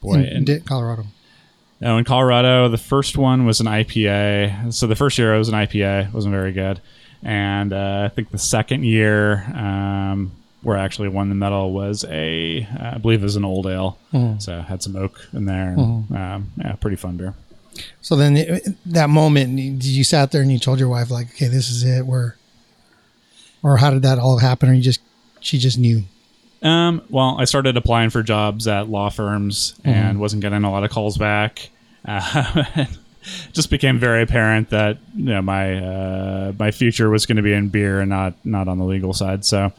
boy, 0.00 0.14
in, 0.14 0.48
in 0.48 0.60
Colorado? 0.62 1.04
Now 1.80 1.96
in 1.98 2.04
Colorado, 2.04 2.68
the 2.68 2.78
first 2.78 3.16
one 3.18 3.44
was 3.46 3.60
an 3.60 3.66
IPA. 3.66 4.72
So 4.72 4.86
the 4.86 4.96
first 4.96 5.18
year 5.18 5.34
it 5.34 5.38
was 5.38 5.48
an 5.48 5.54
IPA, 5.54 6.12
wasn't 6.12 6.32
very 6.32 6.52
good, 6.52 6.80
and 7.22 7.72
uh, 7.72 8.08
I 8.10 8.14
think 8.14 8.30
the 8.30 8.38
second 8.38 8.84
year 8.84 9.42
um, 9.54 10.32
where 10.62 10.76
I 10.76 10.84
actually 10.84 11.08
won 11.08 11.28
the 11.30 11.34
medal 11.34 11.72
was 11.72 12.04
a, 12.08 12.66
I 12.78 12.98
believe 12.98 13.20
it 13.20 13.24
was 13.24 13.36
an 13.36 13.44
old 13.44 13.66
ale. 13.66 13.98
So 14.38 14.60
had 14.60 14.82
some 14.82 14.96
oak 14.96 15.26
in 15.32 15.46
there. 15.46 15.70
And, 15.70 16.16
um, 16.16 16.52
yeah, 16.58 16.74
pretty 16.74 16.96
fun 16.96 17.16
beer. 17.16 17.34
So 18.02 18.16
then 18.16 18.36
it- 18.36 18.76
that 18.86 19.08
moment, 19.08 19.56
did 19.56 19.84
you 19.86 20.04
sat 20.04 20.32
there 20.32 20.42
and 20.42 20.52
you 20.52 20.58
told 20.58 20.78
your 20.78 20.88
wife 20.88 21.10
like, 21.10 21.28
okay, 21.30 21.48
this 21.48 21.70
is 21.70 21.82
it? 21.84 22.04
We're, 22.06 22.34
or 23.62 23.76
how 23.78 23.90
did 23.90 24.02
that 24.02 24.18
all 24.18 24.38
happen? 24.38 24.68
Or 24.68 24.74
you 24.74 24.82
just, 24.82 25.00
she 25.40 25.58
just 25.58 25.78
knew? 25.78 26.02
Um, 26.62 27.00
well, 27.08 27.36
I 27.38 27.44
started 27.46 27.76
applying 27.78 28.10
for 28.10 28.22
jobs 28.22 28.68
at 28.68 28.88
law 28.88 29.08
firms 29.08 29.74
and 29.84 30.20
wasn't 30.20 30.42
getting 30.42 30.62
a 30.64 30.70
lot 30.70 30.84
of 30.84 30.90
calls 30.90 31.16
back. 31.16 31.70
Uh, 32.04 32.84
just 33.52 33.70
became 33.70 33.98
very 33.98 34.22
apparent 34.22 34.70
that 34.70 34.98
you 35.14 35.24
know 35.24 35.42
my 35.42 35.76
uh, 35.78 36.52
my 36.58 36.70
future 36.70 37.10
was 37.10 37.26
going 37.26 37.36
to 37.36 37.42
be 37.42 37.52
in 37.52 37.68
beer 37.68 38.00
and 38.00 38.08
not 38.10 38.34
not 38.44 38.68
on 38.68 38.78
the 38.78 38.84
legal 38.84 39.12
side. 39.12 39.44
So, 39.44 39.72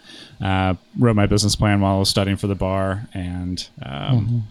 uh, 0.44 0.76
wrote 0.98 1.16
my 1.16 1.26
business 1.28 1.56
plan 1.56 1.82
while 1.82 1.96
I 1.96 2.00
was 2.00 2.10
studying 2.10 2.38
for 2.38 2.48
the 2.48 2.56
bar, 2.56 3.08
and 3.14 3.68
um, 3.84 4.44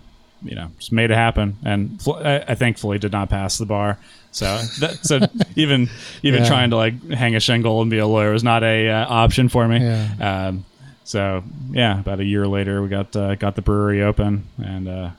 you 0.43 0.55
know 0.55 0.71
just 0.79 0.93
made 0.93 1.11
it 1.11 1.17
happen. 1.17 1.57
And 1.65 2.01
fl- 2.03 2.15
I, 2.17 2.45
I 2.49 2.55
thankfully 2.55 2.99
did 2.99 3.13
not 3.13 3.29
pass 3.31 3.59
the 3.59 3.67
bar. 3.67 3.99
So 4.33 4.45
that 4.81 5.05
so 5.05 5.21
even 5.57 5.89
even 6.23 6.43
Yeah. 6.43 6.49
trying 6.49 6.71
to 6.71 6.77
like 6.77 7.03
hang 7.11 7.35
a 7.37 7.41
shingle 7.41 7.81
and 7.83 7.91
be 7.91 7.99
a 7.99 8.07
lawyer 8.07 8.33
was 8.33 8.45
not 8.45 8.63
a 8.63 8.89
uh, 8.89 9.07
option 9.09 9.49
for 9.49 9.67
me. 9.67 9.81
Yeah. 9.81 10.47
Um, 10.49 10.65
so 11.05 11.43
yeah, 11.73 11.99
about 11.99 12.21
a 12.21 12.25
year 12.25 12.47
later, 12.47 12.81
we 12.83 12.89
got 12.89 13.15
uh, 13.17 13.35
got 13.35 13.57
the 13.57 13.63
brewery 13.63 14.03
open, 14.03 14.45
and 14.63 14.87
uh, 14.89 15.11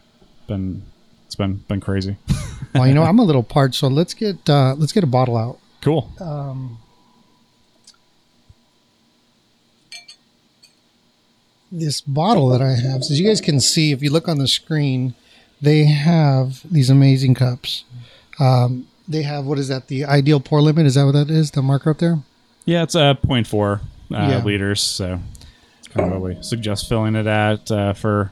been 0.48 0.84
it's 1.26 1.36
been 1.36 1.56
been 1.68 1.82
crazy. 1.82 2.16
Well, 2.74 2.88
you 2.88 2.94
know, 2.94 3.04
I'm 3.04 3.20
a 3.20 3.24
little 3.24 3.44
parched, 3.44 3.76
so 3.76 3.88
let's 3.88 4.14
get, 4.14 4.50
uh, 4.50 4.76
let's 4.78 4.92
get 4.94 5.04
a 5.04 5.08
bottle 5.08 5.36
out. 5.38 5.60
cool. 5.82 6.12
Um, 6.20 6.78
this 11.72 12.02
bottle 12.02 12.50
that 12.50 12.62
I 12.62 12.72
have. 12.72 13.04
So 13.04 13.14
as 13.14 13.20
you 13.20 13.28
guys 13.28 13.40
can 13.42 13.60
see, 13.60 13.92
if 13.92 14.02
you 14.02 14.12
look 14.12 14.28
on 14.28 14.38
the 14.38 14.48
screen, 14.48 15.14
they 15.62 15.86
have 15.86 16.62
these 16.70 16.90
amazing 16.90 17.34
cups. 17.36 17.86
Um, 18.40 18.88
they 19.08 19.22
have 19.24 19.46
what 19.46 19.58
is 19.60 19.68
that? 19.70 19.88
The 19.88 20.06
ideal 20.06 20.40
pour 20.40 20.62
limit? 20.62 20.86
Is 20.86 20.96
that 20.96 21.06
what 21.06 21.14
that 21.14 21.30
is? 21.30 21.52
The 21.52 21.62
marker 21.62 21.92
up 21.92 22.00
there? 22.00 22.20
Yeah, 22.66 22.84
it's 22.84 22.96
a 22.96 23.18
0.4 23.26 23.80
uh, 23.80 23.80
Yeah. 24.12 24.44
liters, 24.44 24.82
so 24.82 25.20
kind 25.90 26.14
of 26.14 26.22
what 26.22 26.36
we 26.36 26.42
suggest 26.44 26.88
filling 26.88 27.16
it 27.16 27.28
at 27.28 27.70
uh, 27.72 27.94
for 27.94 28.32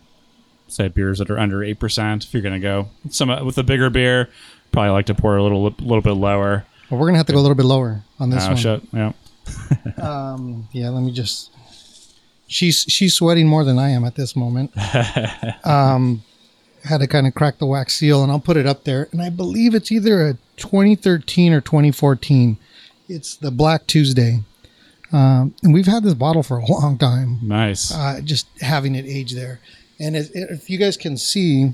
say 0.71 0.87
beers 0.87 1.19
that 1.19 1.29
are 1.29 1.39
under 1.39 1.63
eight 1.63 1.79
percent. 1.79 2.23
If 2.25 2.33
you're 2.33 2.41
gonna 2.43 2.59
go 2.59 2.89
some 3.09 3.29
with 3.45 3.57
a 3.57 3.63
bigger 3.63 3.89
beer, 3.89 4.29
probably 4.71 4.91
like 4.91 5.05
to 5.07 5.15
pour 5.15 5.37
a 5.37 5.43
little 5.43 5.63
little 5.63 6.01
bit 6.01 6.11
lower. 6.13 6.65
Well, 6.89 6.99
we're 6.99 7.07
gonna 7.07 7.17
have 7.17 7.27
to 7.27 7.33
go 7.33 7.39
a 7.39 7.41
little 7.41 7.55
bit 7.55 7.65
lower 7.65 8.01
on 8.19 8.29
this 8.29 8.43
Oh 8.45 8.47
one. 8.49 8.57
shit! 8.57 8.81
Yeah. 8.93 9.11
Um, 10.01 10.67
yeah, 10.71 10.89
let 10.89 11.01
me 11.01 11.11
just. 11.11 11.51
She's 12.47 12.81
she's 12.87 13.13
sweating 13.13 13.47
more 13.47 13.63
than 13.63 13.77
I 13.77 13.89
am 13.89 14.03
at 14.05 14.15
this 14.15 14.35
moment. 14.35 14.71
um, 15.65 16.23
had 16.83 16.99
to 17.01 17.07
kind 17.07 17.27
of 17.27 17.35
crack 17.35 17.59
the 17.59 17.65
wax 17.65 17.95
seal, 17.95 18.23
and 18.23 18.31
I'll 18.31 18.39
put 18.39 18.57
it 18.57 18.65
up 18.65 18.83
there. 18.85 19.07
And 19.11 19.21
I 19.21 19.29
believe 19.29 19.75
it's 19.75 19.91
either 19.91 20.27
a 20.27 20.33
2013 20.57 21.53
or 21.53 21.61
2014. 21.61 22.57
It's 23.07 23.35
the 23.35 23.51
Black 23.51 23.85
Tuesday, 23.87 24.39
um, 25.11 25.53
and 25.63 25.73
we've 25.73 25.85
had 25.87 26.03
this 26.03 26.13
bottle 26.15 26.41
for 26.43 26.57
a 26.57 26.65
long 26.65 26.97
time. 26.97 27.39
Nice. 27.41 27.91
Uh, 27.93 28.21
just 28.23 28.47
having 28.61 28.95
it 28.95 29.05
age 29.05 29.33
there, 29.33 29.59
and 29.99 30.15
it, 30.15 30.29
it- 30.33 30.49
if 30.51 30.69
you 30.69 30.77
guys 30.77 30.97
can 30.97 31.17
see 31.17 31.71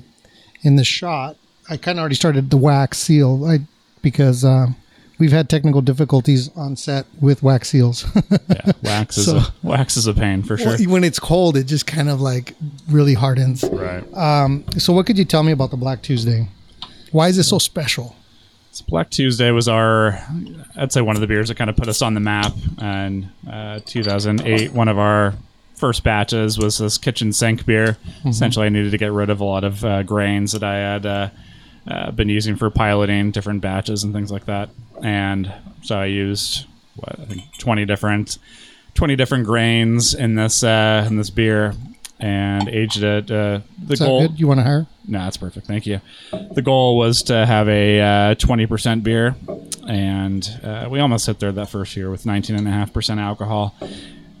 in 0.62 0.76
the 0.76 0.84
shot, 0.84 1.36
I 1.68 1.76
kind 1.76 1.98
of 1.98 2.00
already 2.00 2.14
started 2.16 2.50
the 2.50 2.56
wax 2.56 2.98
seal. 2.98 3.44
I 3.46 3.58
because 4.02 4.44
uh, 4.44 4.66
we've 5.18 5.32
had 5.32 5.48
technical 5.48 5.80
difficulties 5.80 6.48
on 6.56 6.76
set 6.76 7.06
with 7.20 7.42
wax 7.42 7.70
seals. 7.70 8.04
yeah. 8.48 8.72
Wax 8.82 9.18
is 9.18 9.26
so- 9.26 9.36
a, 9.38 9.54
wax 9.62 9.96
is 9.96 10.06
a 10.06 10.14
pain 10.14 10.42
for 10.42 10.56
sure. 10.56 10.76
When 10.88 11.02
it's 11.04 11.18
cold, 11.18 11.56
it 11.56 11.64
just 11.64 11.86
kind 11.86 12.08
of 12.08 12.20
like 12.20 12.54
really 12.88 13.14
hardens. 13.14 13.64
Right. 13.64 14.04
Um, 14.14 14.64
so, 14.78 14.92
what 14.92 15.06
could 15.06 15.18
you 15.18 15.24
tell 15.24 15.42
me 15.42 15.52
about 15.52 15.70
the 15.70 15.76
Black 15.76 16.02
Tuesday? 16.02 16.48
Why 17.12 17.28
is 17.28 17.38
it 17.38 17.44
so 17.44 17.58
special? 17.58 18.14
So 18.72 18.84
Black 18.88 19.08
Tuesday 19.08 19.50
was 19.52 19.68
our, 19.68 20.20
I'd 20.76 20.92
say 20.92 21.00
one 21.00 21.16
of 21.16 21.22
the 21.22 21.26
beers 21.26 21.48
that 21.48 21.54
kind 21.54 21.70
of 21.70 21.76
put 21.76 21.88
us 21.88 22.02
on 22.02 22.12
the 22.12 22.20
map. 22.20 22.52
And 22.78 23.30
uh, 23.50 23.80
2008, 23.86 24.72
one 24.72 24.88
of 24.88 24.98
our 24.98 25.32
first 25.76 26.02
batches 26.04 26.58
was 26.58 26.78
this 26.78 26.98
kitchen 26.98 27.32
sink 27.32 27.64
beer. 27.66 27.96
Essentially, 28.24 28.66
I 28.66 28.68
needed 28.70 28.90
to 28.90 28.98
get 28.98 29.12
rid 29.12 29.30
of 29.30 29.40
a 29.40 29.44
lot 29.44 29.64
of 29.64 29.84
uh, 29.84 30.02
grains 30.02 30.52
that 30.52 30.62
I 30.64 30.74
had 30.76 31.06
uh, 31.06 31.28
uh, 31.86 32.10
been 32.10 32.28
using 32.28 32.56
for 32.56 32.70
piloting 32.70 33.30
different 33.30 33.60
batches 33.60 34.02
and 34.04 34.12
things 34.12 34.32
like 34.32 34.46
that. 34.46 34.70
And 35.02 35.52
so 35.82 35.98
I 35.98 36.06
used 36.06 36.66
what 36.96 37.20
I 37.20 37.24
think 37.26 37.42
20 37.58 37.84
different, 37.84 38.38
20 38.94 39.16
different 39.16 39.44
grains 39.44 40.14
in 40.14 40.34
this 40.34 40.64
uh, 40.64 41.04
in 41.06 41.16
this 41.16 41.30
beer. 41.30 41.74
And 42.18 42.66
aged 42.70 43.02
it. 43.02 43.30
Uh, 43.30 43.60
the 43.84 43.92
Is 43.92 43.98
that 43.98 44.06
goal, 44.06 44.26
good? 44.26 44.40
You 44.40 44.46
want 44.46 44.60
to 44.60 44.64
hire? 44.64 44.86
no, 45.06 45.18
that's 45.18 45.36
perfect. 45.36 45.66
Thank 45.66 45.84
you. 45.84 46.00
The 46.52 46.62
goal 46.62 46.96
was 46.96 47.22
to 47.24 47.44
have 47.44 47.68
a 47.68 48.00
uh, 48.00 48.34
20% 48.36 49.02
beer, 49.02 49.36
and 49.86 50.48
uh, 50.64 50.88
we 50.90 50.98
almost 51.00 51.26
hit 51.26 51.40
there 51.40 51.52
that 51.52 51.68
first 51.68 51.94
year 51.94 52.10
with 52.10 52.24
19.5% 52.24 53.18
alcohol. 53.20 53.74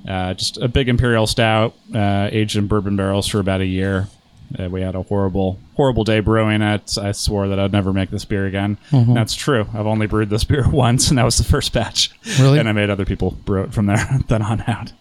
Uh, 0.06 0.34
just 0.34 0.56
a 0.58 0.68
big 0.68 0.88
imperial 0.88 1.26
stout, 1.26 1.74
uh, 1.94 2.28
aged 2.30 2.56
in 2.56 2.66
bourbon 2.66 2.96
barrels 2.96 3.26
for 3.26 3.40
about 3.40 3.60
a 3.60 3.66
year. 3.66 4.08
Uh, 4.56 4.68
we 4.68 4.80
had 4.80 4.94
a 4.94 5.02
horrible, 5.02 5.58
horrible 5.74 6.04
day 6.04 6.20
brewing 6.20 6.62
it. 6.62 6.96
I 6.96 7.10
swore 7.10 7.48
that 7.48 7.58
I'd 7.58 7.72
never 7.72 7.92
make 7.92 8.10
this 8.10 8.24
beer 8.24 8.46
again. 8.46 8.78
And 8.92 9.16
that's 9.16 9.34
true. 9.34 9.66
I've 9.74 9.86
only 9.88 10.06
brewed 10.06 10.30
this 10.30 10.44
beer 10.50 10.68
once, 10.68 11.08
and 11.08 11.18
that 11.18 11.24
was 11.24 11.36
the 11.38 11.44
first 11.44 11.72
batch. 11.72 12.10
Really? 12.38 12.60
And 12.60 12.68
I 12.68 12.72
made 12.72 12.88
other 12.88 13.04
people 13.04 13.32
brew 13.44 13.64
it 13.64 13.74
from 13.74 13.86
there 13.86 14.06
then 14.28 14.42
on 14.42 14.60
out. 14.68 14.92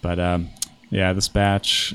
But 0.00 0.18
um, 0.18 0.48
yeah, 0.90 1.12
this 1.12 1.28
batch, 1.28 1.94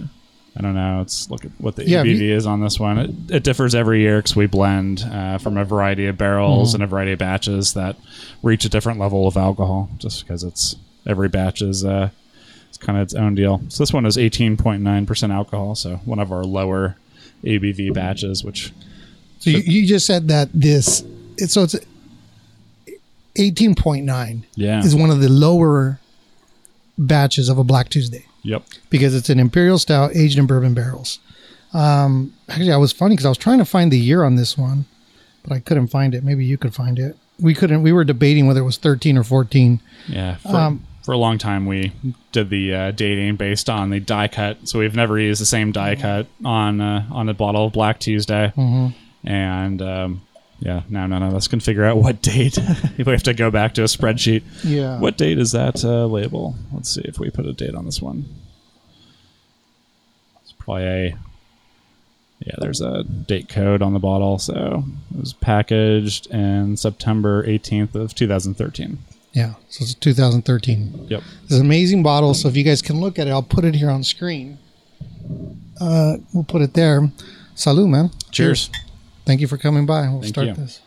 I 0.55 0.61
don't 0.61 0.73
know. 0.75 0.99
Let's 0.99 1.29
look 1.29 1.43
at 1.43 1.51
what 1.57 1.75
the 1.75 1.85
Yeah, 1.85 2.03
ABV 2.05 2.17
you- 2.19 2.33
is 2.35 2.47
on 2.47 2.61
this 2.61 2.79
one. 2.79 2.97
It, 2.97 3.11
it 3.29 3.43
differs 3.43 3.75
every 3.75 3.99
year 3.99 4.19
because 4.19 4.37
we 4.37 4.45
blend 4.45 5.01
uh, 5.11 5.39
from 5.39 5.57
a 5.57 5.65
variety 5.65 6.05
of 6.05 6.17
barrels 6.17 6.73
and 6.73 6.81
a 6.81 6.87
variety 6.87 7.11
of 7.11 7.19
batches 7.19 7.73
that 7.73 7.97
reach 8.41 8.63
a 8.63 8.69
different 8.69 8.97
level 8.99 9.27
of 9.27 9.35
alcohol. 9.35 9.89
Just 9.97 10.25
because 10.25 10.45
it's 10.45 10.77
every 11.05 11.27
batch 11.27 11.61
is 11.61 11.83
uh, 11.83 12.11
it's 12.77 12.85
kind 12.85 12.97
of 12.97 13.03
its 13.03 13.13
own 13.15 13.33
deal. 13.35 13.61
So 13.69 13.81
this 13.83 13.91
one 13.91 14.05
is 14.05 14.17
eighteen 14.17 14.55
point 14.57 14.81
nine 14.83 15.05
percent 15.05 15.31
alcohol. 15.33 15.75
So 15.75 15.97
one 16.05 16.19
of 16.19 16.31
our 16.31 16.43
lower 16.43 16.95
ABV 17.43 17.93
batches, 17.93 18.43
which 18.43 18.71
So, 19.39 19.49
you, 19.49 19.59
you 19.59 19.87
just 19.87 20.05
said 20.05 20.27
that 20.29 20.49
this, 20.53 21.03
it's, 21.37 21.53
so 21.53 21.63
it's 21.63 21.75
18.9 23.35 24.43
yeah, 24.55 24.79
is 24.83 24.95
one 24.95 25.11
of 25.11 25.19
the 25.19 25.29
lower 25.29 25.99
batches 26.97 27.47
of 27.49 27.59
a 27.59 27.63
Black 27.63 27.89
Tuesday 27.89 28.25
yep, 28.41 28.63
because 28.89 29.13
it's 29.13 29.29
an 29.29 29.39
imperial 29.39 29.77
stout 29.77 30.15
aged 30.15 30.39
in 30.39 30.47
bourbon 30.47 30.73
barrels. 30.73 31.19
Um, 31.73 32.33
actually, 32.49 32.71
I 32.71 32.77
was 32.77 32.91
funny 32.91 33.13
because 33.13 33.25
I 33.25 33.29
was 33.29 33.37
trying 33.37 33.59
to 33.59 33.65
find 33.65 33.91
the 33.91 33.99
year 33.99 34.23
on 34.23 34.35
this 34.35 34.57
one, 34.57 34.85
but 35.43 35.53
I 35.53 35.59
couldn't 35.59 35.87
find 35.89 36.15
it. 36.15 36.23
Maybe 36.23 36.43
you 36.45 36.57
could 36.57 36.73
find 36.73 36.97
it. 36.97 37.15
We 37.39 37.53
couldn't. 37.53 37.83
We 37.83 37.91
were 37.91 38.03
debating 38.03 38.47
whether 38.47 38.61
it 38.61 38.65
was 38.65 38.77
13 38.77 39.15
or 39.17 39.23
14. 39.23 39.79
yeah. 40.07 40.37
For, 40.37 40.55
Um, 40.55 40.83
for 41.07 41.13
a 41.13 41.17
long 41.17 41.37
time, 41.37 41.65
we 41.65 41.93
did 42.33 42.49
the 42.49 42.73
uh, 42.73 42.91
dating 42.91 43.37
based 43.37 43.69
on 43.69 43.91
the 43.91 43.99
die 44.01 44.27
cut. 44.27 44.67
So 44.67 44.79
we've 44.79 44.93
never 44.93 45.17
used 45.17 45.39
the 45.39 45.45
same 45.45 45.71
die 45.71 45.95
cut 45.95 46.27
on 46.43 46.81
uh, 46.81 47.07
on 47.09 47.29
a 47.29 47.33
bottle 47.33 47.67
of 47.67 47.71
Black 47.71 48.01
Tuesday. 48.01 48.51
And 49.23 49.81
um, 49.81 50.21
yeah, 50.59 50.81
now 50.89 51.07
none 51.07 51.23
of 51.23 51.33
us 51.33 51.47
can 51.47 51.61
figure 51.61 51.85
out 51.85 51.95
what 51.95 52.21
date. 52.21 52.59
we 52.97 53.05
have 53.05 53.23
to 53.23 53.33
go 53.33 53.49
back 53.49 53.75
to 53.75 53.83
a 53.83 53.85
spreadsheet. 53.85 54.43
Yeah. 54.65 54.99
What 54.99 55.15
date 55.15 55.39
is 55.39 55.53
that 55.53 55.81
uh, 55.85 56.07
label? 56.07 56.55
Let's 56.73 56.89
see 56.89 57.03
if 57.05 57.19
we 57.19 57.29
put 57.29 57.45
a 57.45 57.53
date 57.53 57.73
on 57.73 57.85
this 57.85 58.01
one. 58.01 58.25
It's 60.43 60.51
probably 60.59 60.83
a. 60.83 61.17
Yeah, 62.45 62.55
there's 62.57 62.81
a 62.81 63.03
date 63.03 63.47
code 63.47 63.81
on 63.81 63.93
the 63.93 63.99
bottle. 63.99 64.39
So 64.39 64.83
it 65.15 65.19
was 65.21 65.31
packaged 65.31 66.27
in 66.31 66.75
September 66.75 67.47
18th 67.47 67.95
of 67.95 68.13
2013. 68.13 68.97
Yeah. 69.37 69.53
So 69.69 69.83
it's 69.83 69.93
2013. 69.93 71.05
Yep. 71.09 71.21
It's 71.43 71.53
an 71.53 71.61
amazing 71.61 72.01
bottle. 72.01 72.33
So 72.33 72.47
if 72.47 72.57
you 72.57 72.63
guys 72.63 72.81
can 72.81 72.99
look 72.99 73.19
at 73.19 73.27
it, 73.27 73.29
I'll 73.29 73.43
put 73.43 73.65
it 73.65 73.75
here 73.75 73.91
on 73.91 74.03
screen. 74.03 74.57
Uh, 75.79 76.17
we'll 76.33 76.43
put 76.43 76.63
it 76.63 76.73
there. 76.73 77.11
Salud, 77.55 77.87
man. 77.87 78.09
Cheers. 78.31 78.71
Thank 79.27 79.39
you 79.39 79.47
for 79.47 79.59
coming 79.59 79.85
by. 79.85 80.09
We'll 80.09 80.21
Thank 80.21 80.33
start 80.33 80.47
you. 80.47 80.53
this. 80.55 80.81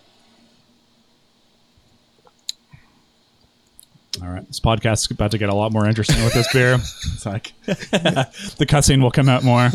All 4.20 4.26
right. 4.26 4.44
This 4.48 4.58
podcast 4.58 5.04
is 5.04 5.10
about 5.12 5.30
to 5.30 5.38
get 5.38 5.48
a 5.48 5.54
lot 5.54 5.70
more 5.70 5.86
interesting 5.86 6.20
with 6.24 6.34
this 6.34 6.52
beer. 6.52 6.76
It's 7.14 7.26
like 7.26 7.52
the 7.66 8.66
cussing 8.68 9.00
will 9.00 9.12
come 9.12 9.28
out 9.28 9.44
more. 9.44 9.68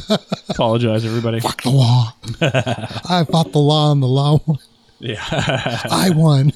Apologize, 0.50 1.06
everybody. 1.06 1.40
Fuck 1.40 1.62
the 1.62 1.70
law. 1.70 2.14
I 2.42 3.24
fought 3.24 3.54
the 3.54 3.60
law 3.60 3.94
and 3.94 4.04
the 4.04 4.08
law 4.08 4.42
won. 4.46 4.58
Yeah. 5.00 5.24
I 5.32 6.10
won. 6.14 6.52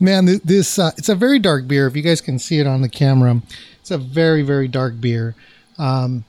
Man, 0.00 0.26
this 0.44 0.78
uh, 0.78 0.90
it's 0.96 1.08
a 1.08 1.14
very 1.14 1.38
dark 1.38 1.66
beer. 1.68 1.86
If 1.86 1.96
you 1.96 2.02
guys 2.02 2.20
can 2.20 2.38
see 2.38 2.58
it 2.58 2.66
on 2.66 2.82
the 2.82 2.88
camera, 2.88 3.40
it's 3.80 3.90
a 3.90 3.98
very 3.98 4.42
very 4.42 4.68
dark 4.68 5.00
beer. 5.00 5.34
Um, 5.78 6.24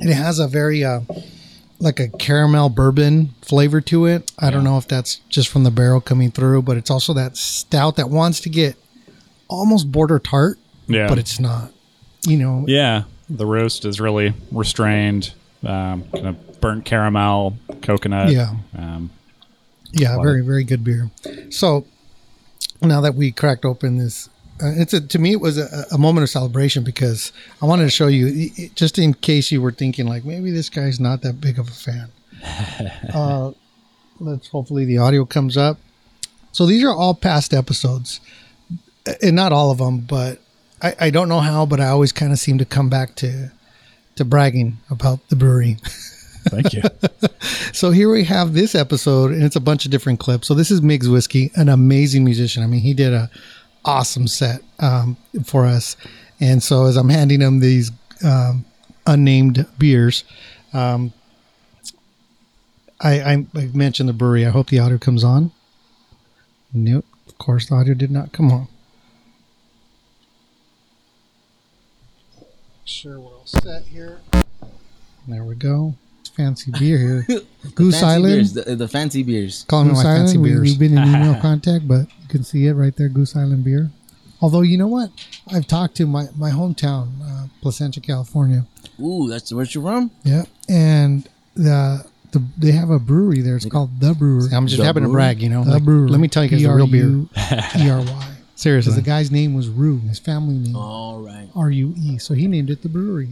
it 0.00 0.14
has 0.14 0.38
a 0.38 0.46
very 0.48 0.84
uh, 0.84 1.00
like 1.80 2.00
a 2.00 2.08
caramel 2.08 2.68
bourbon 2.68 3.34
flavor 3.42 3.80
to 3.82 4.06
it. 4.06 4.30
I 4.38 4.50
don't 4.50 4.64
know 4.64 4.78
if 4.78 4.86
that's 4.88 5.16
just 5.28 5.48
from 5.48 5.64
the 5.64 5.70
barrel 5.70 6.00
coming 6.00 6.30
through, 6.30 6.62
but 6.62 6.76
it's 6.76 6.90
also 6.90 7.12
that 7.14 7.36
stout 7.36 7.96
that 7.96 8.10
wants 8.10 8.40
to 8.40 8.48
get 8.48 8.76
almost 9.48 9.90
border 9.90 10.18
tart, 10.18 10.58
Yeah. 10.86 11.08
but 11.08 11.18
it's 11.18 11.40
not. 11.40 11.72
You 12.26 12.36
know, 12.36 12.64
Yeah, 12.68 13.04
the 13.30 13.46
roast 13.46 13.84
is 13.84 14.00
really 14.00 14.34
restrained. 14.52 15.32
Um, 15.64 16.04
kind 16.12 16.26
of 16.28 16.60
burnt 16.60 16.84
caramel, 16.84 17.56
coconut. 17.82 18.30
Yeah. 18.32 18.54
Um, 18.76 19.10
Yeah, 19.92 20.16
very 20.22 20.42
very 20.42 20.64
good 20.64 20.84
beer. 20.84 21.10
So 21.50 21.86
now 22.82 23.00
that 23.00 23.14
we 23.14 23.30
cracked 23.32 23.64
open 23.64 23.98
this, 23.98 24.28
uh, 24.62 24.72
it's 24.76 24.92
a, 24.92 25.00
to 25.00 25.18
me 25.18 25.32
it 25.32 25.40
was 25.40 25.58
a, 25.58 25.86
a 25.92 25.98
moment 25.98 26.22
of 26.24 26.30
celebration 26.30 26.84
because 26.84 27.32
I 27.62 27.66
wanted 27.66 27.84
to 27.84 27.90
show 27.90 28.06
you 28.08 28.26
i- 28.28 28.62
i- 28.62 28.70
just 28.74 28.98
in 28.98 29.14
case 29.14 29.50
you 29.52 29.60
were 29.62 29.72
thinking 29.72 30.06
like 30.06 30.24
maybe 30.24 30.50
this 30.50 30.68
guy's 30.68 30.98
not 31.00 31.22
that 31.22 31.40
big 31.40 31.58
of 31.58 31.68
a 31.68 31.72
fan. 31.72 32.08
uh, 33.14 33.52
let's 34.20 34.48
hopefully 34.48 34.84
the 34.84 34.98
audio 34.98 35.24
comes 35.24 35.56
up. 35.56 35.78
So 36.52 36.66
these 36.66 36.82
are 36.84 36.94
all 36.94 37.14
past 37.14 37.52
episodes, 37.54 38.20
and 39.22 39.36
not 39.36 39.52
all 39.52 39.70
of 39.70 39.78
them, 39.78 40.00
but 40.00 40.40
I, 40.82 40.94
I 41.00 41.10
don't 41.10 41.28
know 41.28 41.40
how, 41.40 41.66
but 41.66 41.80
I 41.80 41.88
always 41.88 42.10
kind 42.12 42.32
of 42.32 42.38
seem 42.38 42.58
to 42.58 42.64
come 42.64 42.88
back 42.88 43.14
to 43.16 43.50
to 44.16 44.24
bragging 44.24 44.78
about 44.90 45.28
the 45.28 45.36
Bruery. 45.36 45.78
thank 46.48 46.72
you. 46.72 46.82
So 47.72 47.92
here 47.92 48.10
we 48.10 48.24
have 48.24 48.54
this 48.54 48.74
episode, 48.74 49.30
and 49.30 49.44
it's 49.44 49.54
a 49.54 49.60
bunch 49.60 49.84
of 49.84 49.90
different 49.92 50.18
clips. 50.18 50.48
So 50.48 50.54
this 50.54 50.70
is 50.70 50.82
Miggs 50.82 51.08
Whiskey, 51.08 51.52
an 51.54 51.68
amazing 51.68 52.24
musician. 52.24 52.62
I 52.62 52.66
mean, 52.66 52.80
he 52.80 52.92
did 52.92 53.12
a 53.12 53.30
awesome 53.84 54.26
set 54.26 54.62
um, 54.80 55.16
for 55.44 55.64
us. 55.64 55.96
And 56.40 56.62
so 56.62 56.86
as 56.86 56.96
I'm 56.96 57.08
handing 57.08 57.40
him 57.40 57.60
these 57.60 57.92
um, 58.24 58.64
unnamed 59.06 59.66
beers, 59.78 60.24
um, 60.72 61.12
I, 63.00 63.20
I, 63.20 63.46
I 63.54 63.66
mentioned 63.72 64.08
the 64.08 64.12
Bruery. 64.12 64.46
I 64.46 64.50
hope 64.50 64.70
the 64.70 64.80
audio 64.80 64.98
comes 64.98 65.22
on. 65.22 65.52
Nope, 66.72 67.06
of 67.26 67.38
course 67.38 67.68
the 67.68 67.76
audio 67.76 67.94
did 67.94 68.10
not 68.10 68.32
come 68.32 68.50
on. 68.50 68.68
Sure, 72.84 73.20
we're 73.20 73.36
all 73.36 73.46
set 73.46 73.84
here. 73.84 74.20
There 75.26 75.44
we 75.44 75.54
go. 75.54 75.94
It's 76.38 76.62
fancy 76.64 76.70
beer 76.78 76.98
here. 77.28 77.40
Goose 77.74 77.94
fancy 78.00 78.06
Island. 78.06 78.34
beers, 78.34 78.52
the, 78.52 78.76
the 78.76 78.88
fancy 78.88 79.22
beers. 79.22 79.64
Call 79.68 79.84
me 79.84 79.90
Goose 79.90 79.98
my 79.98 80.02
fancy 80.04 80.32
Island. 80.38 80.42
We, 80.42 80.48
beers. 80.50 80.60
we've 80.62 80.78
been 80.78 80.98
in 80.98 81.08
email 81.14 81.40
contact, 81.40 81.88
but 81.88 82.00
you 82.22 82.28
can 82.28 82.44
see 82.44 82.66
it 82.66 82.74
right 82.74 82.94
there, 82.96 83.08
Goose 83.08 83.34
Island 83.36 83.64
beer. 83.64 83.90
Although 84.40 84.60
you 84.60 84.78
know 84.78 84.86
what, 84.86 85.10
I've 85.52 85.66
talked 85.66 85.96
to 85.96 86.06
my 86.06 86.26
my 86.36 86.50
hometown, 86.50 87.08
uh, 87.22 87.46
Placentia, 87.60 88.00
California. 88.00 88.66
Ooh, 89.00 89.28
that's 89.28 89.52
where 89.52 89.64
you 89.64 89.82
from? 89.82 90.10
Yeah, 90.22 90.44
and 90.68 91.28
the 91.54 92.04
the 92.30 92.44
they 92.56 92.70
have 92.70 92.90
a 92.90 93.00
Bruery 93.00 93.42
there. 93.42 93.56
It's 93.56 93.66
called 93.66 93.98
the 94.00 94.12
Bruery. 94.12 94.52
I'm 94.52 94.66
just 94.68 94.78
The 94.78 94.84
having 94.84 95.02
to 95.02 95.08
brag, 95.08 95.42
you 95.42 95.48
know. 95.48 95.64
The 95.64 95.72
like, 95.72 95.82
Bruery. 95.82 96.10
let 96.10 96.20
me 96.20 96.28
tell 96.28 96.44
you 96.44 96.50
guys 96.50 96.62
the 96.62 96.72
real 96.72 96.86
beer. 96.86 97.26
E 97.78 97.90
R 97.90 98.00
Y. 98.00 98.34
Seriously, 98.54 98.94
the 98.94 99.02
guy's 99.02 99.30
name 99.30 99.54
was 99.54 99.68
Rue, 99.68 99.98
his 100.00 100.18
family 100.18 100.54
name 100.54 100.74
All 100.74 101.20
right. 101.20 101.48
R 101.54 101.70
U 101.70 101.94
E, 101.96 102.18
so 102.18 102.34
he 102.34 102.48
named 102.48 102.70
it 102.70 102.82
the 102.82 102.88
brewery. 102.88 103.28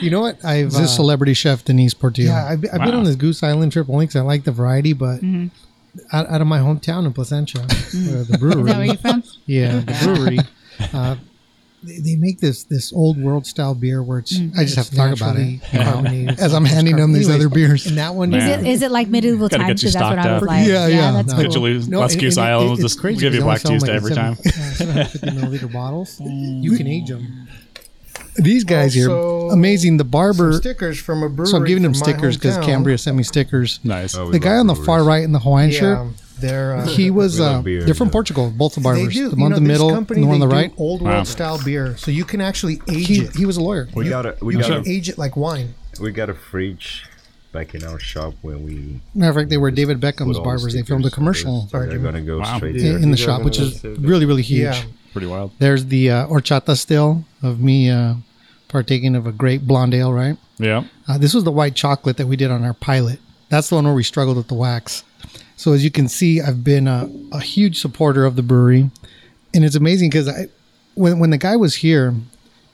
You 0.00 0.10
know 0.10 0.20
what? 0.20 0.44
I've 0.44 0.74
uh, 0.74 0.80
this 0.80 0.94
celebrity 0.96 1.34
chef 1.34 1.64
Denise 1.64 1.94
Portillo. 1.94 2.30
Yeah, 2.32 2.46
I've, 2.46 2.60
been- 2.60 2.70
I've 2.70 2.82
been 2.84 2.94
on 2.94 3.04
this 3.04 3.16
Goose 3.16 3.42
Island 3.42 3.72
trip 3.72 3.88
only 3.90 4.06
because 4.06 4.16
I 4.16 4.22
like 4.22 4.44
the 4.44 4.52
variety, 4.52 4.92
but 4.92 5.20
out, 6.12 6.28
out 6.28 6.40
of 6.40 6.46
my 6.46 6.58
hometown 6.58 7.04
in 7.06 7.12
Placentia, 7.12 7.60
uh, 7.60 7.66
the 7.66 8.38
Bruery. 8.40 8.60
Is 8.60 8.66
that 8.66 8.76
where 8.76 8.84
you're 8.86 8.96
from? 8.96 9.22
Yeah, 9.46 9.78
the 9.80 9.92
Bruery. 9.92 10.46
uh, 10.94 11.16
they, 11.82 12.00
they 12.00 12.16
make 12.16 12.40
this 12.40 12.64
this 12.64 12.92
old 12.92 13.22
world 13.22 13.46
style 13.46 13.72
beer 13.74 14.02
where 14.02 14.18
it's. 14.18 14.36
I 14.56 14.64
just 14.64 14.74
have 14.76 14.86
to 14.90 14.96
talk 14.96 15.14
about 15.16 15.36
it. 15.36 15.60
naturally. 15.72 16.28
As 16.28 16.52
I'm 16.52 16.64
handing 16.64 16.96
them 16.96 17.12
these 17.12 17.28
Anyways, 17.28 17.44
other 17.46 17.54
beers. 17.54 17.86
and 17.86 17.98
that 17.98 18.14
one 18.16 18.34
Is 18.34 18.42
Man. 18.44 18.66
it 18.66 18.68
is 18.68 18.82
it 18.82 18.90
like 18.90 19.06
medieval 19.08 19.48
times? 19.48 19.62
get 19.64 19.76
Because 19.76 19.92
that's 19.94 20.02
what 20.10 20.18
I 20.18 20.32
was 20.34 20.42
up. 20.42 20.48
like. 20.48 20.66
Yeah, 20.66 20.86
yeah, 20.88 21.12
that's 21.12 21.28
no. 21.28 21.34
cool. 21.34 21.40
Eventually, 21.40 21.78
No, 21.88 22.00
West 22.00 22.14
and- 22.14 22.20
Goose 22.22 22.36
it- 22.36 22.40
Island 22.40 22.66
will 22.70 22.74
it's 22.74 22.82
just 22.82 23.00
crazy 23.00 23.20
give 23.20 23.32
you 23.34 23.40
'cause 23.42 23.44
black 23.44 23.62
they 23.62 23.68
Tuesday 23.70 23.86
sell 23.86 23.96
every 23.96 24.14
them 24.14 24.34
time. 24.34 24.36
like 24.44 24.56
uh, 24.56 24.72
750 24.72 25.26
milliliter 25.28 25.72
bottles. 25.72 26.20
You 26.20 26.76
can 26.76 26.86
age 26.88 27.08
them. 27.08 27.47
These 28.38 28.64
guys 28.64 28.96
Also, 28.96 29.44
here, 29.48 29.52
amazing. 29.52 29.96
The 29.96 30.04
barber. 30.04 30.52
Some 30.52 30.60
stickers 30.62 30.98
from 30.98 31.22
a 31.22 31.28
brewery. 31.28 31.50
So 31.50 31.56
I'm 31.58 31.64
giving 31.64 31.82
them 31.82 31.94
stickers 31.94 32.36
because. 32.36 32.56
Cambria 32.64 32.98
sent 32.98 33.16
me 33.16 33.22
stickers. 33.22 33.80
Nice. 33.84 34.14
Oh, 34.16 34.30
The 34.30 34.38
guy 34.38 34.56
on 34.56 34.66
the 34.66 34.74
breweries. 34.74 34.86
far 34.86 35.04
right 35.04 35.22
in 35.24 35.32
the 35.32 35.38
Hawaiian 35.40 35.70
Yeah, 35.70 35.78
shirt, 35.78 36.08
they're 36.40 36.76
uh, 36.76 36.86
he 36.86 37.10
was. 37.10 37.40
Uh, 37.40 37.62
beer, 37.62 37.82
they're 37.84 37.94
from 37.94 38.08
yeah. 38.08 38.12
Portugal, 38.12 38.50
both 38.56 38.74
the 38.74 38.80
barbers. 38.80 39.06
They 39.08 39.12
do. 39.12 39.28
The 39.28 39.36
you 39.36 39.42
one 39.42 39.50
know, 39.50 39.56
in 39.58 39.64
the 39.64 39.68
this 39.68 39.78
middle, 39.78 39.90
company, 39.90 40.20
the 40.20 40.26
one 40.26 40.34
on 40.34 40.40
the 40.40 40.46
they 40.54 40.62
right. 40.62 40.76
do 40.76 40.82
old 40.82 41.02
world 41.02 41.16
Wow. 41.16 41.22
style 41.24 41.60
beer, 41.64 41.96
so 41.96 42.10
you 42.10 42.24
can 42.24 42.40
actually 42.40 42.80
age 42.88 43.06
He, 43.06 43.22
it. 43.22 43.34
he 43.36 43.44
was 43.46 43.56
a 43.56 43.60
lawyer. 43.62 43.88
We 43.94 44.08
got 44.08 44.24
a 44.26 44.36
we 44.40 44.54
you 44.54 44.60
got 44.60 44.68
can 44.70 44.86
a, 44.86 44.88
age 44.88 45.08
it 45.08 45.18
like 45.18 45.36
wine. 45.36 45.74
we 46.00 46.12
got 46.12 46.28
a 46.30 46.34
fridge 46.34 47.06
back 47.52 47.74
in 47.74 47.82
our 47.82 47.98
shop 47.98 48.34
when 48.42 48.62
we 48.64 49.00
Matter 49.14 49.30
of 49.30 49.36
fact, 49.36 49.50
they 49.50 49.56
were 49.56 49.70
David 49.70 50.00
Beckham's 50.00 50.38
barbers. 50.38 50.74
They 50.74 50.82
filmed 50.82 51.04
a 51.04 51.08
stickers, 51.08 51.12
so 51.12 51.14
commercial 51.16 51.68
they're- 51.72 51.86
They're 51.86 51.98
gonna 51.98 52.20
go 52.20 52.38
Wow. 52.40 52.56
straight 52.58 52.76
in, 52.76 52.84
there. 52.84 52.98
in 52.98 53.10
the 53.10 53.16
shop, 53.16 53.42
which 53.42 53.58
is 53.58 53.82
really, 53.82 54.26
really 54.26 54.42
huge. 54.42 54.60
Yeah. 54.76 54.82
Pretty 55.12 55.26
wild. 55.26 55.52
There's 55.58 55.86
the 55.86 56.10
uh, 56.10 56.26
horchata 56.28 56.76
still 56.76 57.24
of 57.42 57.60
me 57.60 57.90
uh, 57.90 58.14
partaking 58.68 59.16
of 59.16 59.26
a 59.26 59.32
great 59.32 59.66
blonde 59.66 59.94
ale, 59.94 60.12
right? 60.12 60.36
Yeah. 60.58 60.84
Uh, 61.06 61.18
this 61.18 61.34
was 61.34 61.44
the 61.44 61.52
white 61.52 61.74
chocolate 61.74 62.16
that 62.18 62.26
we 62.26 62.36
did 62.36 62.50
on 62.50 62.64
our 62.64 62.74
pilot. 62.74 63.18
That's 63.48 63.68
the 63.68 63.76
one 63.76 63.84
where 63.84 63.94
we 63.94 64.02
struggled 64.02 64.36
with 64.36 64.48
the 64.48 64.54
wax. 64.54 65.04
So 65.56 65.72
as 65.72 65.82
you 65.82 65.90
can 65.90 66.08
see, 66.08 66.40
I've 66.40 66.62
been 66.62 66.86
a, 66.86 67.10
a 67.32 67.40
huge 67.40 67.80
supporter 67.80 68.24
of 68.24 68.36
the 68.36 68.42
Bruery, 68.42 68.90
and 69.54 69.64
it's 69.64 69.74
amazing 69.74 70.10
because 70.10 70.28
I, 70.28 70.46
when 70.94 71.18
when 71.18 71.30
the 71.30 71.38
guy 71.38 71.56
was 71.56 71.76
here, 71.76 72.14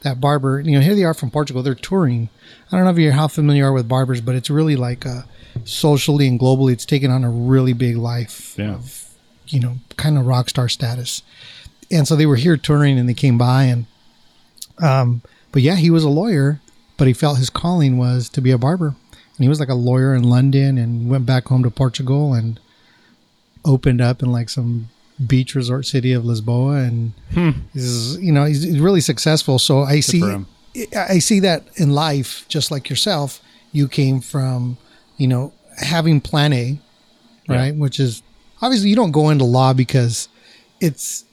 that 0.02 0.20
barber, 0.20 0.61
you 0.61 0.72
know, 0.72 0.80
here 0.80 0.94
they 0.94 1.04
are 1.04 1.14
from 1.14 1.30
Portugal. 1.30 1.62
They're 1.62 1.74
touring. 1.74 2.28
I 2.70 2.76
don't 2.76 2.85
know 2.85 2.90
if 2.90 2.98
you're 2.98 3.12
how 3.12 3.28
familiar 3.28 3.62
you 3.62 3.68
are 3.68 3.72
with 3.72 3.88
barbers, 3.88 4.20
but 4.20 4.35
it's 4.35 4.50
really 4.50 4.76
like 4.76 5.07
uh, 5.07 5.22
socially 5.64 6.28
and 6.28 6.38
globally, 6.38 6.72
it's 6.72 6.85
taken 6.85 7.11
on 7.11 7.24
a 7.24 7.30
really 7.30 7.72
big 7.72 7.96
life. 7.96 8.54
Yeah. 8.59 8.80
You 9.48 9.61
know, 9.61 9.76
kind 9.96 10.18
of 10.18 10.26
rock 10.26 10.50
star 10.50 10.68
status. 10.68 11.22
And 11.90 12.07
so 12.07 12.16
they 12.16 12.26
were 12.26 12.37
here 12.37 12.57
touring, 12.57 12.98
and 12.98 13.09
they 13.09 13.14
came 13.14 13.38
by, 13.38 13.64
and 13.64 13.87
um, 14.83 15.22
but 15.54 15.62
yeah, 15.62 15.76
he 15.76 15.88
was 15.88 16.02
a 16.02 16.08
lawyer, 16.08 16.60
but 16.96 17.06
he 17.06 17.12
felt 17.14 17.38
his 17.38 17.48
calling 17.48 17.96
was 17.96 18.28
to 18.30 18.40
be 18.40 18.50
a 18.50 18.58
barber. 18.58 18.88
And 18.88 19.38
he 19.44 19.48
was 19.48 19.60
like 19.60 19.68
a 19.68 19.74
lawyer 19.74 20.12
in 20.12 20.24
London 20.24 20.76
and 20.76 21.08
went 21.08 21.26
back 21.26 21.46
home 21.46 21.62
to 21.62 21.70
Portugal 21.70 22.34
and 22.34 22.58
opened 23.64 24.00
up 24.00 24.20
in 24.20 24.32
like 24.32 24.48
some 24.48 24.88
beach 25.24 25.54
resort 25.54 25.86
city 25.86 26.12
of 26.12 26.24
Lisboa. 26.24 26.86
And 26.88 27.12
he's, 27.72 28.18
you 28.18 28.32
know, 28.32 28.44
he's, 28.46 28.80
really 28.80 29.00
successful. 29.00 29.60
So 29.60 29.82
I 29.82 30.00
see. 30.00 30.22
I 30.96 31.20
see 31.20 31.38
that 31.38 31.62
in 31.76 31.90
life, 31.92 32.44
just 32.48 32.72
like 32.72 32.90
yourself, 32.90 33.40
you 33.70 33.86
came 33.86 34.20
from, 34.20 34.76
you 35.18 35.28
know, 35.28 35.52
having 35.78 36.20
plan 36.20 36.52
A, 36.52 36.80
Yeah. 37.48 37.56
right? 37.56 37.76
Which 37.76 38.00
is 38.00 38.22
obviously 38.60 38.90
you 38.90 38.96
don't 38.96 39.12
go 39.12 39.30
into 39.30 39.44
law 39.44 39.72
because 39.72 40.28
it's, 40.80 41.24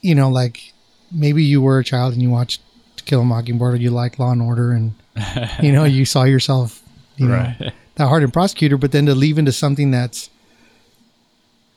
you 0.00 0.14
know, 0.14 0.30
like 0.30 0.72
maybe 1.10 1.42
you 1.42 1.60
were 1.60 1.80
a 1.80 1.84
child 1.84 2.12
and 2.12 2.22
you 2.22 2.30
watched 2.30 2.60
To 3.04 3.10
Kill 3.10 3.20
a 3.20 3.24
Mockingbird 3.24 3.74
or 3.74 3.76
you 3.76 3.90
like 3.90 4.18
Law 4.18 4.32
and 4.32 4.42
Order 4.42 4.72
and, 4.72 4.94
you 5.62 5.72
know, 5.72 5.84
you 5.84 6.04
saw 6.04 6.24
yourself, 6.24 6.82
you 7.16 7.26
know, 7.28 7.34
Right. 7.34 7.72
that 7.96 8.08
hardened 8.08 8.32
prosecutor, 8.32 8.76
but 8.76 8.92
then 8.92 9.06
to 9.06 9.14
leave 9.14 9.38
into 9.38 9.52
something 9.52 9.90
that's, 9.90 10.30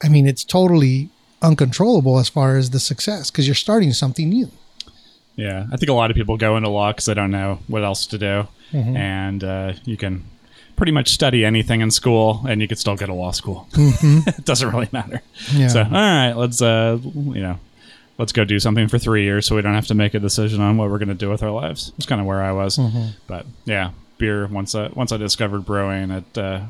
I 0.04 0.10
mean, 0.10 0.28
it's 0.28 0.44
totally 0.44 1.10
uncontrollable 1.42 2.18
as 2.20 2.30
far 2.30 2.58
as 2.58 2.72
the 2.72 2.80
success 2.80 3.30
because 3.32 3.48
you're 3.48 3.56
starting 3.56 3.94
something 3.94 4.30
new. 4.30 4.50
Yeah, 5.36 5.68
I 5.72 5.78
think 5.78 5.90
a 5.90 5.94
lot 5.94 6.10
of 6.10 6.16
people 6.16 6.36
go 6.38 6.58
into 6.58 6.70
law 6.70 6.92
because 6.92 7.06
they 7.06 7.14
don't 7.14 7.30
know 7.32 7.60
what 7.68 7.84
else 7.84 8.08
to 8.08 8.18
do, 8.18 8.48
Mm-hmm. 8.74 8.98
and 8.98 9.44
uh, 9.46 9.74
you 9.86 9.96
can 9.96 10.26
pretty 10.76 10.92
much 10.92 11.10
study 11.12 11.46
anything 11.46 11.80
in 11.82 11.90
school, 11.90 12.44
and 12.50 12.60
you 12.62 12.68
could 12.68 12.78
still 12.80 12.96
go 12.98 13.06
to 13.06 13.14
law 13.14 13.32
school. 13.32 13.68
it 13.76 14.44
doesn't 14.46 14.70
really 14.74 14.90
matter. 14.92 15.22
Mm-hmm. 15.46 15.58
Yeah. 15.62 15.68
So, 15.70 15.84
all 15.84 15.90
right, 15.92 16.34
let's 16.34 16.62
uh, 16.62 16.98
you 17.04 17.40
know, 17.42 17.60
let's 18.18 18.32
go 18.32 18.44
do 18.46 18.60
something 18.60 18.88
for 18.88 18.98
three 18.98 19.24
years, 19.24 19.46
so 19.46 19.56
we 19.56 19.62
don't 19.62 19.74
have 19.76 19.88
to 19.88 19.94
make 19.96 20.14
a 20.14 20.20
decision 20.20 20.62
on 20.62 20.78
what 20.78 20.90
we're 20.90 20.98
going 21.00 21.08
to 21.10 21.14
do 21.16 21.30
with 21.30 21.44
our 21.44 21.52
lives. 21.52 21.92
It's 21.98 22.06
kind 22.06 22.20
of 22.22 22.28
where 22.28 22.42
I 22.44 22.52
was, 22.52 22.78
Mm-hmm. 22.78 23.08
but 23.28 23.46
yeah, 23.66 23.92
beer. 24.18 24.48
Once 24.48 24.74
I 24.76 24.88
once 24.90 25.12
I 25.12 25.18
discovered 25.18 25.66
brewing, 25.66 26.12
it 26.12 26.38
uh, 26.38 26.62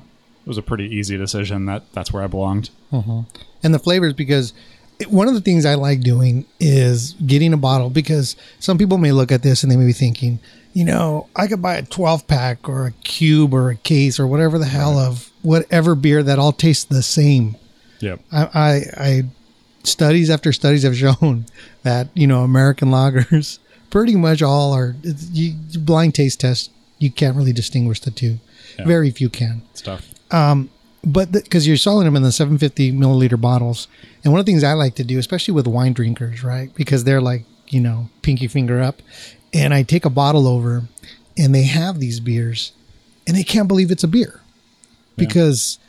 was 0.46 0.58
a 0.58 0.62
pretty 0.62 0.86
easy 0.94 1.18
decision. 1.18 1.66
That 1.66 1.84
that's 1.94 2.12
where 2.12 2.24
I 2.24 2.28
belonged. 2.28 2.70
and 2.92 3.74
the 3.74 3.80
flavors 3.80 4.14
because 4.14 4.54
it, 5.00 5.12
one 5.12 5.28
of 5.28 5.34
the 5.34 5.42
things 5.42 5.66
I 5.66 5.76
like 5.76 6.02
doing 6.02 6.46
is 6.60 7.14
getting 7.26 7.54
a 7.54 7.58
bottle 7.58 7.90
because 7.90 8.36
some 8.60 8.78
people 8.78 8.98
may 8.98 9.12
look 9.12 9.32
at 9.32 9.44
this 9.44 9.62
and 9.64 9.72
they 9.72 9.76
may 9.78 9.86
be 9.86 9.94
thinking, 9.94 10.40
you 10.74 10.86
know, 10.86 11.28
I 11.36 11.48
could 11.48 11.62
buy 11.62 11.76
a 11.76 11.84
12 11.84 12.28
pack 12.28 12.68
or 12.68 12.88
a 12.88 12.92
cube 12.92 13.54
or 13.54 13.70
a 13.70 13.76
case 13.76 14.20
or 14.20 14.26
whatever 14.28 14.58
the 14.58 14.66
hell 14.66 14.98
of 14.98 15.30
whatever 15.44 15.94
beer 15.96 16.24
that 16.24 16.40
all 16.40 16.52
tastes 16.52 16.84
the 16.86 17.04
same. 17.04 17.56
Yep. 18.00 18.22
I, 18.32 18.42
I, 18.54 18.82
I 18.98 19.24
studies 19.88 20.30
after 20.30 20.52
studies 20.54 20.84
have 20.84 20.96
shown 20.96 21.46
that 21.84 22.10
you 22.14 22.28
know 22.28 22.44
American 22.44 22.90
lagers 22.90 23.60
pretty 23.90 24.16
much 24.16 24.42
all 24.42 24.74
are 24.74 24.96
you, 25.32 25.54
blind 25.80 26.16
taste 26.16 26.42
test. 26.42 26.72
You 27.00 27.12
can't 27.12 27.36
really 27.36 27.54
distinguish 27.54 28.00
the 28.00 28.12
two. 28.12 28.40
Yeah. 28.78 28.86
Very 28.86 29.12
few 29.12 29.30
can 29.30 29.62
Stuff. 29.74 30.08
Um, 30.32 30.70
but 31.04 31.32
because 31.32 31.68
you're 31.68 31.78
selling 31.78 32.06
them 32.06 32.16
in 32.16 32.24
the 32.24 32.32
750 32.32 32.92
milliliter 32.92 33.40
bottles 33.40 33.88
and 34.24 34.34
one 34.34 34.40
of 34.40 34.46
the 34.46 34.52
things 34.52 34.64
i 34.64 34.74
like 34.74 34.96
to 34.96 35.04
do 35.04 35.18
especially 35.20 35.54
with 35.54 35.68
wine 35.68 35.94
drinkers 35.94 36.44
right 36.44 36.74
because 36.76 37.04
they're 37.04 37.22
like 37.22 37.46
you 37.68 37.80
know 37.80 38.10
pinky 38.24 38.48
finger 38.48 38.82
up 38.82 39.02
and 39.54 39.74
i 39.74 39.84
take 39.84 40.06
a 40.06 40.10
bottle 40.10 40.48
over 40.48 40.84
and 41.38 41.54
they 41.56 41.64
have 41.64 42.00
these 42.00 42.20
beers 42.20 42.74
and 43.26 43.38
they 43.38 43.44
can't 43.44 43.68
believe 43.68 43.92
it's 43.92 44.04
a 44.04 44.08
beer 44.08 44.42
because 45.16 45.80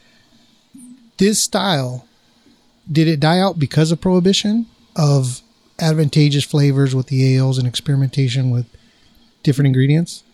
this 1.19 1.43
style 1.43 2.07
did 2.91 3.09
it 3.09 3.21
die 3.21 3.39
out 3.39 3.59
because 3.59 3.93
of 3.93 4.01
prohibition 4.01 4.67
of 4.97 5.43
advantageous 5.79 6.45
flavors 6.45 6.95
with 6.95 7.07
the 7.07 7.37
ales 7.37 7.59
and 7.59 7.67
experimentation 7.67 8.51
with 8.51 8.67
different 9.43 9.67
ingredients. 9.67 10.25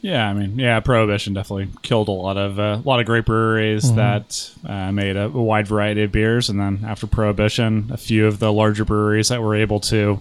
Yeah, 0.00 0.28
I 0.28 0.34
mean, 0.34 0.58
yeah, 0.58 0.80
prohibition 0.80 1.32
definitely 1.32 1.68
killed 1.80 2.08
a 2.08 2.12
lot 2.12 2.36
of 2.36 2.58
uh, 2.58 2.78
a 2.84 2.86
lot 2.86 3.00
of 3.00 3.06
great 3.06 3.24
breweries 3.24 3.94
that 3.94 4.50
uh, 4.66 4.92
made 4.92 5.16
a, 5.16 5.24
a 5.24 5.28
wide 5.30 5.66
variety 5.66 6.02
of 6.02 6.12
beers, 6.12 6.50
and 6.50 6.60
then 6.60 6.84
after 6.86 7.06
prohibition, 7.06 7.88
a 7.90 7.96
few 7.96 8.26
of 8.26 8.38
the 8.38 8.52
larger 8.52 8.84
breweries 8.84 9.28
that 9.30 9.40
were 9.40 9.54
able 9.54 9.80
to 9.80 10.20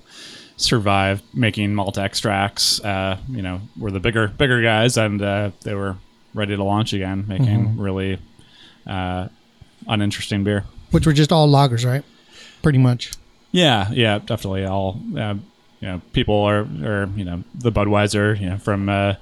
survive 0.56 1.22
making 1.34 1.76
malt 1.76 1.98
extracts, 1.98 2.80
uh, 2.86 3.18
you 3.28 3.42
know, 3.42 3.60
were 3.78 3.92
the 3.92 4.00
bigger 4.00 4.30
bigger 4.30 4.62
guys, 4.62 4.96
and 4.96 5.22
uh, 5.22 5.52
they 5.64 5.74
were 5.74 5.98
ready 6.34 6.56
to 6.56 6.64
launch 6.64 6.94
again, 6.94 7.26
making 7.28 7.78
really 7.78 8.20
uh, 8.88 9.28
uninteresting 9.88 10.46
beer. 10.46 10.64
Which 10.94 11.06
were 11.06 11.14
just 11.14 11.32
all 11.32 11.50
lagers, 11.50 11.86
right? 11.86 12.04
Pretty 12.62 12.80
much. 12.80 13.12
Yeah, 13.52 13.92
yeah, 13.92 14.20
definitely. 14.20 14.66
All 14.66 15.00
uh, 15.18 15.36
you 15.80 15.88
know, 15.88 16.02
people 16.14 16.36
are, 16.36 16.62
are 16.84 17.10
you 17.16 17.26
know, 17.26 17.44
the 17.54 17.72
Budweiser, 17.72 18.40
you 18.40 18.50
know, 18.50 18.58
from 18.58 18.90
uh, 18.90 19.16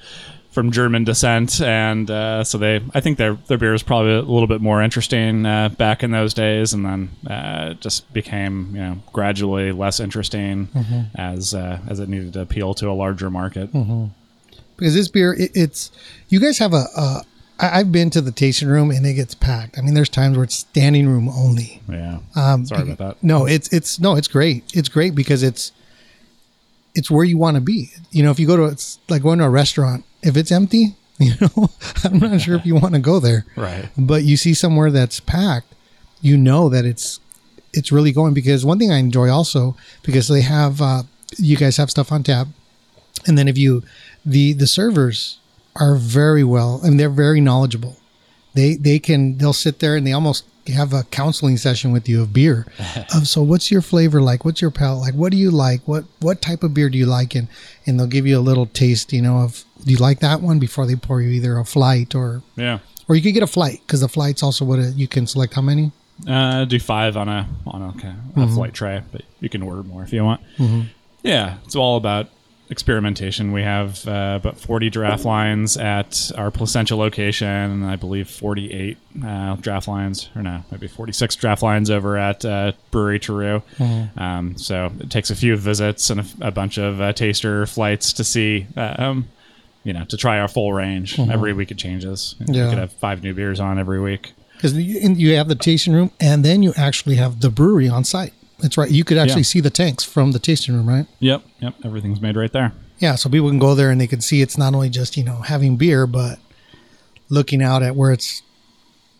from 0.51 0.71
German 0.71 1.05
descent, 1.05 1.62
and 1.62 2.12
uh, 2.12 2.43
so 2.43 2.57
they, 2.57 2.81
I 2.93 2.99
think 2.99 3.17
their 3.17 3.34
their 3.47 3.57
beer 3.57 3.71
was 3.71 3.84
probably 3.84 4.13
a 4.13 4.21
little 4.21 4.47
bit 4.47 4.62
more 4.62 4.81
interesting 4.81 5.45
uh, 5.45 5.69
back 5.69 6.03
in 6.03 6.12
those 6.12 6.34
days, 6.34 6.73
and 6.73 6.86
then 6.86 7.10
uh, 7.27 7.73
just 7.75 8.12
became, 8.13 8.75
you 8.75 8.81
know, 8.81 8.97
gradually 9.13 9.71
less 9.71 9.99
interesting 9.99 10.67
as 11.15 11.53
uh, 11.53 11.79
as 11.88 11.99
it 11.99 12.10
needed 12.10 12.34
to 12.34 12.41
appeal 12.41 12.73
to 12.75 12.89
a 12.89 12.93
larger 12.93 13.29
market. 13.29 13.71
Because 13.71 14.93
this 14.93 15.07
beer, 15.07 15.34
it, 15.34 15.51
it's 15.55 15.91
you 16.29 16.39
guys 16.39 16.57
have 16.60 16.73
a. 16.73 16.86
a 16.95 17.21
I, 17.62 17.80
I've 17.80 17.91
been 17.91 18.10
to 18.12 18.21
the 18.21 18.32
tasting 18.32 18.67
room 18.67 18.91
and 18.91 19.06
it 19.06 19.13
gets 19.13 19.36
packed. 19.36 19.78
I 19.78 19.82
mean, 19.82 19.93
there's 19.93 20.10
times 20.10 20.36
where 20.36 20.43
it's 20.43 20.56
standing 20.56 21.08
room 21.08 21.30
only. 21.30 21.82
Yeah, 21.88 22.19
Um, 22.36 22.65
sorry 22.65 22.84
about 22.91 22.97
that. 22.97 23.24
No, 23.24 23.45
it's 23.45 23.71
it's 23.71 24.00
no, 24.00 24.15
it's 24.15 24.28
great. 24.28 24.63
It's 24.74 24.89
great 24.89 25.15
because 25.15 25.43
it's 25.43 25.71
it's 26.95 27.10
where 27.10 27.24
you 27.24 27.38
want 27.38 27.56
to 27.56 27.62
be. 27.62 27.91
You 28.12 28.24
know, 28.24 28.32
if 28.32 28.39
you 28.39 28.47
go 28.47 28.58
to 28.58 28.65
it's 28.65 29.00
like 29.10 29.21
going 29.21 29.39
to 29.39 29.45
a 29.45 29.50
restaurant. 29.50 30.04
If 30.24 30.38
it's 30.38 30.52
empty, 30.52 30.95
you 31.19 31.34
know, 31.41 31.69
I'm 32.04 32.19
not 32.19 32.41
sure 32.41 32.56
if 32.56 32.65
you 32.65 32.76
want 32.76 32.93
to 32.93 33.00
go 33.00 33.19
there. 33.19 33.45
Right. 33.56 33.89
But 33.97 34.24
you 34.24 34.38
see 34.38 34.54
somewhere 34.54 34.91
that's 34.91 35.19
packed, 35.19 35.74
you 36.21 36.38
know 36.38 36.69
that 36.69 36.86
it's 36.86 37.19
it's 37.74 37.91
really 37.91 38.12
going 38.12 38.34
because 38.34 38.65
one 38.65 38.78
thing 38.80 38.91
I 38.91 38.97
enjoy 38.97 39.30
also 39.30 39.76
because 40.04 40.28
they 40.28 40.41
have 40.41 40.82
uh, 40.82 41.04
you 41.38 41.56
guys 41.58 41.78
have 41.78 41.89
stuff 41.89 42.12
on 42.12 42.24
tap, 42.24 42.47
and 43.26 43.38
then 43.38 43.47
if 43.47 43.58
you 43.58 43.84
the 44.26 44.54
the 44.54 44.67
servers 44.67 45.39
are 45.75 45.95
very 45.95 46.43
well. 46.43 46.81
I 46.84 46.88
mean, 46.89 46.97
they're 46.97 47.10
very 47.10 47.41
knowledgeable. 47.41 47.97
They 48.53 48.75
they 48.75 48.99
can 48.99 49.38
they'll 49.38 49.53
sit 49.53 49.79
there 49.79 49.95
and 49.95 50.05
they 50.05 50.12
almost 50.13 50.43
have 50.67 50.93
a 50.93 51.03
counseling 51.03 51.57
session 51.57 51.91
with 51.91 52.07
you 52.10 52.21
of 52.21 52.34
beer. 52.34 52.65
of 53.15 53.27
so 53.27 53.41
what's 53.41 53.71
your 53.71 53.81
flavor 53.81 54.21
like? 54.21 54.43
What's 54.45 54.62
your 54.62 54.71
palate 54.71 54.99
like? 55.01 55.13
What 55.13 55.31
do 55.31 55.38
you 55.38 55.51
like? 55.51 55.81
What 55.88 56.03
what 56.19 56.41
type 56.41 56.62
of 56.63 56.73
beer 56.73 56.89
do 56.89 56.97
you 56.97 57.05
like? 57.05 57.34
And 57.36 57.47
and 57.86 57.97
they'll 57.99 58.07
give 58.07 58.27
you 58.27 58.38
a 58.38 58.41
little 58.41 58.65
taste, 58.65 59.13
you 59.13 59.21
know, 59.21 59.38
of 59.39 59.63
do 59.86 59.91
you 59.91 59.97
like 59.97 60.19
that 60.19 60.41
one 60.41 60.60
before 60.60 60.86
they 60.86 60.95
pour 60.95 61.21
you 61.21 61.29
either 61.29 61.57
a 61.57 61.65
flight 61.65 62.13
or 62.13 62.43
Yeah. 62.57 62.79
or 63.07 63.15
you 63.15 63.21
could 63.21 63.34
get 63.34 63.43
a 63.43 63.47
flight 63.47 63.79
because 63.88 64.01
the 64.01 64.10
flight's 64.10 64.43
also 64.43 64.65
what 64.65 64.79
a, 64.79 64.91
you 64.91 65.07
can 65.07 65.25
select 65.25 65.53
how 65.53 65.62
many. 65.62 65.91
Uh, 66.27 66.65
do 66.65 66.79
five 66.79 67.17
on 67.17 67.27
a 67.29 67.47
on 67.65 67.81
a, 67.81 67.89
okay, 67.89 68.13
a 68.36 68.47
flight 68.47 68.73
tray, 68.73 69.01
but 69.12 69.21
you 69.39 69.49
can 69.49 69.63
order 69.63 69.81
more 69.81 70.03
if 70.03 70.13
you 70.13 70.23
want. 70.23 70.41
Yeah, 71.23 71.57
it's 71.65 71.75
all 71.75 71.97
about 71.97 72.27
experimentation. 72.71 73.51
We 73.51 73.63
have 73.63 74.07
uh, 74.07 74.39
about 74.41 74.57
40 74.57 74.89
draft 74.89 75.25
lines 75.25 75.77
at 75.77 76.31
our 76.38 76.49
Placentia 76.49 76.95
location, 76.95 77.47
and 77.47 77.86
I 77.86 77.97
believe 77.97 78.29
48 78.29 78.97
uh, 79.23 79.55
draft 79.57 79.88
lines, 79.88 80.29
or 80.36 80.41
no, 80.41 80.63
maybe 80.71 80.88
46 80.88 81.36
draft 81.36 81.62
lines 81.62 81.91
over 81.91 82.17
at 82.17 82.43
uh, 82.45 82.71
Bruery 82.91 83.19
Terreux. 83.19 83.62
Um, 84.17 84.57
so 84.57 84.91
it 84.99 85.12
takes 85.12 85.29
a 85.29 85.36
few 85.36 85.57
visits 85.57 86.10
and 86.10 86.21
a, 86.21 86.25
a 86.47 86.51
bunch 86.51 86.77
of 86.77 87.01
uh, 87.01 87.13
taster 87.13 87.67
flights 87.67 88.13
to 88.13 88.23
see. 88.23 88.65
Uh, 88.75 88.95
um, 88.97 89.27
you 89.84 89.93
know, 89.93 90.05
to 90.05 90.15
try 90.15 90.39
our 90.39 90.47
full 90.47 90.73
range. 90.73 91.19
Every 91.19 91.53
week 91.53 91.71
it 91.71 91.77
changes. 91.79 92.36
Yeah. 92.39 92.65
We 92.65 92.69
could 92.69 92.77
have 92.77 92.93
five 92.93 93.23
new 93.23 93.34
beers 93.34 93.60
on 93.60 93.79
every 93.79 93.99
week. 93.99 94.34
Because 94.55 94.77
you 94.77 95.34
have 95.38 95.47
the 95.47 95.55
tasting 95.55 95.93
room 95.93 96.12
and 96.19 96.45
then 96.45 96.62
you 96.62 96.71
actually 96.77 97.15
have 97.15 97.41
the 97.41 97.49
brewery 97.49 97.89
on 97.89 98.03
site. 98.03 98.34
That's 98.62 98.78
right. 98.78 98.89
You 98.91 99.04
could 99.04 99.17
actually 99.17 99.41
Yeah. 99.41 99.45
see 99.45 99.60
the 99.60 99.69
tanks 99.69 100.04
from 100.04 100.32
the 100.32 100.39
tasting 100.39 100.76
room, 100.76 100.88
right? 100.88 101.06
Yep, 101.19 101.43
yep. 101.62 101.74
Everything's 101.84 102.21
made 102.21 102.36
right 102.36 102.52
there. 102.52 102.74
Yeah, 103.00 103.15
so 103.15 103.30
people 103.30 103.50
can 103.50 103.58
go 103.60 103.74
there 103.76 103.89
and 103.89 104.00
they 104.00 104.08
can 104.08 104.21
see 104.21 104.41
it's 104.41 104.58
not 104.58 104.74
only 104.76 104.89
just 104.89 105.17
you 105.17 105.24
know 105.24 105.38
having 105.38 105.76
beer, 105.78 106.06
but 106.06 106.38
looking 107.30 107.62
out 107.63 107.82
at 107.84 107.95
where 107.95 108.12
it's 108.12 108.41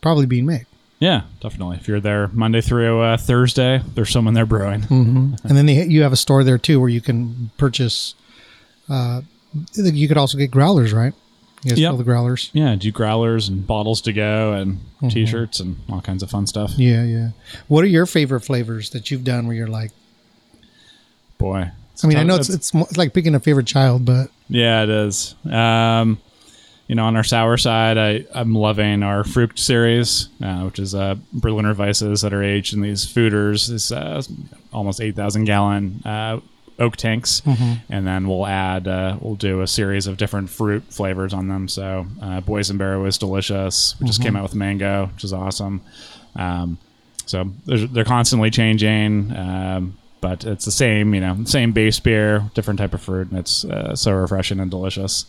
probably 0.00 0.26
being 0.26 0.46
made. 0.46 0.66
Yeah, 1.00 1.22
definitely. 1.40 1.78
If 1.78 1.88
you're 1.88 1.98
there 2.00 2.28
Monday 2.28 2.60
through 2.60 3.00
uh, 3.00 3.16
Thursday, 3.16 3.82
there's 3.94 4.10
someone 4.10 4.34
there 4.34 4.46
brewing. 4.46 4.84
And 5.44 5.56
then 5.56 5.66
they, 5.66 5.84
you 5.86 6.02
have 6.02 6.12
a 6.12 6.16
store 6.16 6.44
there 6.44 6.58
too 6.58 6.78
where 6.78 6.88
you 6.88 7.00
can 7.00 7.50
purchase. 7.56 8.14
Uh, 8.88 9.22
you 9.74 10.06
could 10.06 10.16
also 10.16 10.38
get 10.38 10.50
growlers, 10.52 10.92
right? 10.92 11.12
You 11.64 11.76
Yep. 11.76 11.96
the 11.98 12.04
growlers. 12.04 12.50
Yeah, 12.52 12.74
do 12.74 12.90
growlers 12.90 13.48
and 13.48 13.64
bottles 13.66 14.00
to 14.02 14.12
go 14.12 14.52
and 14.54 14.80
t-shirts 15.10 15.60
and 15.60 15.76
all 15.90 16.00
kinds 16.00 16.22
of 16.24 16.30
fun 16.30 16.46
stuff. 16.46 16.72
Yeah, 16.76 17.04
yeah. 17.04 17.28
What 17.68 17.84
are 17.84 17.88
your 17.88 18.06
favorite 18.06 18.40
flavors 18.40 18.90
that 18.90 19.10
you've 19.10 19.22
done 19.24 19.46
where 19.46 19.54
you're 19.54 19.68
like? 19.68 19.92
Boy, 21.38 21.70
I 22.02 22.06
mean, 22.06 22.18
I 22.18 22.22
know 22.24 22.36
it's 22.36 22.48
it's, 22.48 22.74
it's 22.74 22.96
like 22.96 23.12
picking 23.14 23.34
a 23.34 23.40
favorite 23.40 23.66
child, 23.66 24.04
but 24.04 24.30
yeah, 24.48 24.82
it 24.84 24.90
is. 24.90 25.34
Um, 25.50 26.20
you 26.88 26.94
know, 26.96 27.04
on 27.04 27.16
our 27.16 27.24
sour 27.24 27.56
side, 27.56 27.96
I 27.98 28.24
I'm 28.34 28.54
loving 28.54 29.02
our 29.02 29.22
Frucht 29.22 29.58
series, 29.58 30.28
uh, 30.42 30.60
which 30.62 30.78
is 30.78 30.94
uh, 30.94 31.16
Berliner 31.32 31.74
Weisses 31.74 32.22
that 32.22 32.32
are 32.32 32.42
aged 32.42 32.74
in 32.74 32.80
these 32.80 33.06
foeders. 33.06 33.68
This 33.68 33.90
uh, 33.90 34.22
almost 34.72 35.00
eight 35.00 35.16
thousand 35.16 35.44
gallon 35.44 36.02
uh, 36.04 36.40
oak 36.82 36.96
tanks, 36.96 37.42
and 37.88 38.06
then 38.06 38.28
we'll 38.28 38.46
add 38.46 38.86
uh, 38.88 39.16
we'll 39.20 39.36
do 39.36 39.62
a 39.62 39.66
series 39.66 40.06
of 40.06 40.16
different 40.16 40.50
fruit 40.50 40.82
flavors 40.90 41.32
on 41.32 41.48
them. 41.48 41.68
So 41.68 42.06
uh, 42.20 42.40
boysenberry 42.40 43.00
was 43.02 43.16
delicious. 43.18 43.94
We 44.00 44.06
just 44.06 44.20
came 44.22 44.36
out 44.36 44.42
with 44.42 44.54
mango, 44.54 45.06
which 45.14 45.24
is 45.24 45.32
awesome. 45.32 45.80
Um, 46.36 46.78
so 47.26 47.50
they're, 47.66 47.86
they're 47.86 48.04
constantly 48.04 48.50
changing, 48.50 49.34
um, 49.36 49.96
but 50.20 50.44
it's 50.44 50.64
the 50.64 50.70
same, 50.72 51.14
you 51.14 51.20
know, 51.20 51.44
same 51.44 51.72
base 51.72 52.00
beer, 52.00 52.42
different 52.54 52.78
type 52.78 52.94
of 52.94 53.00
fruit, 53.02 53.30
and 53.30 53.38
it's 53.38 53.64
uh, 53.64 53.94
so 53.96 54.12
refreshing 54.12 54.60
and 54.60 54.70
delicious. 54.70 55.26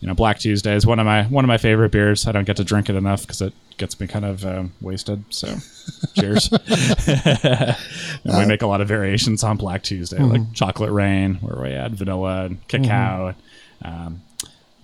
You 0.00 0.08
know, 0.08 0.14
Black 0.14 0.38
Tuesday 0.38 0.74
is 0.74 0.86
one 0.86 0.98
of 0.98 1.04
my 1.06 1.24
one 1.24 1.44
of 1.44 1.48
my 1.48 1.58
favorite 1.58 1.92
beers. 1.92 2.26
I 2.26 2.32
don't 2.32 2.44
get 2.46 2.56
to 2.56 2.64
drink 2.64 2.88
it 2.88 2.96
enough 2.96 3.22
because 3.22 3.42
it 3.42 3.52
gets 3.76 4.00
me 4.00 4.06
kind 4.06 4.24
of 4.24 4.44
um, 4.46 4.72
wasted. 4.80 5.22
So, 5.28 5.54
cheers. 6.14 6.50
and 7.06 7.76
we 8.24 8.46
make 8.46 8.62
a 8.62 8.66
lot 8.66 8.80
of 8.80 8.88
variations 8.88 9.44
on 9.44 9.56
Black 9.58 9.82
Tuesday, 9.82 10.18
like 10.18 10.52
chocolate 10.54 10.90
rain, 10.90 11.34
where 11.36 11.62
we 11.62 11.70
add 11.74 11.96
vanilla 11.96 12.44
and 12.46 12.66
cacao. 12.68 13.34
Um, 13.82 14.22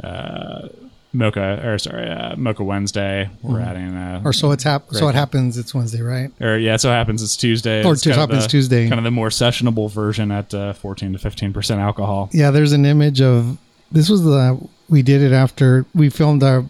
uh, 0.04 0.68
mocha, 1.14 1.62
or 1.66 1.78
sorry, 1.78 2.10
uh, 2.10 2.36
mocha 2.36 2.62
Wednesday. 2.62 3.30
We're 3.42 3.60
adding 3.60 3.96
uh, 3.96 4.20
or 4.22 4.34
so 4.34 4.50
it's 4.52 4.64
hap- 4.64 4.92
so 4.92 5.08
it 5.08 5.14
happens. 5.14 5.56
It's 5.56 5.74
Wednesday, 5.74 6.02
right? 6.02 6.30
or 6.40 6.58
yeah, 6.58 6.76
so 6.76 6.90
it 6.90 6.94
happens 6.94 7.22
it's 7.22 7.36
Tuesday. 7.36 7.84
Or 7.84 7.92
It's 7.94 8.02
just 8.02 8.16
kind 8.18 8.24
of 8.24 8.30
happens 8.30 8.44
the- 8.44 8.50
Tuesday. 8.50 8.88
Kind 8.88 8.98
of 9.00 9.04
the 9.04 9.10
more 9.10 9.30
sessionable 9.30 9.90
version 9.90 10.30
at 10.30 10.52
uh, 10.52 10.74
14 10.74 11.14
to 11.14 11.18
15 11.18 11.52
percent 11.54 11.80
alcohol. 11.80 12.28
Yeah, 12.32 12.50
there's 12.50 12.72
an 12.72 12.84
image 12.84 13.20
of 13.22 13.56
this 13.92 14.08
was 14.08 14.22
the 14.24 14.58
we 14.88 15.02
did 15.02 15.22
it 15.22 15.32
after 15.32 15.84
we 15.94 16.10
filmed 16.10 16.42
our 16.42 16.64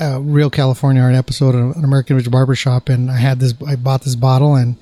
uh, 0.00 0.20
Real 0.20 0.50
California 0.50 1.02
Art 1.02 1.14
episode 1.14 1.54
of 1.54 1.76
an 1.76 1.84
American 1.84 2.16
Rich 2.16 2.30
Barbershop, 2.30 2.88
and 2.88 3.10
I 3.10 3.16
had 3.16 3.40
this. 3.40 3.54
I 3.66 3.76
bought 3.76 4.02
this 4.02 4.14
bottle, 4.16 4.54
and 4.56 4.76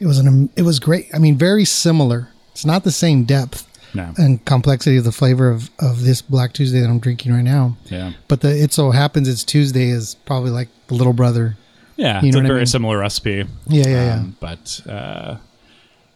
it 0.00 0.06
was 0.06 0.18
an 0.18 0.50
it 0.56 0.62
was 0.62 0.78
great. 0.80 1.08
I 1.14 1.18
mean, 1.18 1.36
very 1.36 1.64
similar. 1.64 2.28
It's 2.52 2.64
not 2.66 2.84
the 2.84 2.90
same 2.92 3.24
depth 3.24 3.66
No, 3.94 4.12
and 4.16 4.42
complexity 4.44 4.96
of 4.96 5.04
the 5.04 5.12
flavor 5.12 5.50
of 5.50 5.70
of 5.78 6.02
this 6.04 6.22
Black 6.22 6.52
Tuesday 6.52 6.80
that 6.80 6.88
I'm 6.88 6.98
drinking 6.98 7.32
right 7.32 7.44
now. 7.44 7.76
yeah, 7.86 8.12
But 8.28 8.40
the 8.40 8.48
it 8.62 8.72
so 8.72 8.90
happens 8.92 9.28
it's 9.28 9.44
Tuesday 9.44 9.90
is 9.90 10.14
probably 10.26 10.50
like 10.50 10.68
the 10.88 10.94
little 10.94 11.12
brother. 11.12 11.56
yeah. 11.96 12.20
You 12.22 12.28
it's 12.28 12.34
know 12.34 12.40
a 12.40 12.42
what 12.42 12.46
I 12.46 12.48
very 12.48 12.60
mean? 12.60 12.66
similar 12.66 12.98
recipe. 12.98 13.44
Yeah, 13.68 13.88
yeah, 13.88 14.04
yeah. 14.06 14.14
Um, 14.14 14.36
But 14.40 14.80
uh, 14.88 15.36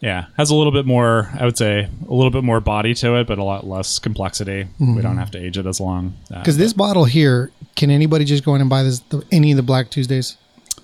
yeah, 0.00 0.26
has 0.36 0.50
a 0.50 0.54
little 0.54 0.72
bit 0.72 0.86
more. 0.86 1.28
I 1.38 1.44
would 1.44 1.58
say 1.58 1.80
a 2.08 2.12
little 2.12 2.30
bit 2.30 2.42
more 2.44 2.60
body 2.60 2.94
to 2.94 3.16
it, 3.16 3.26
but 3.26 3.38
a 3.38 3.44
lot 3.44 3.66
less 3.66 3.98
complexity. 3.98 4.66
We 4.78 5.02
don't 5.02 5.18
have 5.18 5.30
to 5.32 5.38
age 5.38 5.58
it 5.58 5.66
as 5.66 5.80
long. 5.80 6.14
Uh, 6.32 6.38
Because 6.38 6.56
this 6.56 6.72
bottle 6.72 7.04
here, 7.04 7.50
can 7.76 7.90
anybody 7.90 8.24
just 8.24 8.44
go 8.44 8.54
in 8.54 8.60
and 8.60 8.70
buy 8.70 8.82
this 8.82 9.00
the, 9.10 9.22
any 9.30 9.50
of 9.52 9.56
the 9.56 9.62
Black 9.62 9.90
Tuesdays? 9.90 10.36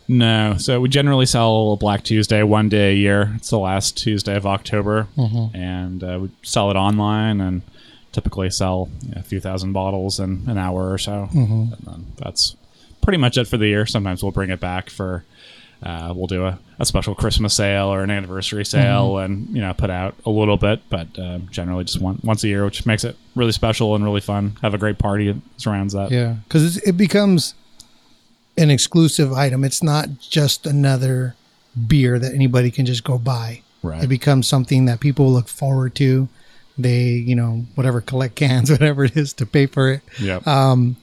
No. 0.09 0.57
So 0.59 0.81
we 0.81 0.89
generally 0.89 1.27
sell 1.27 1.73
a 1.73 1.77
Black 1.77 2.05
Tuesday 2.05 2.43
one 2.43 2.69
day 2.69 2.93
a 2.93 2.95
year. 2.95 3.33
It's 3.37 3.51
the 3.51 3.59
last 3.59 3.97
Tuesday 3.97 4.37
of 4.37 4.47
October, 4.47 5.09
and 5.55 6.05
uh, 6.05 6.19
we 6.23 6.31
sell 6.43 6.71
it 6.71 6.77
online 6.77 7.41
and 7.41 7.63
typically 8.13 8.51
sell 8.51 8.89
you 9.03 9.11
know, 9.15 9.21
a 9.21 9.23
few 9.23 9.41
thousand 9.41 9.73
bottles 9.73 10.21
in 10.21 10.45
an 10.47 10.59
hour 10.59 10.93
or 10.93 10.99
so. 10.99 11.29
And 11.33 11.73
then 11.87 12.07
that's 12.17 12.55
pretty 13.03 13.17
much 13.19 13.37
it 13.37 13.47
for 13.49 13.57
the 13.57 13.67
year. 13.67 13.85
Sometimes 13.87 14.23
we'll 14.23 14.33
bring 14.33 14.51
it 14.51 14.61
back 14.61 14.91
for. 14.91 15.25
Uh, 15.83 16.12
we'll 16.17 16.27
do 16.27 16.45
a, 16.47 16.59
a 16.79 16.87
special 16.87 17.15
Christmas 17.15 17.55
sale 17.55 17.89
or 17.89 18.03
an 18.03 18.11
anniversary 18.11 18.65
sale, 18.65 19.19
and 19.19 19.49
you 19.55 19.61
know 19.61 19.73
put 19.75 19.91
out 19.91 20.15
a 20.25 20.31
little 20.31 20.57
bit, 20.57 20.81
but 20.89 21.07
uh, 21.19 21.39
generally 21.51 21.85
just 21.85 22.01
one, 22.01 22.19
once 22.25 22.43
a 22.45 22.49
year, 22.49 22.65
which 22.65 22.87
makes 22.87 23.05
it 23.05 23.17
really 23.35 23.53
special 23.53 23.95
and 23.95 24.03
really 24.05 24.21
fun. 24.21 24.57
Have 24.62 24.75
a 24.75 24.79
great 24.79 24.99
party 24.99 25.31
that 25.31 25.41
surrounds 25.59 25.93
that. 25.93 26.11
Yeah, 26.11 26.37
because 26.45 26.79
it 26.79 26.97
becomes 26.97 27.55
an 28.57 28.71
exclusive 28.71 29.33
item. 29.33 29.65
It's 29.65 29.83
not 29.83 30.19
just 30.19 30.67
another 30.67 31.35
beer 31.87 32.19
that 32.19 32.33
anybody 32.35 32.71
can 32.71 32.87
just 32.87 33.05
go 33.05 33.19
buy. 33.19 33.62
Right. 33.83 34.03
It 34.05 34.09
becomes 34.09 34.49
something 34.49 34.87
that 34.87 35.01
people 35.01 35.31
look 35.31 35.49
forward 35.49 35.95
to. 35.97 36.29
They, 36.79 37.05
you 37.11 37.35
know, 37.35 37.65
whatever, 37.75 38.01
collect 38.01 38.35
cans, 38.35 38.71
whatever 38.73 39.05
it 39.05 39.17
is 39.17 39.33
to 39.35 39.47
pay 39.47 39.67
for 39.67 39.93
it. 39.93 40.03
Yep. 40.21 40.47
and 40.47 40.97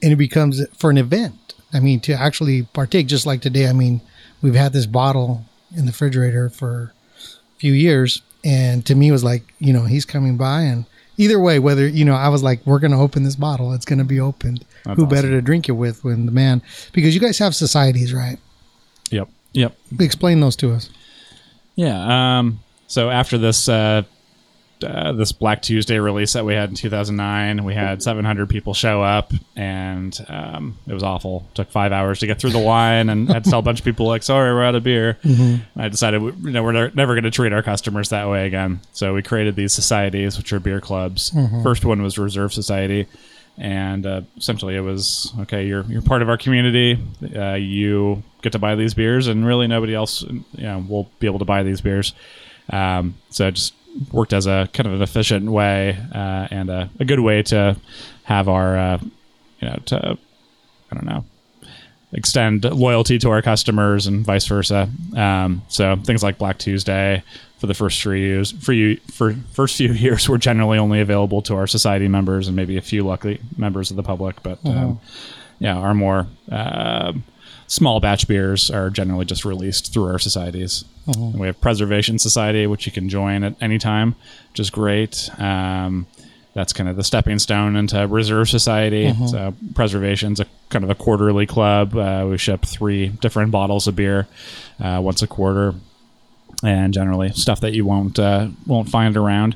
it 0.00 0.16
becomes 0.16 0.64
for 0.76 0.90
an 0.90 0.98
event. 0.98 1.47
I 1.72 1.80
mean, 1.80 2.00
to 2.00 2.12
actually 2.12 2.62
partake, 2.62 3.06
just 3.06 3.26
like 3.26 3.40
today. 3.40 3.68
I 3.68 3.72
mean, 3.72 4.00
we've 4.42 4.54
had 4.54 4.72
this 4.72 4.86
bottle 4.86 5.44
in 5.76 5.84
the 5.84 5.92
refrigerator 5.92 6.48
for 6.48 6.92
a 7.20 7.58
few 7.58 7.72
years, 7.72 8.22
and 8.44 8.84
to 8.86 8.94
me, 8.94 9.08
it 9.08 9.12
was 9.12 9.24
like, 9.24 9.54
you 9.58 9.72
know, 9.72 9.84
he's 9.84 10.04
coming 10.04 10.36
by, 10.36 10.62
and 10.62 10.86
either 11.18 11.38
way, 11.38 11.58
whether 11.58 11.86
you 11.86 12.04
know, 12.04 12.14
I 12.14 12.28
was 12.28 12.42
like, 12.42 12.60
we're 12.64 12.78
gonna 12.78 13.00
open 13.00 13.24
this 13.24 13.36
bottle. 13.36 13.72
It's 13.72 13.84
gonna 13.84 14.04
be 14.04 14.20
opened. 14.20 14.64
That's 14.84 14.96
Who 14.96 15.04
awesome. 15.04 15.14
better 15.14 15.30
to 15.30 15.42
drink 15.42 15.68
it 15.68 15.72
with 15.72 16.04
when 16.04 16.26
the 16.26 16.32
man? 16.32 16.62
Because 16.92 17.14
you 17.14 17.20
guys 17.20 17.38
have 17.38 17.54
societies, 17.54 18.14
right? 18.14 18.38
yep. 19.10 19.28
Yep. 19.52 19.76
Explain 19.98 20.40
those 20.40 20.56
to 20.56 20.72
us. 20.72 20.90
Yeah. 21.74 22.38
Um, 22.38 22.60
so 22.86 23.08
after 23.10 23.38
this 23.38 23.68
uh, 23.68 24.02
uh, 24.84 25.12
this 25.12 25.32
Black 25.32 25.62
Tuesday 25.62 25.98
release 25.98 26.32
that 26.34 26.44
we 26.44 26.54
had 26.54 26.68
in 26.70 26.74
2009, 26.74 27.64
we 27.64 27.74
had 27.74 28.02
700 28.02 28.48
people 28.48 28.74
show 28.74 29.02
up, 29.02 29.32
and 29.56 30.18
um, 30.28 30.78
it 30.86 30.94
was 30.94 31.02
awful. 31.02 31.48
took 31.54 31.70
five 31.70 31.92
hours 31.92 32.18
to 32.20 32.26
get 32.26 32.38
through 32.38 32.50
the 32.50 32.58
line, 32.58 33.08
and 33.08 33.28
had 33.28 33.44
to 33.44 33.50
tell 33.50 33.58
a 33.58 33.62
bunch 33.62 33.80
of 33.80 33.84
people 33.84 34.06
like, 34.06 34.22
"Sorry, 34.22 34.52
we're 34.52 34.62
out 34.64 34.74
of 34.74 34.84
beer." 34.84 35.18
And 35.22 35.62
I 35.76 35.88
decided, 35.88 36.22
we- 36.22 36.32
you 36.32 36.50
know, 36.50 36.62
we're 36.62 36.72
ne- 36.72 36.92
never 36.94 37.14
going 37.14 37.24
to 37.24 37.30
treat 37.30 37.52
our 37.52 37.62
customers 37.62 38.08
that 38.10 38.28
way 38.28 38.46
again. 38.46 38.80
So 38.92 39.14
we 39.14 39.22
created 39.22 39.56
these 39.56 39.72
societies, 39.72 40.36
which 40.38 40.52
are 40.52 40.60
beer 40.60 40.80
clubs. 40.80 41.32
First 41.62 41.84
one 41.84 42.02
was 42.02 42.18
Reserve 42.18 42.52
Society. 42.52 43.06
And 43.60 44.06
uh, 44.06 44.20
essentially, 44.36 44.76
it 44.76 44.80
was 44.82 45.32
okay. 45.40 45.66
You're 45.66 45.82
you're 45.88 46.00
part 46.02 46.22
of 46.22 46.28
our 46.28 46.38
community. 46.38 46.96
Uh, 47.34 47.54
you 47.54 48.22
get 48.40 48.52
to 48.52 48.58
buy 48.60 48.76
these 48.76 48.94
beers, 48.94 49.26
and 49.26 49.44
really 49.44 49.66
nobody 49.66 49.96
else, 49.96 50.22
you 50.22 50.44
know, 50.58 50.84
will 50.88 51.10
be 51.18 51.26
able 51.26 51.40
to 51.40 51.44
buy 51.44 51.64
these 51.64 51.80
beers. 51.80 52.12
Um, 52.70 53.14
so 53.30 53.50
just 53.50 53.74
worked 54.12 54.32
as 54.32 54.46
a 54.46 54.68
kind 54.72 54.86
of 54.86 54.94
an 54.94 55.02
efficient 55.02 55.50
way 55.50 55.96
uh, 56.14 56.48
and 56.50 56.70
a, 56.70 56.90
a 57.00 57.04
good 57.04 57.20
way 57.20 57.42
to 57.44 57.76
have 58.24 58.48
our, 58.48 58.76
uh, 58.76 58.98
you 59.60 59.68
know, 59.68 59.78
to 59.86 60.18
I 60.90 60.94
don't 60.94 61.06
know, 61.06 61.24
extend 62.12 62.64
loyalty 62.64 63.18
to 63.18 63.30
our 63.30 63.42
customers 63.42 64.06
and 64.06 64.24
vice 64.24 64.46
versa. 64.46 64.88
Um, 65.16 65.62
so 65.68 65.96
things 65.96 66.22
like 66.22 66.38
Black 66.38 66.58
Tuesday 66.58 67.22
for 67.58 67.66
the 67.66 67.74
first 67.74 68.00
three 68.00 68.20
years, 68.20 68.52
for 68.52 68.72
you 68.72 68.96
for 69.12 69.34
first 69.52 69.76
few 69.76 69.92
years, 69.92 70.28
were 70.28 70.38
generally 70.38 70.78
only 70.78 71.00
available 71.00 71.42
to 71.42 71.54
our 71.54 71.66
society 71.66 72.08
members 72.08 72.46
and 72.46 72.56
maybe 72.56 72.76
a 72.76 72.82
few 72.82 73.04
lucky 73.04 73.40
members 73.56 73.90
of 73.90 73.96
the 73.96 74.02
public. 74.02 74.42
But 74.42 74.58
um, 74.64 75.00
yeah, 75.58 75.76
our 75.76 75.94
more 75.94 76.26
um 76.50 77.24
small 77.68 78.00
batch 78.00 78.26
beers 78.26 78.70
are 78.70 78.90
generally 78.90 79.24
just 79.24 79.44
released 79.44 79.92
through 79.92 80.06
our 80.06 80.18
societies. 80.18 80.84
And 81.06 81.38
we 81.38 81.46
have 81.46 81.60
Preservation 81.60 82.18
Society, 82.18 82.66
which 82.66 82.84
you 82.86 82.92
can 82.92 83.08
join 83.08 83.44
at 83.44 83.54
any 83.62 83.78
time, 83.78 84.16
which 84.50 84.60
is 84.60 84.70
great. 84.70 85.30
Um, 85.38 86.06
that's 86.54 86.72
kind 86.72 86.88
of 86.88 86.96
the 86.96 87.04
stepping 87.04 87.38
stone 87.38 87.76
into 87.76 88.04
Reserve 88.08 88.48
Society. 88.48 89.14
So 89.28 89.54
Preservation's 89.74 90.40
a 90.40 90.46
kind 90.70 90.84
of 90.84 90.90
a 90.90 90.94
quarterly 90.96 91.46
club. 91.46 91.94
Uh, 91.96 92.26
we 92.28 92.36
ship 92.36 92.64
three 92.66 93.08
different 93.08 93.52
bottles 93.52 93.86
of 93.86 93.94
beer 93.94 94.26
uh, 94.80 95.00
once 95.00 95.22
a 95.22 95.26
quarter, 95.28 95.74
and 96.64 96.92
generally 96.92 97.30
stuff 97.32 97.60
that 97.60 97.74
you 97.74 97.84
won't 97.86 98.18
uh, 98.18 98.48
won't 98.66 98.88
find 98.88 99.16
around. 99.16 99.54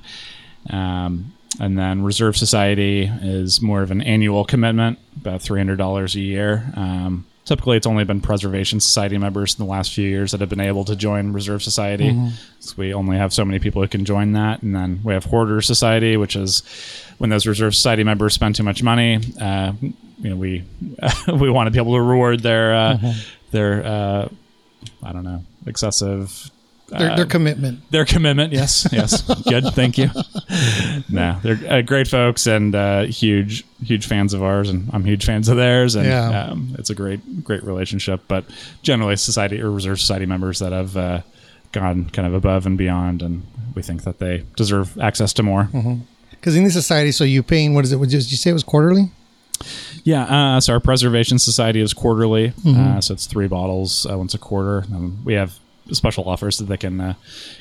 Um, 0.70 1.33
and 1.61 1.77
then 1.77 2.03
Reserve 2.03 2.37
Society 2.37 3.11
is 3.20 3.61
more 3.61 3.83
of 3.83 3.90
an 3.90 4.01
annual 4.03 4.44
commitment, 4.44 4.98
about 5.20 5.42
three 5.42 5.59
hundred 5.59 5.77
dollars 5.79 6.14
a 6.14 6.20
year. 6.20 6.72
Um, 6.77 7.27
typically, 7.44 7.76
it's 7.76 7.87
only 7.87 8.05
been 8.05 8.20
Preservation 8.20 8.81
Society 8.81 9.18
members 9.18 9.59
in 9.59 9.64
the 9.64 9.70
last 9.70 9.92
few 9.94 10.09
years 10.09 10.31
that 10.31 10.40
have 10.40 10.48
been 10.48 10.61
able 10.61 10.85
to 10.85 10.94
join 10.94 11.33
Reserve 11.33 11.62
Society. 11.62 12.11
So 12.61 12.74
we 12.76 12.94
only 12.94 13.16
have 13.16 13.33
so 13.33 13.44
many 13.44 13.59
people 13.59 13.83
who 13.83 13.88
can 13.88 14.05
join 14.05 14.33
that. 14.33 14.62
And 14.62 14.74
then 14.74 15.00
we 15.02 15.12
have 15.14 15.24
Hoarder 15.24 15.61
Society, 15.61 16.16
which 16.16 16.37
is 16.37 16.62
when 17.18 17.31
those 17.31 17.46
Reserve 17.46 17.74
Society 17.74 18.05
members 18.05 18.35
spend 18.35 18.55
too 18.55 18.62
much 18.62 18.83
money. 18.83 19.18
Uh, 19.40 19.72
you 19.81 20.31
know, 20.31 20.37
we 20.37 20.62
we 21.28 21.50
want 21.50 21.66
to 21.66 21.70
be 21.72 21.78
able 21.78 21.94
to 21.94 22.00
reward 22.00 22.40
their 22.40 22.74
uh, 22.74 23.14
their 23.50 23.85
uh, 23.85 24.28
I 25.02 25.12
don't 25.12 25.24
know 25.24 25.44
excessive 25.66 26.50
Their, 26.98 27.16
their 27.16 27.26
commitment. 27.26 27.90
their 27.90 28.05
commitment. 28.05 28.52
Yes, 28.52 28.87
yes, 28.92 29.22
good. 29.44 29.64
Thank 29.74 29.98
you. 29.98 30.11
no, 31.09 31.38
they're 31.42 31.59
uh, 31.72 31.83
great 31.83 32.09
folks 32.09 32.46
and 32.46 32.74
uh, 32.74 33.02
huge, 33.05 33.64
huge 33.85 34.07
fans 34.07 34.35
of 34.35 34.42
ours, 34.42 34.68
and 34.70 34.88
I'm 34.92 35.05
huge 35.05 35.24
fans 35.24 35.48
of 35.48 35.57
theirs, 35.57 35.94
and 35.94 36.07
Yeah. 36.07 36.50
um, 36.50 36.74
it's 36.78 36.90
a 36.90 36.94
great, 36.94 37.44
great 37.44 37.62
relationship. 37.64 38.22
But 38.28 38.44
generally, 38.83 39.16
society 39.16 39.61
or 39.61 39.70
reserve 39.70 40.00
society 40.00 40.26
members 40.26 40.59
that 40.59 40.72
have 40.72 40.96
uh, 40.96 41.20
gone 41.72 42.11
kind 42.11 42.26
of 42.28 42.35
above 42.35 42.66
and 42.66 42.76
beyond, 42.76 43.22
and 43.22 43.42
we 43.74 43.83
think 43.83 44.05
that 44.05 44.18
they 44.18 44.44
deserve 44.57 44.98
access 44.98 45.33
to 45.35 45.42
more. 45.42 45.68
Because 46.31 46.57
in 46.57 46.64
the 46.64 46.70
society, 46.70 47.12
so 47.12 47.24
you 47.24 47.42
paying 47.42 47.74
what 47.74 47.85
is 47.85 47.92
it? 47.92 47.98
Did 48.00 48.12
you 48.12 48.37
say 48.37 48.50
it 48.50 48.55
was 48.55 48.64
quarterly? 48.64 49.11
Yeah, 50.05 50.24
uh, 50.57 50.61
so 50.61 50.72
our 50.72 50.81
preservation 50.81 51.38
society 51.38 51.81
is 51.81 51.94
quarterly, 51.94 52.52
uh, 52.66 53.00
so 53.00 53.14
it's 53.14 53.26
three 53.26 53.46
bottles 53.46 54.07
uh, 54.11 54.18
once 54.18 54.35
a 54.35 54.38
quarter. 54.38 54.85
Um, 54.92 55.18
we 55.24 55.35
have 55.35 55.57
special 55.94 56.28
offers 56.28 56.59
that 56.59 56.64
they 56.64 56.76
can 56.76 57.00
uh, 57.00 57.14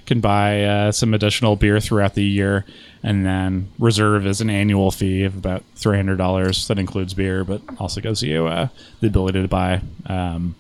can 0.06 0.20
buy 0.22 0.63
uh, 0.63 0.91
some 0.91 1.13
additional 1.13 1.56
beer 1.56 1.80
throughout 1.80 2.13
the 2.15 2.24
year, 2.24 2.65
and 3.04 3.26
then 3.26 3.70
reserve 3.80 4.26
is 4.26 4.41
an 4.41 4.50
annual 4.50 4.91
fee 4.91 5.24
of 5.24 5.36
about 5.38 5.63
three 5.76 5.98
hundred 5.98 6.17
dollars. 6.17 6.67
That 6.67 6.80
includes 6.80 7.13
beer, 7.13 7.44
but 7.44 7.62
also 7.80 8.02
gives 8.02 8.22
you 8.24 8.48
uh, 8.48 8.67
the 9.00 9.08
ability 9.08 9.41
to 9.41 9.48
buy 9.48 9.82
um, 10.08 10.56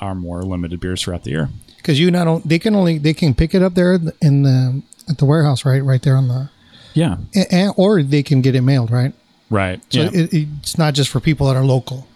our 0.00 0.14
more 0.14 0.42
limited 0.42 0.80
beers 0.80 1.02
throughout 1.02 1.24
the 1.24 1.30
year. 1.30 1.48
Because 1.76 1.98
you 1.98 2.10
not 2.10 2.26
on, 2.28 2.42
they 2.44 2.58
can 2.58 2.74
only 2.74 2.98
they 2.98 3.14
can 3.14 3.34
pick 3.34 3.54
it 3.54 3.62
up 3.62 3.74
there 3.74 3.98
in 4.20 4.42
the 4.42 4.82
at 5.08 5.18
the 5.18 5.24
warehouse, 5.24 5.64
right? 5.64 5.82
Right 5.82 6.02
there 6.02 6.16
on 6.16 6.28
the, 6.28 6.50
Yeah, 6.94 7.16
a- 7.34 7.54
a- 7.66 7.70
or 7.76 8.02
they 8.02 8.22
can 8.22 8.42
get 8.42 8.54
it 8.54 8.60
mailed, 8.60 8.90
right? 8.90 9.12
right. 9.48 9.80
So 9.92 10.02
yeah. 10.02 10.10
it, 10.12 10.28
it's 10.32 10.78
not 10.78 10.94
just 10.94 11.10
for 11.10 11.18
people 11.20 11.46
that 11.48 11.56
are 11.56 11.64
local. 11.64 12.06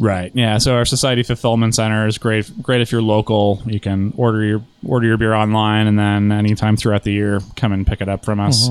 Right. 0.00 0.30
Yeah. 0.34 0.58
So 0.58 0.74
our 0.74 0.84
society 0.84 1.22
fulfillment 1.24 1.74
center 1.74 2.06
is 2.06 2.18
great. 2.18 2.50
Great 2.62 2.80
if 2.80 2.92
you're 2.92 3.02
local. 3.02 3.60
You 3.66 3.80
can 3.80 4.14
order 4.16 4.44
your 4.44 4.62
order 4.86 5.06
your 5.08 5.16
beer 5.16 5.34
online, 5.34 5.86
and 5.88 5.98
then 5.98 6.30
anytime 6.30 6.76
throughout 6.76 7.02
the 7.02 7.12
year, 7.12 7.40
come 7.56 7.72
and 7.72 7.84
pick 7.86 8.00
it 8.00 8.08
up 8.08 8.24
from 8.24 8.38
us. 8.38 8.68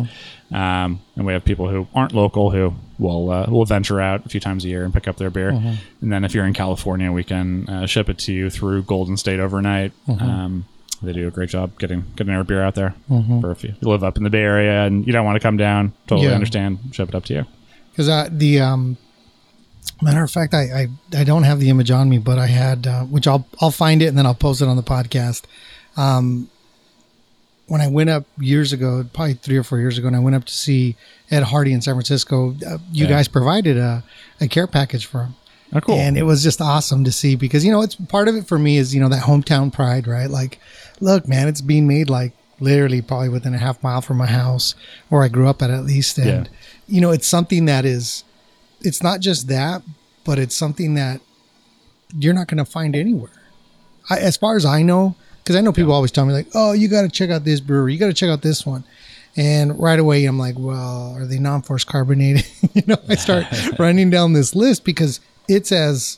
Um, 0.54 1.02
and 1.18 1.26
we 1.26 1.34
have 1.34 1.44
people 1.44 1.68
who 1.68 1.88
aren't 1.94 2.13
local 2.13 2.52
who 2.52 2.74
will 2.98 3.30
uh, 3.30 3.46
will 3.50 3.66
venture 3.66 4.00
out 4.00 4.26
a 4.26 4.30
few 4.30 4.40
times 4.40 4.63
a 4.63 4.70
year 4.70 4.86
and 4.86 4.94
pick 4.94 5.06
up 5.08 5.18
their 5.18 5.30
beer. 5.30 5.50
And 5.50 5.78
then 6.13 6.24
if 6.24 6.34
you're 6.34 6.46
in 6.46 6.54
California, 6.54 7.12
we 7.12 7.26
can 7.26 7.68
uh, 7.68 7.86
ship 7.88 8.08
it 8.10 8.18
to 8.20 8.32
you 8.34 8.50
through 8.50 8.84
Golden 8.84 9.18
State 9.18 9.42
overnight. 9.42 9.92
Um, 10.08 10.65
they 11.02 11.12
do 11.12 11.28
a 11.28 11.32
great 11.32 11.50
job 11.50 11.78
getting 11.78 12.06
getting 12.15 12.34
our 12.34 12.46
beer 12.46 12.63
out 12.63 12.75
there. 12.75 12.96
For 13.42 13.52
if 13.52 13.65
you 13.65 13.73
live 13.82 14.04
up 14.06 14.15
in 14.15 14.23
the 14.23 14.30
Bay 14.30 14.40
Area 14.44 14.86
and 14.86 15.06
you 15.06 15.12
don't 15.12 15.25
want 15.25 15.36
to 15.36 15.42
come 15.42 15.58
down, 15.58 15.92
totally 16.08 16.30
Yeah. 16.30 16.36
understand. 16.36 16.80
Ship 16.94 17.10
it 17.10 17.15
up 17.15 17.25
to 17.25 17.34
you. 17.34 17.46
Because 17.92 18.08
uh, 18.08 18.30
the 18.32 18.62
um, 18.62 18.98
matter 20.02 20.23
of 20.23 20.31
fact, 20.31 20.54
I, 20.54 20.62
I 21.13 21.19
I 21.19 21.23
don't 21.23 21.44
have 21.44 21.60
the 21.60 21.69
image 21.69 21.92
on 21.92 22.10
me, 22.10 22.17
but 22.17 22.38
I 22.38 22.48
had 22.48 22.85
uh, 22.88 23.04
which 23.06 23.27
I'll 23.27 23.48
I'll 23.62 23.71
find 23.71 24.02
it 24.02 24.08
and 24.08 24.17
then 24.17 24.25
I'll 24.25 24.35
post 24.35 24.62
it 24.62 24.67
on 24.67 24.75
the 24.77 24.83
podcast. 24.83 25.44
Um, 25.96 26.50
when 27.67 27.81
I 27.81 27.88
went 27.88 28.10
up 28.10 28.25
years 28.40 28.71
ago, 28.71 29.04
probably 29.13 29.33
three 29.33 29.58
or 29.58 29.63
four 29.63 29.79
years 29.79 29.98
ago, 29.98 30.08
and 30.08 30.15
I 30.15 30.19
went 30.19 30.35
up 30.38 30.46
to 30.46 30.54
see 30.54 30.96
Ed 31.29 31.44
Hardy 31.44 31.73
in 31.73 31.81
San 31.81 31.96
Francisco, 31.96 32.52
uh, 32.65 32.77
you 32.94 33.04
Yeah. 33.06 33.10
guys 33.10 33.27
provided 33.27 33.77
a, 33.77 34.04
a 34.40 34.48
care 34.48 34.67
package 34.67 35.06
for 35.06 35.23
him. 35.23 35.35
Oh, 35.73 35.81
cool. 35.81 35.96
And 35.96 36.17
it 36.17 36.23
was 36.23 36.42
just 36.44 36.62
awesome 36.62 37.04
to 37.04 37.12
see 37.12 37.35
because 37.35 37.65
you 37.65 37.71
know 37.73 37.81
it's 37.81 37.96
part 37.96 38.29
of 38.29 38.35
it 38.35 38.48
for 38.48 38.58
me 38.58 38.77
is 38.77 38.96
you 38.96 39.02
know 39.02 39.10
that 39.10 39.23
hometown 39.23 39.73
pride, 39.73 40.08
right? 40.08 40.29
Like, 40.29 40.60
look, 41.02 41.27
man, 41.27 41.50
it's 41.50 41.60
being 41.60 41.88
made 41.88 42.10
like 42.10 42.31
literally 42.62 43.02
probably 43.02 43.27
within 43.29 43.54
a 43.54 43.58
half 43.58 43.83
mile 43.83 44.00
from 44.02 44.15
my 44.17 44.27
house 44.27 44.73
where 45.10 45.23
I 45.23 45.27
grew 45.27 45.48
up 45.50 45.62
at 45.62 45.69
at 45.69 45.83
least, 45.83 46.17
and 46.17 46.46
Yeah. 46.48 46.54
you 46.88 47.02
know 47.02 47.12
it's 47.12 47.27
something 47.27 47.65
that 47.65 47.83
is, 47.83 48.23
it's 48.82 49.02
not 49.02 49.19
just 49.19 49.48
that, 49.48 49.82
but 50.23 50.40
it's 50.40 50.56
something 50.56 50.94
that 50.96 51.21
you're 52.17 52.34
not 52.34 52.48
going 52.48 52.58
to 52.58 52.65
find 52.65 52.96
anywhere. 52.96 53.32
I, 54.10 54.19
as 54.19 54.38
far 54.38 54.56
as 54.56 54.65
I 54.65 54.82
know, 54.82 55.15
because 55.44 55.56
I 55.56 55.62
know 55.62 55.71
people 55.71 55.92
always 55.94 56.12
tell 56.12 56.25
me 56.25 56.34
like, 56.34 56.48
oh, 56.54 56.73
you 56.73 56.88
got 56.88 57.04
to 57.04 57.10
check 57.10 57.30
out 57.30 57.44
this 57.44 57.60
brewery, 57.60 57.94
you 57.94 58.00
got 58.00 58.08
to 58.08 58.13
check 58.13 58.30
out 58.30 58.42
this 58.42 58.65
one. 58.65 58.84
And 59.36 59.80
right 59.80 60.00
away, 60.00 60.25
I'm 60.25 60.40
like, 60.40 60.56
well, 60.58 61.13
are 61.15 61.25
they 61.25 61.38
non-force 61.38 61.84
carbonated? 61.84 62.46
you 62.73 62.82
know, 62.88 62.98
I 63.08 63.15
start 63.15 63.46
running 63.80 64.10
down 64.10 64.34
this 64.34 64.56
list 64.56 64.84
because 64.84 65.19
it's 65.48 65.71
as 65.71 66.17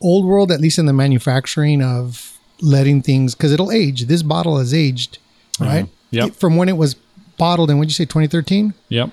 old 0.00 0.26
world, 0.26 0.50
at 0.50 0.60
least 0.60 0.78
in 0.78 0.86
the 0.86 0.92
manufacturing 0.92 1.82
of 1.82 2.38
letting 2.60 3.02
things, 3.02 3.34
because 3.34 3.52
it'll 3.52 3.70
age. 3.70 4.06
This 4.06 4.22
bottle 4.22 4.58
has 4.58 4.72
aged, 4.72 5.18
mm-hmm. 5.54 5.64
right? 5.64 5.88
Yep. 6.10 6.28
It- 6.28 6.36
From 6.36 6.56
when 6.56 6.68
it 6.68 6.76
was 6.76 6.94
bottled 7.36 7.70
in, 7.70 7.78
what'd 7.78 7.90
you 7.90 7.94
say, 7.94 8.04
2013? 8.04 8.72
Yep. 8.88 9.10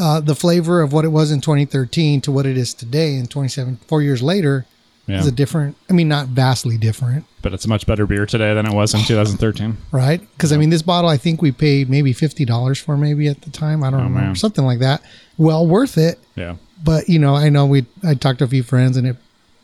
Uh, 0.00 0.18
the 0.20 0.34
flavor 0.34 0.80
of 0.80 0.92
what 0.92 1.04
it 1.04 1.08
was 1.08 1.30
in 1.30 1.40
2013 1.40 2.20
to 2.22 2.32
what 2.32 2.46
it 2.46 2.56
is 2.56 2.72
today 2.74 3.14
in 3.16 3.26
27, 3.26 3.76
four 3.86 4.00
years 4.02 4.22
later, 4.22 4.64
Yeah. 5.06 5.20
is 5.20 5.26
a 5.26 5.32
different, 5.32 5.76
I 5.90 5.92
mean, 5.92 6.08
not 6.08 6.28
vastly 6.28 6.78
different. 6.78 7.24
but 7.42 7.52
it's 7.54 7.64
a 7.64 7.68
much 7.68 7.86
better 7.86 8.06
beer 8.06 8.26
today 8.26 8.52
than 8.54 8.66
it 8.66 8.72
was 8.74 8.94
in 8.94 9.00
2013. 9.06 9.76
right? 9.92 10.20
Because 10.36 10.52
I 10.52 10.56
mean, 10.56 10.70
this 10.70 10.82
bottle 10.82 11.08
I 11.10 11.16
think 11.18 11.40
we 11.42 11.52
paid 11.52 11.88
maybe 11.90 12.12
fifty 12.12 12.44
dollars 12.44 12.78
for, 12.78 12.96
maybe 12.96 13.28
at 13.28 13.42
the 13.42 13.50
time. 13.50 13.82
I 13.84 13.90
don't 13.90 14.00
remember 14.00 14.20
Oh, 14.20 14.24
man. 14.26 14.36
something 14.36 14.64
like 14.64 14.78
that. 14.80 15.02
Well 15.38 15.66
worth 15.66 15.96
it, 15.98 16.18
Yeah, 16.36 16.56
but 16.84 17.08
you 17.08 17.18
know, 17.18 17.34
I 17.34 17.48
know 17.50 17.66
we 17.66 17.86
I 18.04 18.14
talked 18.14 18.38
to 18.40 18.44
a 18.44 18.48
few 18.48 18.62
friends 18.62 18.96
and 18.96 19.06
it 19.06 19.16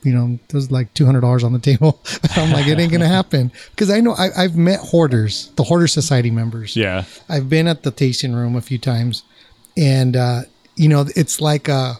you 0.02 0.12
know, 0.14 0.38
there's 0.48 0.70
like 0.70 0.92
two 0.94 1.04
hundred 1.06 1.22
dollars 1.22 1.42
on 1.44 1.52
the 1.52 1.58
table. 1.58 2.00
I'm 2.36 2.52
like, 2.52 2.66
it 2.66 2.78
ain't 2.78 2.92
gonna 2.92 3.08
happen 3.20 3.50
because 3.70 3.90
I 3.90 4.00
know 4.00 4.12
I, 4.12 4.28
I've 4.36 4.56
met 4.56 4.80
hoarders, 4.80 5.50
the 5.56 5.64
Hoarder 5.64 5.86
Society 5.88 6.30
members. 6.30 6.76
Yeah. 6.76 7.04
I've 7.28 7.48
been 7.48 7.66
at 7.66 7.82
the 7.82 7.90
tasting 7.90 8.32
room 8.34 8.54
a 8.56 8.60
few 8.60 8.78
times, 8.78 9.22
and 9.76 10.16
uh, 10.16 10.42
you 10.74 10.88
know, 10.88 11.06
it's 11.14 11.40
like 11.40 11.68
uh, 11.68 11.94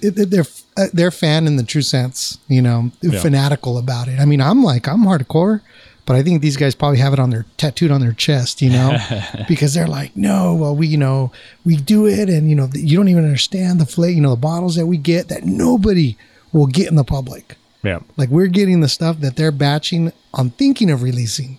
they're 0.00 0.44
uh, 0.76 0.86
they're 0.92 1.10
fan 1.10 1.46
in 1.46 1.56
the 1.56 1.62
true 1.62 1.82
sense. 1.82 2.38
You 2.48 2.62
know, 2.62 2.92
fanatical 3.20 3.78
about 3.78 4.08
it. 4.08 4.18
I 4.20 4.24
mean, 4.24 4.40
I'm 4.40 4.62
like 4.62 4.88
I'm 4.88 5.04
hardcore, 5.04 5.60
but 6.06 6.16
I 6.16 6.22
think 6.22 6.42
these 6.42 6.56
guys 6.56 6.74
probably 6.74 6.98
have 6.98 7.12
it 7.12 7.18
on 7.18 7.30
their 7.30 7.46
tattooed 7.56 7.90
on 7.90 8.00
their 8.00 8.12
chest. 8.12 8.62
You 8.62 8.70
know, 8.70 8.98
because 9.48 9.74
they're 9.74 9.88
like, 9.88 10.16
no, 10.16 10.54
well, 10.54 10.74
we 10.74 10.86
you 10.86 10.98
know 10.98 11.32
we 11.64 11.76
do 11.76 12.06
it, 12.06 12.28
and 12.28 12.48
you 12.48 12.56
know 12.56 12.68
you 12.74 12.96
don't 12.96 13.08
even 13.08 13.24
understand 13.24 13.80
the 13.80 13.86
flavor. 13.86 14.14
You 14.14 14.22
know, 14.22 14.30
the 14.30 14.36
bottles 14.36 14.76
that 14.76 14.86
we 14.86 14.96
get 14.96 15.28
that 15.28 15.44
nobody 15.44 16.16
will 16.52 16.66
get 16.66 16.88
in 16.88 16.94
the 16.94 17.04
public. 17.04 17.56
Yeah. 17.84 18.00
Like 18.16 18.30
we're 18.30 18.46
getting 18.46 18.80
the 18.80 18.88
stuff 18.88 19.20
that 19.20 19.36
they're 19.36 19.52
batching 19.52 20.12
on 20.32 20.50
thinking 20.50 20.90
of 20.90 21.02
releasing. 21.02 21.58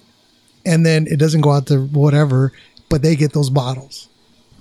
And 0.65 0.83
then 0.83 1.05
it 1.07 1.17
doesn't 1.19 1.41
go 1.41 1.51
out 1.51 1.67
to 1.67 1.85
whatever, 1.85 2.51
but 2.89 3.03
they 3.03 3.15
get 3.15 3.33
those 3.33 3.51
bottles. 3.51 4.09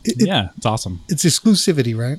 It- 0.05 0.17
Yeah. 0.27 0.49
It's 0.57 0.67
awesome. 0.67 1.01
It's 1.09 1.25
exclusivity, 1.25 1.97
right? 1.97 2.19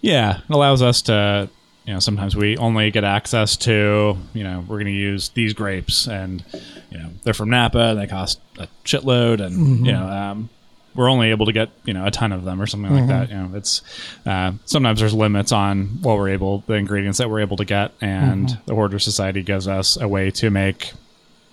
Yeah, 0.00 0.38
it 0.38 0.50
allows 0.54 0.80
us 0.82 1.02
to, 1.02 1.48
you 1.84 1.92
know, 1.92 1.98
sometimes 2.00 2.36
we 2.36 2.56
only 2.58 2.90
get 2.90 3.02
access 3.04 3.56
to, 3.58 4.16
you 4.34 4.44
know, 4.44 4.60
we're 4.68 4.76
going 4.76 4.86
to 4.86 4.92
use 4.92 5.30
these 5.30 5.52
grapes, 5.54 6.06
and 6.06 6.44
you 6.90 6.98
know, 6.98 7.08
they're 7.24 7.34
from 7.34 7.50
Napa, 7.50 7.78
and 7.78 7.98
they 8.00 8.06
cost 8.06 8.40
a 8.58 8.68
shitload, 8.84 9.40
and 9.44 9.84
you 9.86 9.92
know, 9.92 10.06
um, 10.06 10.48
we're 10.94 11.08
only 11.10 11.30
able 11.30 11.46
to 11.46 11.52
get 11.52 11.70
you 11.84 11.92
know 11.94 12.06
a 12.06 12.10
ton 12.10 12.32
of 12.32 12.44
them 12.44 12.60
or 12.62 12.66
something 12.66 12.92
like 12.92 13.08
that. 13.08 13.28
You 13.30 13.36
know, 13.36 13.50
it's 13.56 13.82
uh, 14.26 14.52
sometimes 14.66 15.00
there's 15.00 15.14
limits 15.14 15.50
on 15.52 15.86
what 16.02 16.16
we're 16.16 16.28
able, 16.30 16.62
the 16.66 16.74
ingredients 16.74 17.18
that 17.18 17.28
we're 17.30 17.40
able 17.40 17.56
to 17.56 17.64
get, 17.64 17.92
and 18.00 18.56
the 18.66 18.74
Hoarder 18.74 18.98
Society 19.00 19.42
gives 19.42 19.66
us 19.66 19.96
a 20.00 20.06
way 20.06 20.30
to 20.32 20.50
make 20.50 20.92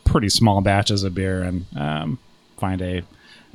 pretty 0.03 0.29
small 0.29 0.61
batches 0.61 1.03
of 1.03 1.15
beer 1.15 1.41
and 1.43 1.65
um, 1.75 2.19
find 2.57 2.81
a 2.81 3.01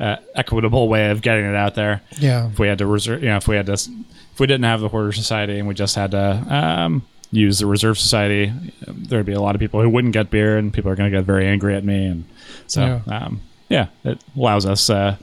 uh, 0.01 0.17
equitable 0.35 0.89
way 0.89 1.11
of 1.11 1.21
getting 1.23 1.45
it 1.45 1.55
out 1.55 1.75
there 1.75 2.01
Yeah. 2.19 2.49
if 2.49 2.59
we 2.59 2.67
had 2.69 2.79
to 2.79 2.87
reserve, 2.87 3.23
you 3.23 3.29
know, 3.29 3.37
if 3.37 3.47
we 3.47 3.55
had 3.57 3.67
to, 3.67 3.75
if 3.75 4.41
we 4.41 4.47
didn't 4.47 4.65
have 4.65 4.81
the 4.81 4.89
Hoarder 4.89 5.13
Society 5.13 5.59
and 5.59 5.69
we 5.69 5.75
just 5.75 5.95
had 5.95 6.11
to 6.13 6.45
um, 6.49 7.03
use 7.31 7.59
the 7.59 7.67
Reserve 7.67 7.99
Society, 7.99 8.51
there'd 8.89 9.27
be 9.27 9.33
a 9.35 9.41
lot 9.41 9.55
of 9.55 9.61
people 9.61 9.81
who 9.83 9.89
wouldn't 9.91 10.15
get 10.15 10.31
beer, 10.31 10.57
and 10.59 10.73
people 10.73 10.91
are 10.91 10.97
going 10.97 11.11
to 11.13 11.17
get 11.17 11.25
very 11.25 11.47
angry 11.47 11.77
at 11.77 11.85
me, 11.85 12.07
and 12.07 12.25
so 12.67 13.01
Yeah. 13.07 13.17
um, 13.19 13.41
yeah 13.69 13.87
it 14.05 14.19
allows 14.37 14.65
us 14.67 14.89
uh, 14.91 15.17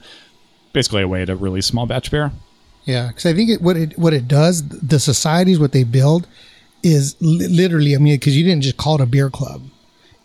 basically 0.72 1.02
a 1.02 1.08
way 1.08 1.24
to 1.24 1.34
release 1.36 1.66
small 1.66 1.86
batch 1.86 2.10
beer. 2.10 2.30
Yeah, 2.84 3.08
because 3.08 3.26
I 3.26 3.34
think 3.34 3.50
it, 3.50 3.60
what 3.60 3.76
it 3.76 3.98
what 3.98 4.14
it 4.14 4.26
does, 4.28 4.66
the 4.68 4.98
societies 4.98 5.58
what 5.58 5.72
they 5.72 5.84
build 5.84 6.26
is 6.82 7.16
li- 7.20 7.48
literally. 7.48 7.94
I 7.94 7.98
mean, 7.98 8.14
because 8.14 8.36
you 8.36 8.44
didn't 8.44 8.62
just 8.62 8.76
call 8.78 8.94
it 8.94 9.00
a 9.02 9.06
beer 9.06 9.28
club. 9.28 9.62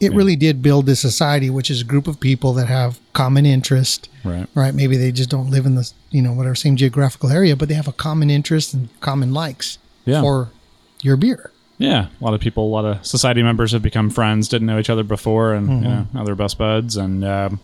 It 0.04 0.14
really 0.14 0.36
did 0.36 0.62
build 0.62 0.86
this 0.86 1.00
society, 1.00 1.50
which 1.50 1.70
is 1.72 1.82
a 1.82 1.86
group 1.86 2.08
of 2.08 2.20
people 2.20 2.54
that 2.54 2.68
have 2.68 3.00
common 3.14 3.46
interest. 3.46 4.10
Right. 4.24 4.48
Right. 4.56 4.74
Maybe 4.74 4.98
they 4.98 5.12
just 5.12 5.30
don't 5.30 5.50
live 5.50 5.66
in 5.66 5.76
the 5.76 5.92
you 6.12 6.22
know 6.22 6.34
whatever 6.34 6.56
same 6.56 6.76
geographical 6.76 7.30
area, 7.30 7.56
but 7.56 7.68
they 7.70 7.76
have 7.76 7.88
a 7.88 7.94
common 7.94 8.30
interest 8.30 8.74
and 8.74 8.90
common 9.02 9.34
likes 9.34 9.78
Yeah. 10.06 10.22
for 10.22 10.50
your 11.02 11.18
beer. 11.18 11.50
Yeah, 11.80 12.08
a 12.22 12.24
lot 12.24 12.34
of 12.36 12.40
people, 12.40 12.64
a 12.66 12.70
lot 12.70 12.86
of 12.86 13.06
society 13.06 13.42
members 13.44 13.72
have 13.72 13.82
become 13.82 14.10
friends, 14.10 14.48
didn't 14.48 14.68
know 14.68 14.78
each 14.80 14.92
other 14.92 15.04
before, 15.04 15.54
and 15.54 15.68
you 15.84 15.90
know 15.90 16.08
now 16.14 16.24
they're 16.24 16.36
best 16.36 16.58
buds, 16.58 16.96
and 16.96 17.26
um, 17.26 17.60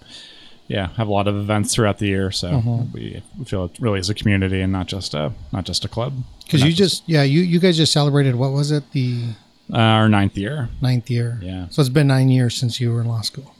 yeah, 0.67 0.87
have 0.97 1.07
a 1.07 1.11
lot 1.11 1.27
of 1.27 1.35
events 1.35 1.73
throughout 1.73 1.99
the 1.99 2.07
year. 2.07 2.31
So 2.31 2.87
we, 2.91 3.21
we 3.37 3.45
feel 3.45 3.65
it 3.65 3.77
really 3.79 3.99
is 3.99 4.09
a 4.09 4.13
community 4.15 4.61
and 4.61 4.73
not 4.73 4.87
just 4.87 5.13
a 5.13 5.31
not 5.53 5.63
just 5.65 5.85
a 5.85 5.87
club. 5.87 6.13
Because 6.43 6.63
you 6.63 6.73
just 6.73 7.03
yeah 7.07 7.21
you 7.23 7.41
you 7.41 7.59
guys 7.59 7.77
just 7.77 7.93
celebrated 7.93 8.35
what 8.35 8.51
was 8.51 8.71
it 8.71 8.83
the 8.91 9.25
uh, 9.73 9.77
our 9.77 10.09
ninth 10.09 10.37
year. 10.37 10.69
ninth 10.81 11.09
year? 11.09 11.39
Yeah. 11.41 11.67
So 11.69 11.81
it's 11.81 11.89
been 11.89 12.07
nine 12.07 12.29
years 12.29 12.55
since 12.55 12.79
you 12.79 12.91
were 12.93 13.01
in 13.01 13.07
law 13.07 13.21
school, 13.21 13.53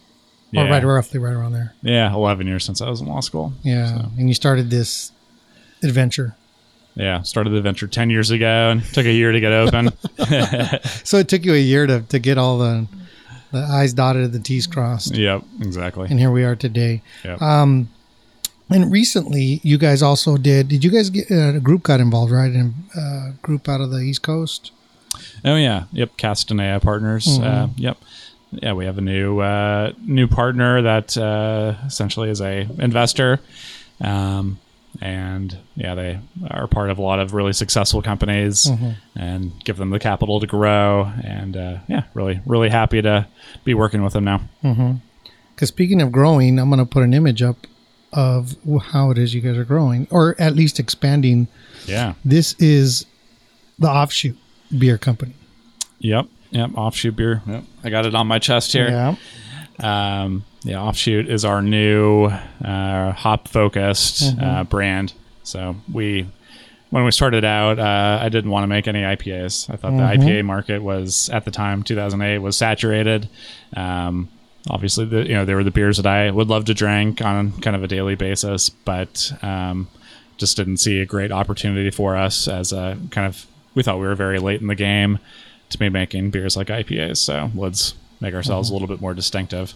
Yeah. 0.51 0.63
or 0.63 0.69
right 0.69 0.83
roughly 0.83 1.19
right 1.19 1.33
around 1.33 1.53
there. 1.53 1.73
Yeah, 1.81 2.13
eleven 2.13 2.47
years 2.47 2.63
since 2.65 2.81
I 2.81 2.89
was 2.89 3.01
in 3.01 3.07
law 3.07 3.19
school. 3.21 3.53
Yeah, 3.63 4.05
and 4.17 4.27
you 4.27 4.33
started 4.33 4.69
this 4.69 5.11
adventure. 5.83 6.35
Yeah, 6.95 7.21
started 7.21 7.51
the 7.51 7.61
venture 7.61 7.87
ten 7.87 8.09
years 8.09 8.31
ago 8.31 8.71
and 8.71 8.83
took 8.83 9.05
a 9.05 9.11
year 9.13 9.31
to 9.31 9.39
get 9.39 9.51
open. 9.53 9.91
So 11.03 11.17
it 11.17 11.27
took 11.27 11.43
you 11.45 11.53
a 11.53 11.57
year 11.57 11.87
to, 11.87 12.01
to 12.01 12.19
get 12.19 12.37
all 12.37 12.57
the 12.59 12.87
the 13.51 13.59
I's 13.59 13.93
dotted 13.93 14.23
and 14.25 14.33
the 14.33 14.39
T's 14.39 14.67
crossed. 14.67 15.15
yep, 15.15 15.43
exactly. 15.61 16.07
And 16.09 16.19
here 16.19 16.29
we 16.31 16.43
are 16.43 16.55
today. 16.55 17.01
Yep. 17.23 17.41
Um, 17.41 17.89
and 18.69 18.91
recently, 18.91 19.59
you 19.63 19.79
guys 19.79 20.03
also 20.03 20.37
did. 20.37 20.67
Did 20.67 20.83
you 20.83 20.91
guys 20.91 21.09
get 21.09 21.31
uh, 21.31 21.55
a 21.55 21.59
group 21.59 21.81
got 21.83 21.99
involved, 21.99 22.31
right? 22.31 22.51
In 22.51 22.75
a 22.95 23.31
group 23.41 23.67
out 23.67 23.81
of 23.81 23.89
the 23.89 23.99
East 24.01 24.21
Coast. 24.21 24.71
Oh 25.45 25.55
yeah, 25.55 25.85
yep. 25.91 26.17
Castanea 26.17 26.81
Partners. 26.81 27.39
Uh, 27.39 27.67
yep. 27.75 27.97
Yeah, 28.51 28.73
we 28.73 28.85
have 28.85 28.97
a 28.97 29.01
new 29.01 29.39
uh, 29.39 29.93
new 30.01 30.27
partner 30.27 30.81
that 30.81 31.15
uh, 31.15 31.75
essentially 31.85 32.29
is 32.31 32.41
a 32.41 32.67
investor, 32.79 33.39
um, 34.01 34.59
and 35.01 35.55
yeah, 35.75 35.93
they 35.93 36.19
are 36.49 36.65
part 36.67 36.89
of 36.89 36.97
a 36.97 37.01
lot 37.01 37.19
of 37.19 37.35
really 37.35 37.53
successful 37.53 38.01
companies, 38.01 38.67
and 39.15 39.51
give 39.63 39.77
them 39.77 39.91
the 39.91 39.99
capital 39.99 40.39
to 40.39 40.47
grow. 40.47 41.11
And 41.23 41.55
uh, 41.55 41.77
yeah, 41.87 42.05
really, 42.15 42.41
really 42.47 42.69
happy 42.69 43.03
to 43.03 43.27
be 43.65 43.75
working 43.75 44.03
with 44.03 44.13
them 44.13 44.23
now. 44.23 44.41
Because 45.53 45.69
speaking 45.69 46.01
of 46.01 46.11
growing, 46.11 46.57
I'm 46.57 46.69
going 46.69 46.79
to 46.79 46.85
put 46.85 47.03
an 47.03 47.13
image 47.13 47.43
up 47.43 47.67
of 48.13 48.55
how 48.81 49.11
it 49.11 49.19
is 49.19 49.35
you 49.35 49.41
guys 49.41 49.57
are 49.57 49.63
growing, 49.63 50.07
or 50.09 50.35
at 50.39 50.55
least 50.55 50.79
expanding. 50.79 51.47
Yeah. 51.85 52.13
This 52.25 52.55
is 52.57 53.05
the 53.77 53.89
offshoot 53.89 54.37
beer 54.77 54.97
company. 54.97 55.33
Yep. 55.99 56.27
Yep. 56.51 56.71
Offshoot 56.75 57.15
beer. 57.15 57.41
Yep. 57.47 57.63
I 57.83 57.89
got 57.89 58.05
it 58.05 58.15
on 58.15 58.27
my 58.27 58.39
chest 58.39 58.71
here. 58.73 58.89
Yeah. 58.89 59.15
Um, 59.79 60.43
yeah, 60.63 60.81
Offshoot 60.81 61.29
is 61.29 61.45
our 61.45 61.61
new 61.61 62.25
uh, 62.25 63.11
hop 63.13 63.47
focused 63.47 64.23
Mm-hmm. 64.23 64.43
uh, 64.43 64.63
brand. 64.65 65.13
So 65.43 65.75
we, 65.91 66.27
when 66.89 67.05
we 67.05 67.11
started 67.11 67.45
out, 67.45 67.79
uh, 67.79 68.19
I 68.21 68.29
didn't 68.29 68.51
want 68.51 68.63
to 68.63 68.67
make 68.67 68.87
any 68.87 69.01
IPAs. 69.01 69.69
I 69.69 69.77
thought 69.77 69.93
Mm-hmm. 69.93 70.21
the 70.21 70.25
IPA 70.27 70.45
market 70.45 70.83
was 70.83 71.29
at 71.29 71.45
the 71.45 71.51
time 71.51 71.83
2008 71.83 72.39
was 72.39 72.57
saturated. 72.57 73.29
Um, 73.75 74.27
obviously, 74.69 75.05
the, 75.05 75.25
you 75.25 75.33
know 75.33 75.45
they 75.45 75.55
were 75.55 75.63
the 75.63 75.71
beers 75.71 75.97
that 75.97 76.05
I 76.07 76.29
would 76.29 76.47
love 76.49 76.65
to 76.65 76.73
drink 76.73 77.21
on 77.21 77.53
kind 77.61 77.75
of 77.75 77.83
a 77.83 77.87
daily 77.87 78.15
basis, 78.15 78.69
but 78.69 79.31
um, 79.41 79.87
just 80.37 80.57
didn't 80.57 80.77
see 80.77 80.99
a 80.99 81.05
great 81.05 81.31
opportunity 81.31 81.89
for 81.91 82.17
us 82.17 82.47
as 82.47 82.73
a 82.73 82.97
kind 83.11 83.27
of. 83.27 83.45
We 83.75 83.83
thought 83.83 83.99
we 83.99 84.07
were 84.07 84.15
very 84.15 84.39
late 84.39 84.61
in 84.61 84.67
the 84.67 84.75
game 84.75 85.19
to 85.69 85.77
be 85.77 85.89
making 85.89 86.31
beers 86.31 86.57
like 86.57 86.67
IPAs. 86.67 87.17
So 87.17 87.51
let's 87.55 87.93
make 88.19 88.33
ourselves 88.33 88.69
a 88.69 88.73
little 88.73 88.87
bit 88.87 89.01
more 89.01 89.13
distinctive. 89.13 89.73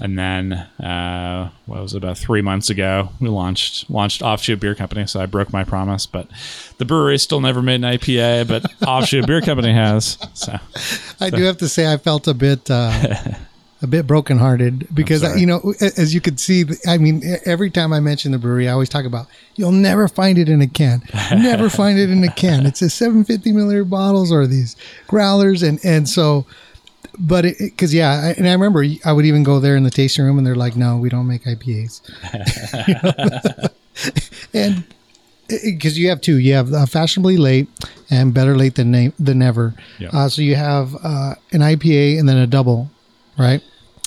And 0.00 0.16
then, 0.16 0.52
uh, 0.52 1.50
what 1.66 1.82
was 1.82 1.94
it, 1.94 1.98
about 1.98 2.16
three 2.16 2.42
months 2.42 2.70
ago, 2.70 3.08
we 3.20 3.28
launched 3.28 3.90
launched 3.90 4.22
Offshoot 4.22 4.60
Beer 4.60 4.76
Company. 4.76 5.06
So 5.06 5.20
I 5.20 5.26
broke 5.26 5.52
my 5.52 5.64
promise, 5.64 6.06
but 6.06 6.28
the 6.78 6.84
Bruery 6.84 7.18
still 7.20 7.40
never 7.40 7.60
made 7.60 7.76
an 7.76 7.98
IPA, 7.98 8.46
but 8.46 8.64
Offshoot 8.88 9.26
Beer 9.26 9.40
Company 9.40 9.72
has. 9.72 10.16
So 10.34 10.56
I 11.18 11.30
do 11.30 11.42
have 11.42 11.58
to 11.58 11.68
say 11.68 11.92
I 11.92 11.96
felt 11.96 12.28
a 12.28 12.34
bit 12.34 12.70
uh, 12.70 13.16
a 13.82 13.86
bit 13.86 14.06
brokenhearted 14.06 14.86
because 14.94 15.22
you 15.40 15.46
know 15.46 15.74
as 15.80 16.14
you 16.14 16.20
could 16.20 16.38
see 16.38 16.64
I 16.86 16.98
mean 16.98 17.22
every 17.46 17.70
time 17.70 17.92
I 17.92 18.00
mention 18.00 18.32
the 18.32 18.38
Bruery 18.38 18.68
I 18.68 18.72
always 18.72 18.88
talk 18.88 19.04
about 19.04 19.26
you'll 19.54 19.72
never 19.72 20.06
find 20.06 20.36
it 20.38 20.48
in 20.48 20.60
a 20.60 20.66
can 20.66 21.02
never 21.32 21.70
find 21.70 21.98
it 21.98 22.10
in 22.10 22.22
a 22.22 22.32
can 22.32 22.66
it's 22.66 22.82
a 22.82 22.90
750 22.90 23.52
milliliter 23.52 23.88
bottles 23.88 24.30
or 24.30 24.46
these 24.46 24.76
growlers 25.06 25.62
and 25.62 25.80
and 25.82 26.08
so 26.08 26.44
but 27.18 27.44
because 27.58 27.94
yeah 27.94 28.10
I, 28.10 28.28
and 28.32 28.46
I 28.46 28.52
remember 28.52 28.84
I 29.04 29.12
would 29.12 29.24
even 29.24 29.44
go 29.44 29.60
there 29.60 29.76
in 29.76 29.84
the 29.84 29.90
tasting 29.90 30.24
room 30.24 30.36
and 30.36 30.46
they're 30.46 30.54
like 30.54 30.76
no 30.76 30.98
we 30.98 31.08
don't 31.08 31.26
make 31.26 31.44
IPAs 31.44 32.02
and 34.54 34.84
because 35.50 35.98
you 35.98 36.08
have 36.08 36.20
two, 36.20 36.38
you 36.38 36.54
have 36.54 36.72
uh, 36.72 36.86
fashionably 36.86 37.36
late 37.36 37.68
and 38.10 38.32
better 38.32 38.56
late 38.56 38.76
than 38.76 38.90
na- 38.90 39.10
than 39.18 39.38
never. 39.38 39.74
Yeah. 39.98 40.10
Uh, 40.12 40.28
so 40.28 40.42
you 40.42 40.54
have 40.54 40.94
uh, 41.02 41.34
an 41.52 41.60
IPA 41.60 42.18
and 42.18 42.28
then 42.28 42.36
a 42.36 42.46
double, 42.46 42.90
right? 43.38 43.62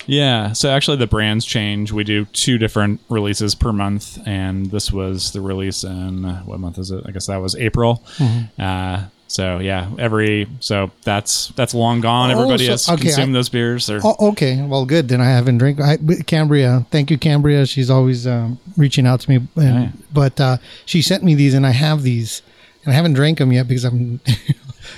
Yeah. 0.08 0.54
So 0.54 0.70
actually, 0.70 0.98
the 0.98 1.08
brands 1.08 1.46
change. 1.46 1.92
We 1.92 2.04
do 2.04 2.26
two 2.26 2.58
different 2.58 3.00
releases 3.10 3.56
per 3.56 3.72
month, 3.72 4.20
and 4.28 4.68
this 4.72 4.92
was 4.92 5.32
the 5.32 5.42
release 5.42 5.84
in 5.84 6.24
what 6.46 6.60
month 6.60 6.78
is 6.78 6.92
it? 6.92 7.04
I 7.08 7.12
guess 7.12 7.28
that 7.28 7.38
was 7.38 7.56
April. 7.56 8.04
Mm-hmm. 8.18 8.62
Uh, 8.62 9.06
so 9.28 9.58
yeah, 9.58 9.90
every 9.98 10.48
so 10.60 10.92
that's 11.04 11.48
that's 11.56 11.74
long 11.74 12.02
gone. 12.02 12.30
Everybody 12.30 12.66
Oh, 12.70 12.76
so- 12.76 12.92
has 12.92 13.00
okay, 13.00 13.02
consumed 13.08 13.30
I- 13.32 13.34
those 13.40 13.50
beers. 13.50 13.88
They're, 13.88 14.00
Oh, 14.04 14.16
okay, 14.30 14.62
well, 14.62 14.86
good. 14.86 15.08
Then 15.08 15.22
I 15.22 15.26
haven't 15.30 15.58
drink. 15.58 15.80
I, 15.80 15.98
Cambria, 16.28 16.86
thank 16.92 17.10
you, 17.10 17.18
Cambria. 17.18 17.66
She's 17.66 17.90
always 17.90 18.28
um, 18.28 18.60
reaching 18.78 19.08
out 19.08 19.22
to 19.22 19.30
me, 19.30 19.36
and, 19.38 19.46
yeah. 19.56 19.90
but 20.14 20.40
uh, 20.40 20.58
she 20.86 21.02
sent 21.02 21.24
me 21.24 21.34
these, 21.34 21.54
and 21.56 21.66
I 21.66 21.72
have 21.72 22.04
these, 22.04 22.44
and 22.84 22.92
I 22.94 22.96
haven't 22.96 23.14
drank 23.14 23.40
them 23.40 23.52
yet 23.52 23.68
because 23.68 23.86
I'm. 23.86 24.20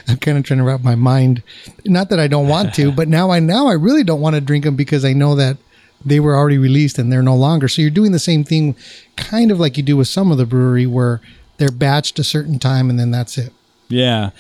I'm 0.08 0.18
kind 0.18 0.38
of 0.38 0.44
trying 0.44 0.60
to 0.60 0.64
wrap 0.64 0.84
my 0.84 0.96
mind. 0.96 1.44
Not 1.86 2.10
that 2.10 2.20
I 2.20 2.28
don't 2.28 2.48
want 2.48 2.74
to, 2.76 2.92
but 2.92 3.08
now 3.08 3.32
I 3.32 3.40
now 3.40 3.68
I 3.68 3.74
really 3.74 4.04
don't 4.04 4.22
want 4.22 4.36
to 4.36 4.42
drink 4.42 4.66
them 4.66 4.76
because 4.76 5.06
I 5.06 5.14
know 5.14 5.36
that 5.36 5.58
they 6.04 6.20
were 6.20 6.36
already 6.36 6.58
released 6.58 7.00
and 7.00 7.12
they're 7.12 7.24
no 7.24 7.36
longer. 7.36 7.68
So 7.68 7.82
you're 7.82 7.92
doing 7.92 8.12
the 8.12 8.20
same 8.20 8.44
thing, 8.44 8.76
kind 9.16 9.52
of 9.52 9.60
like 9.60 9.78
you 9.78 9.84
do 9.84 9.98
with 9.98 10.08
some 10.08 10.32
of 10.32 10.38
the 10.38 10.46
Bruery, 10.46 10.88
where 10.88 11.22
they're 11.58 11.70
batched 11.70 12.20
a 12.20 12.24
certain 12.24 12.60
time 12.60 12.90
and 12.90 13.00
then 13.00 13.12
that's 13.12 13.38
it. 13.38 13.54
Yeah. 13.88 14.32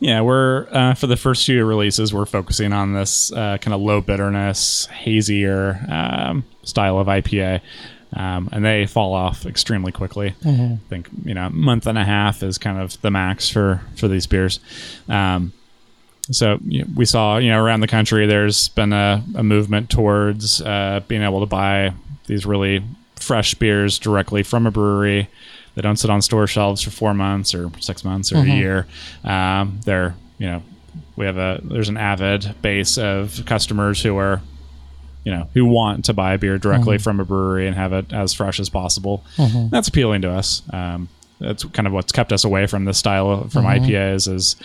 Yeah, 0.00 0.20
we're 0.20 0.66
uh, 0.70 0.92
for 0.94 1.06
the 1.06 1.16
first 1.16 1.46
few 1.46 1.64
releases, 1.64 2.12
we're 2.12 2.26
focusing 2.26 2.74
on 2.74 2.92
this 2.92 3.32
uh, 3.32 3.56
kind 3.58 3.72
of 3.72 3.80
low 3.80 4.02
bitterness, 4.02 4.84
hazier 4.86 5.82
um, 5.88 6.44
style 6.62 6.98
of 6.98 7.06
IPA, 7.06 7.62
um, 8.14 8.48
and 8.52 8.64
they 8.64 8.86
fall 8.86 9.12
off 9.14 9.44
extremely 9.46 9.92
quickly. 9.92 10.34
I 10.44 10.78
think 10.88 11.08
you 11.24 11.34
know, 11.34 11.46
a 11.46 11.50
month 11.50 11.86
and 11.86 11.98
a 11.98 12.04
half 12.04 12.42
is 12.42 12.58
kind 12.58 12.78
of 12.78 13.00
the 13.02 13.10
max 13.10 13.48
for 13.48 13.80
for 13.96 14.08
these 14.08 14.26
beers. 14.26 14.60
Um, 15.08 15.52
so 16.30 16.58
you 16.66 16.80
know, 16.82 16.88
we 16.96 17.04
saw, 17.04 17.36
you 17.38 17.50
know, 17.50 17.62
around 17.62 17.80
the 17.80 17.86
country, 17.88 18.26
there's 18.26 18.68
been 18.68 18.92
a, 18.92 19.22
a 19.36 19.42
movement 19.42 19.90
towards 19.90 20.62
uh, 20.62 21.00
being 21.06 21.22
able 21.22 21.40
to 21.40 21.46
buy 21.46 21.92
these 22.26 22.46
really 22.46 22.82
fresh 23.16 23.54
beers 23.54 23.98
directly 23.98 24.42
from 24.42 24.66
a 24.66 24.70
brewery. 24.70 25.28
They 25.74 25.82
don't 25.82 25.96
sit 25.96 26.08
on 26.08 26.22
store 26.22 26.46
shelves 26.46 26.82
for 26.82 26.90
four 26.90 27.14
months 27.14 27.54
or 27.54 27.70
six 27.80 28.04
months 28.04 28.32
or 28.32 28.36
a 28.36 28.44
year. 28.56 28.86
Um, 29.24 29.80
they're, 29.84 30.14
you 30.38 30.46
know, 30.46 30.62
we 31.16 31.26
have 31.26 31.36
a 31.36 31.60
there's 31.62 31.88
an 31.88 31.96
avid 31.96 32.54
base 32.62 32.96
of 32.96 33.42
customers 33.44 34.02
who 34.02 34.16
are, 34.16 34.40
you 35.24 35.32
know, 35.32 35.48
who 35.54 35.64
want 35.64 36.04
to 36.06 36.12
buy 36.12 36.36
beer 36.36 36.58
directly 36.58 36.98
from 36.98 37.18
a 37.20 37.24
brewery 37.24 37.66
and 37.66 37.74
have 37.76 37.92
it 37.92 38.12
as 38.12 38.32
fresh 38.34 38.60
as 38.60 38.68
possible. 38.68 39.24
That's 39.70 39.88
appealing 39.88 40.22
to 40.22 40.30
us. 40.30 40.62
Um, 40.72 41.08
that's 41.40 41.64
kind 41.64 41.86
of 41.86 41.92
what's 41.92 42.12
kept 42.12 42.32
us 42.32 42.44
away 42.44 42.66
from 42.66 42.84
this 42.84 42.96
style 42.98 43.48
from 43.48 43.64
IPAs 43.64 44.32
is 44.32 44.56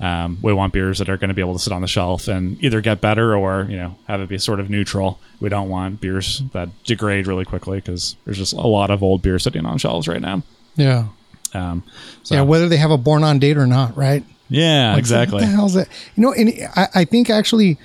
um, 0.00 0.38
we 0.42 0.52
want 0.52 0.72
beers 0.72 0.98
that 0.98 1.08
are 1.08 1.16
going 1.16 1.28
to 1.28 1.34
be 1.34 1.40
able 1.40 1.52
to 1.54 1.58
sit 1.58 1.72
on 1.72 1.80
the 1.82 1.88
shelf 1.88 2.28
and 2.28 2.62
either 2.62 2.80
get 2.80 3.00
better 3.00 3.34
or 3.36 3.66
you 3.70 3.76
know 3.76 3.96
have 4.08 4.20
it 4.20 4.28
be 4.28 4.36
sort 4.38 4.58
of 4.60 4.68
neutral. 4.68 5.18
We 5.40 5.48
don't 5.48 5.68
want 5.68 6.00
beers 6.00 6.42
that 6.52 6.68
degrade 6.84 7.26
really 7.26 7.44
quickly 7.44 7.78
because 7.78 8.16
there's 8.24 8.38
just 8.38 8.52
a 8.54 8.66
lot 8.66 8.90
of 8.90 9.02
old 9.02 9.22
beer 9.22 9.38
sitting 9.38 9.64
on 9.64 9.78
shelves 9.78 10.08
right 10.08 10.20
now. 10.20 10.42
Yeah. 10.76 11.08
Um, 11.54 11.84
so, 12.22 12.34
Yeah, 12.34 12.42
whether 12.42 12.68
they 12.68 12.76
have 12.76 12.90
a 12.90 12.98
born 12.98 13.22
on 13.24 13.38
date 13.38 13.56
or 13.56 13.66
not, 13.66 13.96
right? 13.96 14.24
yeah, 14.48 14.90
Like, 14.90 14.98
exactly. 14.98 15.36
What 15.40 15.46
the 15.50 15.56
hell's 15.56 15.74
that? 15.74 15.88
You 16.16 16.22
know, 16.24 16.32
and 16.32 16.52
I, 16.74 16.88
I 16.94 17.04
think 17.04 17.30
actually, 17.30 17.78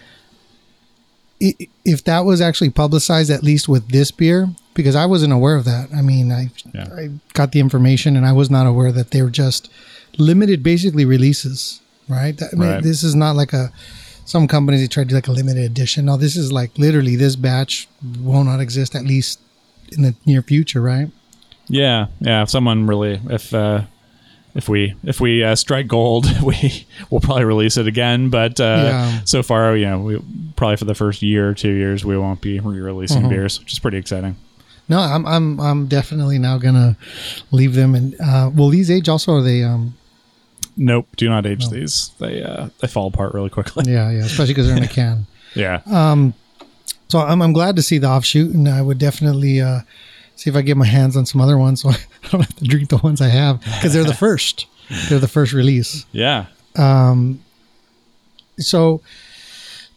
if 1.85 2.03
that 2.03 2.25
was 2.25 2.39
actually 2.41 2.69
publicized, 2.69 3.29
at 3.31 3.43
least 3.43 3.67
with 3.67 3.89
this 3.89 4.11
beer, 4.11 4.49
because 4.73 4.95
I 4.95 5.05
wasn't 5.05 5.33
aware 5.33 5.55
of 5.55 5.65
that. 5.65 5.89
I 5.95 6.01
mean, 6.01 6.31
I 6.31 6.51
Yeah. 6.73 6.87
I 6.95 7.09
got 7.33 7.51
the 7.51 7.59
information, 7.59 8.15
and 8.15 8.25
I 8.25 8.31
was 8.33 8.49
not 8.49 8.67
aware 8.67 8.91
that 8.91 9.11
they 9.11 9.21
were 9.21 9.31
just 9.31 9.69
limited, 10.17 10.61
basically 10.63 11.05
releases. 11.05 11.81
Right. 12.07 12.39
I 12.41 12.55
mean, 12.55 12.69
Right. 12.69 12.83
this 12.83 13.03
is 13.03 13.15
not 13.15 13.35
like 13.35 13.53
a. 13.53 13.71
Some 14.25 14.47
companies 14.47 14.81
they 14.81 14.87
try 14.87 15.03
to 15.03 15.09
do 15.09 15.15
like 15.15 15.27
a 15.27 15.31
limited 15.31 15.63
edition. 15.63 16.05
No, 16.05 16.15
this 16.15 16.35
is 16.37 16.51
like 16.51 16.71
literally 16.77 17.15
this 17.15 17.35
batch 17.35 17.87
will 18.21 18.43
not 18.43 18.59
exist 18.61 18.95
at 18.95 19.03
least 19.03 19.39
in 19.91 20.03
the 20.03 20.13
near 20.25 20.41
future, 20.41 20.79
right? 20.81 21.09
Yeah, 21.67 22.07
yeah. 22.19 22.43
If 22.43 22.49
someone 22.49 22.85
really, 22.87 23.19
if 23.29 23.53
uh, 23.53 23.81
if 24.55 24.67
we 24.69 24.95
if 25.03 25.19
we 25.19 25.43
uh, 25.43 25.55
strike 25.55 25.87
gold, 25.87 26.25
we 26.43 26.85
will 27.09 27.19
probably 27.19 27.45
release 27.45 27.77
it 27.77 27.87
again. 27.87 28.29
But 28.29 28.59
uh, 28.59 28.63
Yeah. 28.63 29.19
so 29.25 29.43
far, 29.43 29.75
you 29.75 29.85
know, 29.85 29.99
we 29.99 30.21
probably 30.55 30.77
for 30.77 30.85
the 30.85 30.95
first 30.95 31.21
year 31.21 31.49
or 31.49 31.53
two 31.53 31.71
years, 31.71 32.03
we 32.05 32.17
won't 32.17 32.41
be 32.41 32.59
re-releasing 32.59 33.27
beers, 33.29 33.59
which 33.59 33.71
is 33.73 33.79
pretty 33.79 33.97
exciting. 33.97 34.35
No, 34.89 34.99
I'm 34.99 35.25
I'm 35.25 35.59
I'm 35.59 35.87
definitely 35.87 36.37
now 36.39 36.57
gonna 36.57 36.97
leave 37.51 37.75
them. 37.75 37.95
And 37.95 38.15
uh, 38.19 38.51
will 38.53 38.69
these 38.69 38.91
age 38.91 39.07
also? 39.09 39.35
Are 39.35 39.41
they? 39.41 39.63
Um, 39.63 39.95
Nope, 40.77 41.07
do 41.17 41.27
not 41.29 41.45
age 41.45 41.69
these. 41.69 42.11
They 42.19 42.41
uh, 42.43 42.69
they 42.79 42.87
fall 42.87 43.07
apart 43.07 43.33
really 43.33 43.49
quickly. 43.49 43.91
yeah, 43.91 44.09
yeah, 44.09 44.23
especially 44.25 44.53
because 44.53 44.67
they're 44.67 44.77
in 44.77 44.83
a 44.83 44.87
can. 45.01 45.27
Yeah, 45.53 45.81
Um, 45.85 46.33
So 47.09 47.19
I'm 47.19 47.41
I'm 47.41 47.51
glad 47.53 47.75
to 47.75 47.81
see 47.81 47.97
the 47.97 48.07
offshoot, 48.07 48.53
and 48.55 48.67
I 48.69 48.81
would 48.81 48.97
definitely 48.97 49.59
uh, 49.61 49.81
see 50.41 50.49
if 50.49 50.55
I 50.55 50.61
get 50.63 50.75
my 50.77 50.85
hands 50.87 51.15
on 51.15 51.25
some 51.25 51.39
other 51.41 51.57
ones, 51.57 51.81
so 51.81 51.89
I 52.23 52.27
don't 52.31 52.41
have 52.41 52.55
to 52.57 52.63
drink 52.65 52.89
the 52.89 52.97
ones 52.97 53.21
I 53.21 53.27
have 53.29 53.59
because 53.61 53.93
they're 53.93 54.03
the 54.03 54.13
first. 54.27 54.65
They're 55.07 55.19
the 55.19 55.27
first 55.27 55.53
release. 55.53 56.05
yeah. 56.11 56.45
Um, 56.75 57.39
So 58.59 59.01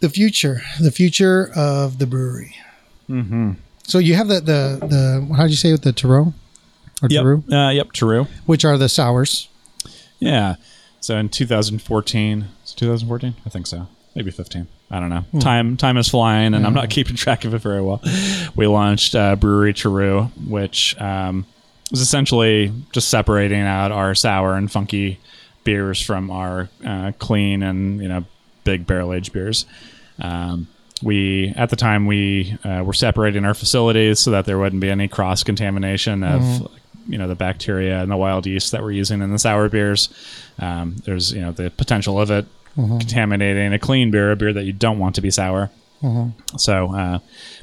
the 0.01 0.09
future, 0.09 0.61
the 0.81 0.91
future 0.91 1.51
of 1.57 1.99
the 1.99 2.05
Bruery. 2.07 2.53
Mm-hmm. 3.09 3.53
So 3.85 3.99
you 3.99 4.15
have 4.15 4.29
the 4.29 4.41
the 4.41 4.87
the 4.87 5.35
how'd 5.37 5.51
you 5.51 5.57
say 5.57 5.71
it 5.71 5.83
the 5.83 5.93
Tarot 5.93 6.33
or 7.03 7.09
Yep. 7.11 7.25
Uh, 7.53 7.71
yep. 7.71 7.93
Terreux. 7.93 8.27
which 8.47 8.65
are 8.65 8.79
the 8.79 8.89
sours. 8.89 9.49
Yeah. 10.19 10.57
So 11.01 11.17
in 11.19 11.29
2014, 11.29 12.47
it's 12.63 12.73
2014, 12.73 13.35
I 13.45 13.51
think 13.51 13.67
so, 13.67 13.89
maybe 14.15 14.31
15. 14.31 14.67
I 14.95 15.01
don't 15.01 15.11
know. 15.11 15.25
Time 15.41 15.77
time 15.77 15.97
is 15.97 16.09
flying, 16.09 16.55
and 16.55 16.65
I'm 16.65 16.73
not 16.73 16.89
keeping 16.89 17.17
track 17.17 17.45
of 17.45 17.53
it 17.53 17.59
very 17.59 17.83
well. 17.83 18.01
We 18.55 18.69
launched 18.69 19.17
uh, 19.17 19.35
Bruery 19.35 19.75
Terreux, 19.75 20.31
which 20.49 20.97
um, 21.01 21.47
was 21.91 22.01
essentially 22.01 22.73
just 22.93 23.09
separating 23.09 23.63
out 23.63 23.91
our 23.91 24.15
sour 24.15 24.55
and 24.55 24.71
funky 24.71 25.19
beers 25.65 26.01
from 26.01 26.31
our 26.31 26.69
uh, 26.87 27.11
clean 27.19 27.65
and 27.65 28.01
you 28.01 28.07
know 28.07 28.25
big 28.63 28.87
barrel 28.87 29.13
aged 29.13 29.33
beers. 29.33 29.67
Um, 30.21 30.69
we 31.03 31.53
at 31.57 31.71
the 31.71 31.77
time 31.77 32.07
we 32.07 32.57
uh, 32.63 32.85
were 32.87 32.93
separating 32.93 33.45
our 33.45 33.55
facilities 33.55 34.21
so 34.21 34.31
that 34.31 34.45
there 34.45 34.59
wouldn't 34.59 34.81
be 34.81 34.91
any 34.91 35.09
cross 35.09 35.43
contamination 35.43 36.23
of 36.23 36.71
you 37.09 37.19
know 37.19 37.27
the 37.27 37.35
bacteria 37.35 38.01
and 38.01 38.13
the 38.13 38.17
wild 38.17 38.47
yeast 38.47 38.71
that 38.71 38.81
we're 38.81 38.93
using 38.93 39.23
in 39.23 39.33
the 39.33 39.41
sour 39.41 39.69
beers. 39.69 40.09
Um, 40.61 40.99
there's 41.05 41.33
you 41.33 41.41
know 41.41 41.51
the 41.51 41.71
potential 41.71 42.21
of 42.21 42.31
it 42.31 42.47
contaminating 42.77 43.73
a 43.73 43.79
clean 43.79 44.11
beer, 44.11 44.33
a 44.33 44.37
beer 44.37 44.53
that 44.53 44.65
you 44.65 44.73
don't 44.73 44.99
want 44.99 45.15
to 45.17 45.21
be 45.21 45.31
sour. 45.31 45.71
So 46.59 46.95
uh, 46.95 47.19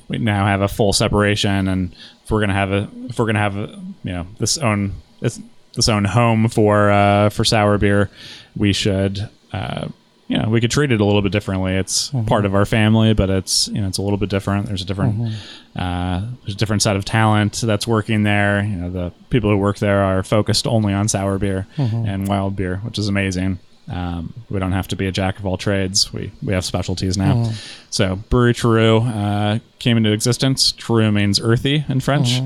we 0.07 0.17
now 0.17 0.45
have 0.47 0.61
a 0.61 0.67
full 0.67 0.93
separation, 0.93 1.67
and 1.67 1.93
if 2.23 2.31
we're 2.31 2.39
gonna 2.39 2.53
have 2.53 2.71
a 2.71 2.89
if 3.09 3.19
we're 3.19 3.27
gonna 3.27 3.39
have 3.39 3.55
a, 3.57 3.67
you 4.03 4.11
know 4.13 4.25
this 4.39 4.57
own 4.57 4.93
this, 5.19 5.39
this 5.75 5.87
own 5.89 6.05
home 6.05 6.47
for 6.49 6.89
uh, 6.89 7.29
for 7.29 7.43
sour 7.45 7.77
beer, 7.77 8.09
we 8.55 8.73
should. 8.73 9.29
Uh, 9.53 9.89
you 10.27 10.37
know, 10.37 10.47
we 10.47 10.61
could 10.61 10.71
treat 10.71 10.93
it 10.93 11.01
a 11.01 11.05
little 11.05 11.21
bit 11.21 11.33
differently. 11.33 11.75
It's 11.75 12.09
part 12.25 12.45
of 12.45 12.55
our 12.55 12.65
family, 12.65 13.13
but 13.13 13.29
it's 13.29 13.67
you 13.67 13.81
know 13.81 13.87
it's 13.87 13.97
a 13.97 14.01
little 14.01 14.17
bit 14.17 14.29
different. 14.29 14.65
There's 14.67 14.81
a 14.81 14.85
different 14.85 15.33
uh, 15.75 16.21
there's 16.41 16.55
a 16.55 16.57
different 16.57 16.81
set 16.81 16.95
of 16.95 17.03
talent 17.03 17.59
that's 17.61 17.85
working 17.85 18.23
there. 18.23 18.63
You 18.63 18.77
know, 18.77 18.89
the 18.89 19.11
people 19.29 19.49
who 19.49 19.57
work 19.57 19.77
there 19.79 20.01
are 20.01 20.23
focused 20.23 20.65
only 20.65 20.93
on 20.93 21.09
sour 21.09 21.37
beer 21.37 21.67
and 22.07 22.27
wild 22.29 22.55
beer, 22.55 22.77
which 22.77 22.97
is 22.97 23.09
amazing. 23.09 23.59
Um, 23.91 24.33
we 24.49 24.57
don't 24.59 24.71
have 24.71 24.87
to 24.89 24.95
be 24.95 25.05
a 25.07 25.11
jack 25.11 25.37
of 25.37 25.45
all 25.45 25.57
trades. 25.57 26.13
We 26.13 26.31
we 26.41 26.53
have 26.53 26.63
specialties 26.63 27.17
now. 27.17 27.51
So 27.89 28.15
Bruery 28.29 28.53
Terreux 28.55 29.01
uh, 29.05 29.59
came 29.79 29.97
into 29.97 30.11
existence. 30.13 30.71
Terreux 30.71 31.11
means 31.13 31.39
earthy 31.41 31.83
in 31.89 31.99
French, 31.99 32.39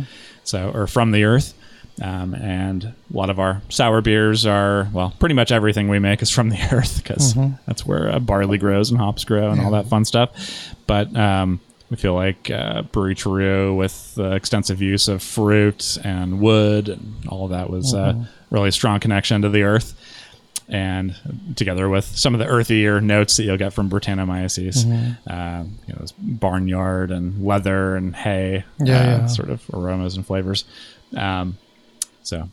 so 0.43 0.71
or 0.73 0.87
from 0.87 1.11
the 1.11 1.23
earth. 1.23 1.53
Um, 2.01 2.33
and 2.35 2.83
a 2.83 2.93
lot 3.11 3.29
of 3.29 3.39
our 3.39 3.61
sour 3.69 4.01
beers 4.01 4.45
are 4.45 4.89
well, 4.91 5.13
pretty 5.17 5.35
much 5.35 5.51
everything 5.53 5.87
we 5.87 5.99
make 5.99 6.21
is 6.21 6.29
from 6.29 6.49
the 6.49 6.57
earth 6.73 7.01
because 7.01 7.33
that's 7.65 7.85
where 7.85 8.11
uh, 8.11 8.19
barley 8.19 8.57
grows 8.57 8.89
and 8.91 8.99
hops 8.99 9.23
grow 9.23 9.49
and 9.51 9.61
all 9.61 9.71
that 9.71 9.87
fun 9.87 10.03
stuff. 10.03 10.75
But 10.87 11.15
um, 11.15 11.61
we 11.89 11.95
feel 11.95 12.13
like 12.13 12.49
uh, 12.51 12.81
Bruery 12.91 13.15
Terreux 13.15 13.77
with 13.77 14.15
the 14.15 14.33
extensive 14.33 14.81
use 14.81 15.07
of 15.07 15.23
fruit 15.23 15.97
and 16.03 16.41
wood 16.41 16.89
and 16.89 17.25
all 17.29 17.45
of 17.45 17.51
that 17.51 17.69
was 17.69 17.93
uh, 17.93 18.25
really 18.49 18.69
a 18.69 18.73
strong 18.73 18.99
connection 18.99 19.41
to 19.43 19.49
the 19.49 19.63
earth 19.63 19.93
and 20.67 21.15
together 21.55 21.87
with 21.89 22.05
some 22.05 22.33
of 22.33 22.39
the 22.39 22.45
earthier 22.47 22.99
notes 23.01 23.37
that 23.37 23.43
you'll 23.43 23.57
get 23.57 23.73
from 23.73 23.89
Brettanomyces, 23.89 24.85
um, 25.27 25.77
you 25.87 25.93
know, 25.93 26.05
barnyard 26.19 27.11
and 27.11 27.45
leather 27.45 27.95
and 27.95 28.15
hay, 28.15 28.63
Yeah, 28.79 28.99
uh, 28.99 29.03
yeah. 29.19 29.25
sort 29.27 29.49
of 29.49 29.61
aromas 29.73 30.15
and 30.17 30.25
flavors. 30.25 30.65
Um, 31.15 31.57
so 32.23 32.49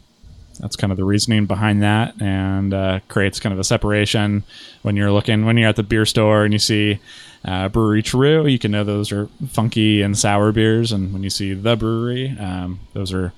that's 0.60 0.76
kind 0.76 0.90
of 0.90 0.98
the 0.98 1.04
reasoning 1.04 1.46
behind 1.46 1.82
that, 1.82 2.20
and 2.20 2.74
uh, 2.74 3.00
creates 3.08 3.40
kind 3.40 3.54
of 3.54 3.58
a 3.58 3.64
separation 3.64 4.44
when 4.82 4.96
you're 4.96 5.10
looking 5.10 5.46
when 5.46 5.56
you're 5.56 5.68
at 5.70 5.76
the 5.76 5.82
beer 5.82 6.04
store 6.06 6.44
and 6.44 6.52
you 6.52 6.58
see. 6.58 6.98
Uh, 7.44 7.68
Bruery 7.68 8.04
Terreux, 8.04 8.46
you 8.52 8.56
can 8.56 8.70
know 8.70 8.84
those 8.84 9.10
are 9.10 9.26
funky 9.48 10.00
and 10.00 10.16
sour 10.16 10.52
beers, 10.52 10.92
and 10.92 11.12
when 11.12 11.24
you 11.24 11.30
see 11.30 11.54
the 11.54 11.76
Bruery, 11.76 12.40
um, 12.40 12.78
those 12.92 13.12
are 13.12 13.32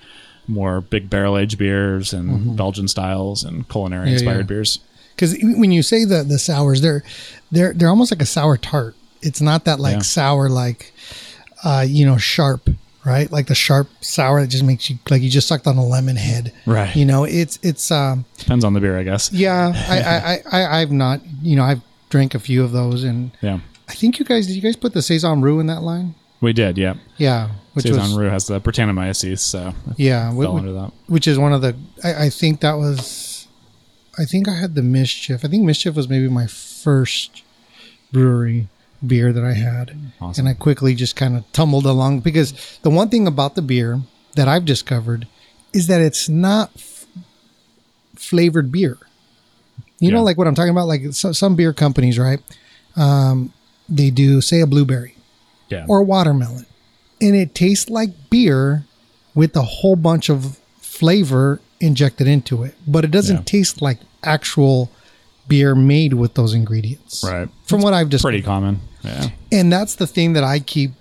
more 0.47 0.81
big 0.81 1.09
barrel 1.11 1.37
aged 1.39 1.59
beers 1.59 2.13
and 2.13 2.57
Belgian 2.57 2.89
styles 2.89 3.43
and 3.45 3.69
culinary 3.69 4.13
inspired 4.13 4.37
yeah. 4.39 4.43
beers. 4.43 4.79
because 5.15 5.37
when 5.43 5.73
you 5.73 5.83
say 5.83 6.05
the 6.05 6.23
the 6.23 6.39
sours, 6.39 6.81
they're 6.81 7.03
they're 7.51 7.73
they're 7.73 7.89
almost 7.89 8.11
like 8.13 8.23
a 8.23 8.27
sour 8.27 8.57
tart. 8.57 8.95
It's 9.23 9.41
not 9.41 9.65
that 9.65 9.81
like 9.81 9.95
Yeah. 9.95 10.01
sour 10.01 10.49
like 10.49 10.93
uh 11.65 11.85
you 11.87 12.05
know 12.05 12.19
sharp 12.19 12.69
right 13.07 13.31
like 13.33 13.47
the 13.47 13.55
sharp 13.55 13.89
sour 14.03 14.41
that 14.41 14.49
just 14.49 14.65
makes 14.65 14.89
you 14.91 14.99
like 15.11 15.23
you 15.23 15.31
just 15.31 15.47
sucked 15.49 15.67
on 15.67 15.77
a 15.77 15.85
lemon 15.85 16.17
head 16.17 16.53
Right. 16.67 16.95
you 16.97 17.05
know 17.07 17.25
it's 17.25 17.59
it's 17.63 17.91
um 17.91 18.25
Depends 18.39 18.65
on 18.65 18.73
the 18.75 18.81
beer, 18.81 18.99
I 18.99 19.03
guess. 19.03 19.33
yeah 19.33 19.73
I 19.89 19.99
I 20.01 20.43
I 20.65 20.81
I've 20.81 20.91
not 20.93 21.21
you 21.43 21.57
know 21.57 21.65
I've 21.65 21.81
drank 22.11 22.35
a 22.35 22.39
few 22.39 22.63
of 22.63 22.73
those 22.73 23.03
and 23.05 23.31
Yeah, 23.41 23.61
I 23.89 23.95
think 23.95 24.19
you 24.19 24.25
guys 24.25 24.47
did 24.47 24.57
you 24.57 24.63
guys 24.63 24.77
put 24.77 24.93
the 24.95 25.03
Saison 25.03 25.41
Rue 25.43 25.59
in 25.61 25.67
that 25.69 25.83
line 25.83 26.15
we 26.41 26.53
did. 26.53 26.77
Yeah, 26.77 26.95
yeah 27.17 27.49
which 27.75 27.85
Saison 27.87 28.01
was 28.03 28.14
Rue 28.16 28.29
has 28.29 28.47
the 28.47 28.61
Brettanomyces, 28.61 29.39
so 29.41 29.75
yeah 29.97 30.31
fell 30.31 30.57
under 30.57 30.72
that. 30.72 30.93
which 31.07 31.27
is 31.29 31.39
one 31.39 31.53
of 31.53 31.61
the 31.62 31.77
I, 32.03 32.27
I 32.27 32.31
think 32.31 32.61
that 32.61 32.75
was 32.75 33.47
I 34.18 34.25
think 34.25 34.49
I 34.49 34.55
had 34.55 34.75
the 34.75 34.83
mischief. 34.83 35.45
I 35.45 35.49
think 35.49 35.64
mischief 35.64 35.95
was 35.97 36.09
maybe 36.09 36.29
my 36.29 36.47
first 36.47 37.43
Bruery 38.12 38.68
beer 39.05 39.33
that 39.33 39.45
I 39.45 39.53
had, 39.55 39.97
Awesome. 40.20 40.47
and 40.47 40.57
I 40.57 40.59
quickly 40.59 40.95
just 40.95 41.16
kind 41.16 41.37
of 41.37 41.45
tumbled 41.53 41.85
along 41.85 42.20
because 42.20 42.79
the 42.83 42.91
one 42.91 43.09
thing 43.09 43.27
about 43.27 43.55
the 43.57 43.62
beer 43.62 44.01
that 44.37 44.47
I've 44.49 44.64
discovered 44.64 45.27
is 45.72 45.89
that 45.89 46.01
it's 46.01 46.29
not 46.29 46.70
f- 46.77 47.07
flavored 48.14 48.70
beer. 48.72 48.99
You 50.01 50.11
know, 50.12 50.22
like 50.22 50.37
what 50.39 50.47
I'm 50.47 50.55
talking 50.55 50.70
about. 50.70 50.87
Like 50.87 51.03
so, 51.12 51.33
some 51.33 51.57
beer 51.57 51.72
companies, 51.72 52.18
right? 52.18 52.41
Um, 52.97 53.53
they 53.89 54.11
do 54.11 54.41
say 54.41 54.61
a 54.61 54.66
blueberry 54.66 55.16
Yeah. 55.68 55.87
or 55.89 56.03
watermelon, 56.03 56.66
and 57.21 57.35
it 57.37 57.55
tastes 57.55 57.89
like 57.91 58.11
beer 58.31 58.85
with 59.35 59.57
a 59.57 59.62
whole 59.62 59.97
bunch 59.97 60.29
of 60.29 60.59
flavor 60.79 61.61
injected 61.81 62.27
into 62.27 62.62
it, 62.62 62.75
but 62.87 63.05
it 63.05 63.11
doesn't 63.11 63.37
Yeah. 63.39 63.43
taste 63.45 63.83
like 63.83 63.99
actual 64.23 64.91
beer 65.49 65.75
made 65.75 66.15
with 66.15 66.35
those 66.35 66.55
ingredients. 66.55 67.23
right. 67.27 67.49
From 67.67 67.83
what 67.83 67.93
I've 67.95 68.09
just 68.09 68.23
Pretty 68.25 68.41
common. 68.43 68.81
Yeah. 69.03 69.29
and 69.53 69.73
that's 69.73 69.97
the 69.97 70.07
thing 70.07 70.33
that 70.35 70.45
I 70.45 70.61
keep, 70.61 70.93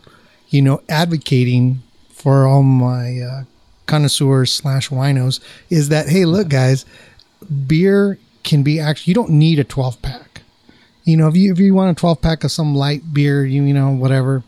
you 0.50 0.62
know, 0.62 0.82
advocating 0.90 1.82
for 2.12 2.46
all 2.48 2.64
my 2.64 3.20
uh, 3.20 3.44
connoisseurs 3.86 4.52
slash 4.54 4.90
winos 4.90 5.40
is 5.70 5.90
that 5.90 6.10
hey, 6.10 6.26
look, 6.26 6.50
guys, 6.50 6.86
beer 7.68 8.18
can 8.44 8.64
be 8.64 8.80
actually 8.80 9.12
you 9.12 9.16
don't 9.16 9.30
need 9.32 9.60
a 9.60 9.64
twelve 9.64 10.02
pack. 10.02 10.42
You 11.06 11.18
know, 11.18 11.28
if 11.28 11.36
you 11.36 11.52
if 11.52 11.60
you 11.60 11.74
want 11.74 11.98
a 11.98 12.00
twelve 12.00 12.22
pack 12.22 12.44
of 12.44 12.52
some 12.52 12.76
light 12.76 13.14
beer, 13.14 13.46
you 13.46 13.64
you 13.64 13.74
know 13.74 13.92
whatever, 13.92 14.44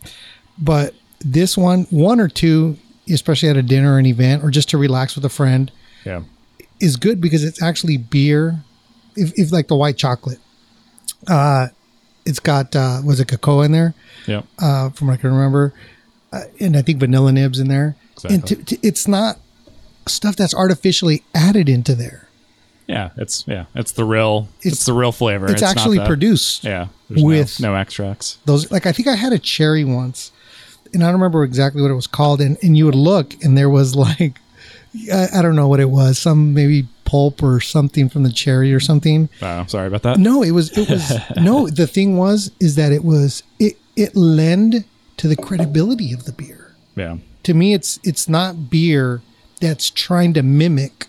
but 0.57 0.93
this 1.19 1.57
one, 1.57 1.83
one 1.89 2.19
or 2.19 2.27
two, 2.27 2.77
especially 3.09 3.49
at 3.49 3.57
a 3.57 3.61
dinner 3.63 3.93
or 3.95 3.99
an 3.99 4.05
event, 4.05 4.43
or 4.43 4.51
just 4.51 4.69
to 4.69 4.77
relax 4.77 5.15
with 5.15 5.25
a 5.25 5.29
friend, 5.29 5.71
Yeah. 6.05 6.23
is 6.79 6.95
good 6.97 7.21
because 7.21 7.43
it's 7.43 7.61
actually 7.61 7.97
beer. 7.97 8.63
If, 9.15 9.31
if 9.37 9.51
like 9.51 9.67
the 9.67 9.75
white 9.75 9.97
chocolate, 9.97 10.39
uh, 11.27 11.67
it's 12.25 12.39
got 12.39 12.75
uh, 12.75 13.01
was 13.05 13.19
it 13.19 13.27
cocoa 13.27 13.61
in 13.61 13.71
there? 13.71 13.93
Yeah. 14.27 14.41
uh, 14.59 14.89
from 14.89 15.07
what 15.07 15.13
I 15.13 15.17
can 15.17 15.31
remember, 15.31 15.73
uh, 16.33 16.41
and 16.59 16.75
I 16.75 16.81
think 16.81 16.99
vanilla 16.99 17.31
nibs 17.31 17.59
in 17.59 17.67
there. 17.67 17.95
And 18.23 18.41
Exactly. 18.43 18.55
to, 18.65 18.75
to, 18.77 18.87
it's 18.87 19.07
not 19.07 19.37
stuff 20.07 20.35
that's 20.35 20.53
artificially 20.55 21.23
added 21.33 21.69
into 21.69 21.93
there. 21.95 22.27
Yeah. 22.87 23.11
It's 23.17 23.43
yeah. 23.47 23.65
It's 23.75 23.91
the 23.93 24.03
real. 24.03 24.47
It's, 24.57 24.65
It's- 24.67 24.85
the 24.85 24.93
real 24.93 25.11
flavor. 25.11 25.49
It's, 25.51 25.61
not 25.61 25.71
actually 25.77 25.99
produced. 25.99 26.63
Yeah. 26.63 26.87
There's 27.09 27.21
no- 27.21 27.27
with- 27.27 27.59
no, 27.59 27.75
extracts. 27.75 28.37
Those 28.45 28.71
like 28.71 28.85
I 28.85 28.91
think 28.91 29.07
I 29.07 29.15
had 29.15 29.31
a 29.33 29.39
cherry 29.39 29.83
once, 29.85 30.31
and 30.95 31.03
I 31.03 31.07
don't 31.07 31.19
remember 31.19 31.43
exactly 31.43 31.81
what 31.83 31.91
it 31.91 31.95
was 31.95 32.07
called. 32.07 32.41
And 32.41 32.57
and 32.63 32.75
you 32.75 32.85
would 32.85 32.95
look, 32.95 33.35
and 33.43 33.55
there 33.57 33.69
was 33.69 33.95
like 33.95 34.39
I, 35.13 35.27
I 35.35 35.41
don't 35.43 35.55
know 35.55 35.67
what 35.67 35.79
it 35.79 35.89
was, 35.91 36.17
some 36.17 36.53
maybe 36.55 36.87
pulp 37.03 37.43
or 37.43 37.59
something 37.61 38.09
from 38.09 38.23
the 38.23 38.31
cherry 38.31 38.73
or 38.73 38.79
something. 38.79 39.29
Oh, 39.41 39.65
sorry 39.67 39.85
about 39.87 40.01
that. 40.03 40.17
No, 40.17 40.41
it 40.41 40.51
was 40.51 40.75
it 40.75 40.89
was 40.89 41.11
no. 41.35 41.67
The 41.69 41.85
thing 41.85 42.17
was 42.17 42.51
is 42.59 42.75
that 42.75 42.91
it 42.91 43.03
was 43.03 43.43
it 43.59 43.77
it 43.95 44.15
lend 44.15 44.85
to 45.17 45.27
the 45.27 45.35
credibility 45.35 46.11
of 46.13 46.25
the 46.25 46.31
beer. 46.31 46.73
Yeah. 46.95 47.17
to 47.43 47.53
me 47.53 47.73
it's 47.73 47.99
it's 48.03 48.27
not 48.29 48.69
beer 48.69 49.21
that's 49.61 49.89
trying 49.89 50.33
to 50.33 50.41
mimic 50.43 51.07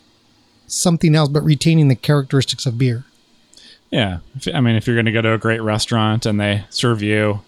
something 0.67 1.15
else 1.15 1.29
but 1.29 1.43
retaining 1.45 1.87
the 1.89 1.95
characteristics 1.95 2.67
of 2.67 2.77
beer 2.77 3.05
Yeah. 3.91 4.19
I 4.53 4.61
mean, 4.61 4.75
if 4.75 4.87
you're 4.87 4.97
going 4.97 5.07
to 5.07 5.13
go 5.13 5.23
to 5.23 5.33
a 5.33 5.39
great 5.39 5.63
restaurant 5.63 6.27
and 6.27 6.41
they 6.41 6.65
serve 6.71 7.03
you, 7.03 7.41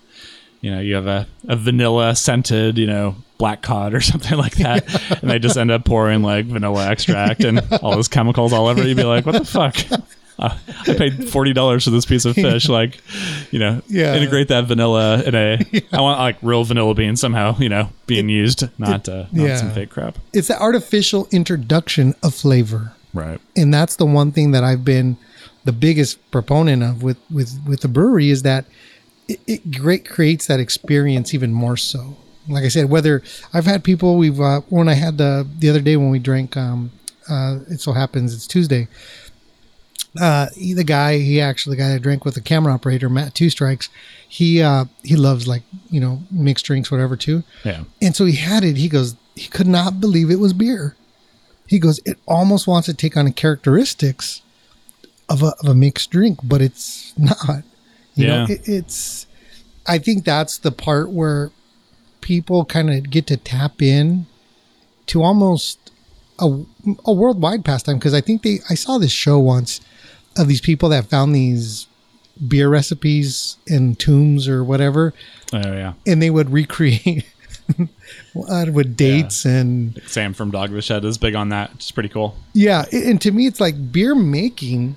you 0.61 0.71
know, 0.71 0.81
you 0.81 0.95
have 0.95 1.07
a, 1.07 1.27
a 1.47 1.57
vanilla 1.57 2.15
scented, 2.17 2.79
you 2.79 2.87
know, 2.87 3.17
black 3.39 3.63
cod 3.63 3.95
or 3.95 4.01
something 4.13 4.37
like 4.37 4.57
that, 4.57 5.19
and 5.23 5.31
they 5.31 5.39
just 5.39 5.57
end 5.57 5.71
up 5.71 5.85
pouring 5.85 6.23
like 6.23 6.47
vanilla 6.47 6.89
extract 6.91 7.45
and 7.45 7.61
all 7.83 7.93
those 7.93 8.09
chemicals 8.09 8.53
all 8.53 8.67
over, 8.67 8.83
you'd 8.87 8.97
be 8.97 9.05
like, 9.05 9.27
what 9.27 9.37
the 9.37 9.45
fuck? 9.45 9.77
Uh, 10.41 10.57
I 10.87 10.95
paid 10.95 11.29
forty 11.31 11.53
dollars 11.53 11.83
for 11.83 11.91
this 11.91 12.07
piece 12.07 12.25
of 12.25 12.37
fish. 12.37 12.69
Like, 12.69 13.01
you 13.51 13.59
know, 13.59 13.83
Yeah. 13.89 14.15
integrate 14.15 14.47
that 14.47 14.67
vanilla 14.67 15.21
in 15.25 15.35
a. 15.35 15.59
I 15.93 16.01
want 16.01 16.21
like 16.21 16.37
real 16.43 16.63
vanilla 16.63 16.95
beans 16.95 17.21
somehow, 17.21 17.59
you 17.59 17.69
know, 17.69 17.91
being 18.07 18.29
used, 18.29 18.63
not 18.79 19.09
uh, 19.09 19.27
not 19.33 19.49
yeah. 19.49 19.57
some 19.57 19.73
fake 19.73 19.91
crap. 19.91 20.17
it's 20.33 20.47
the 20.47 20.57
artificial 20.63 21.27
introduction 21.33 22.15
of 22.23 22.37
flavor 22.37 22.93
Right. 23.13 23.41
and 23.57 23.75
that's 23.75 23.97
the 23.97 24.07
one 24.07 24.31
thing 24.31 24.53
that 24.53 24.63
i've 24.63 24.85
been 24.85 25.17
the 25.65 25.73
biggest 25.73 26.19
proponent 26.31 26.85
of 26.85 27.03
with 27.03 27.17
with 27.33 27.59
with 27.67 27.81
the 27.81 27.89
Bruery 27.89 28.29
is 28.31 28.43
that 28.43 28.65
it, 29.29 29.41
it 29.47 29.71
great 29.73 30.09
creates 30.09 30.47
that 30.47 30.59
experience 30.61 31.33
even 31.35 31.53
more 31.53 31.77
so 31.77 32.17
like 32.49 32.65
i 32.65 32.69
said 32.69 32.89
whether 32.89 33.23
i've 33.53 33.67
had 33.67 33.85
people 33.85 34.17
we've 34.17 34.41
uh, 34.41 34.61
when 34.69 34.89
i 34.89 34.95
had 34.95 35.19
the 35.19 35.47
the 35.59 35.69
other 35.69 35.81
day 35.81 35.97
when 35.97 36.11
we 36.11 36.19
drank 36.19 36.57
um 36.57 36.91
uh 37.29 37.59
it 37.69 37.81
so 37.81 37.93
happens 37.93 38.35
it's 38.35 38.47
tuesday 38.47 38.89
uh 40.21 40.47
he, 40.55 40.73
the 40.73 40.85
guy 40.85 41.19
he 41.19 41.41
actually 41.41 41.77
the 41.77 41.83
guy 41.83 41.95
I 41.95 41.99
drank 41.99 42.25
with 42.25 42.35
the 42.35 42.41
camera 42.41 42.73
operator 42.73 43.09
matt 43.11 43.35
two 43.35 43.51
strikes 43.51 43.91
he 44.27 44.63
uh 44.63 44.87
he 45.05 45.17
loves 45.17 45.47
like 45.47 45.63
you 45.91 46.01
know 46.01 46.23
mixed 46.31 46.65
drinks 46.65 46.91
whatever 46.91 47.17
too 47.17 47.43
Yeah. 47.65 47.85
and 48.01 48.17
so 48.17 48.25
he 48.25 48.37
had 48.37 48.65
it. 48.65 48.77
He 48.77 48.89
goes, 48.89 49.17
he 49.35 49.49
could 49.49 49.67
not 49.67 50.01
believe 50.01 50.31
it 50.31 50.41
was 50.41 50.53
beer. 50.53 50.97
He 51.67 51.79
goes, 51.79 52.01
it 52.07 52.19
almost 52.27 52.67
wants 52.67 52.87
to 52.87 52.95
take 52.95 53.17
on 53.17 53.27
the 53.27 53.33
characteristics 53.33 54.41
of 55.29 55.43
a, 55.43 55.53
of 55.61 55.69
a 55.69 55.75
mixed 55.75 56.11
drink, 56.11 56.41
but 56.43 56.61
it's 56.63 57.13
not. 57.19 57.63
You 58.19 58.27
know, 58.27 58.47
Yeah. 58.49 58.55
it, 58.57 58.69
it's, 58.69 59.27
I 59.87 59.99
think 59.99 60.25
that's 60.25 60.59
the 60.59 60.71
part 60.73 61.11
where 61.11 61.51
people 62.21 62.65
kind 62.65 62.91
of 62.91 63.11
get 63.11 63.27
to 63.29 63.37
tap 63.37 63.81
in 63.81 64.27
to 65.07 65.23
almost 65.23 65.91
a, 66.39 66.63
a 67.07 67.13
worldwide 67.13 67.65
pastime. 67.65 67.99
Cause 67.99 68.13
I 68.15 68.21
think 68.21 68.43
they, 68.43 68.59
I 68.69 68.75
saw 68.75 68.99
this 68.99 69.13
show 69.13 69.39
once 69.39 69.81
of 70.37 70.49
these 70.49 70.61
people 70.61 70.89
that 70.91 71.07
found 71.07 71.35
these 71.35 71.87
beer 72.47 72.69
recipes 72.69 73.57
in 73.67 73.97
tombs 73.97 74.47
or 74.47 74.63
whatever 74.63 75.13
Oh 75.53 75.59
yeah. 75.73 75.95
and 76.07 76.23
they 76.23 76.31
would 76.31 76.51
recreate 76.51 77.25
what, 78.33 78.49
uh, 78.69 78.71
with 78.73 78.97
dates 78.97 79.45
and 79.45 80.01
Sam 80.07 80.33
from 80.35 80.53
Dogfish 80.53 80.89
Head 80.89 81.05
is 81.05 81.19
big 81.19 81.35
on 81.35 81.49
that. 81.49 81.73
It's 81.75 81.91
pretty 81.91 82.09
cool. 82.11 82.37
yeah 82.55 82.85
and 82.93 83.21
to 83.23 83.33
me 83.33 83.47
it's 83.49 83.59
like 83.61 83.91
beer 83.91 84.15
making 84.15 84.97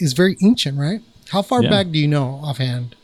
is 0.00 0.14
very 0.14 0.36
ancient 0.42 0.76
right 0.78 1.00
how 1.30 1.42
far 1.42 1.62
Yeah. 1.62 1.70
back 1.70 1.90
do 1.90 1.98
you 1.98 2.08
know 2.08 2.40
offhand 2.44 2.94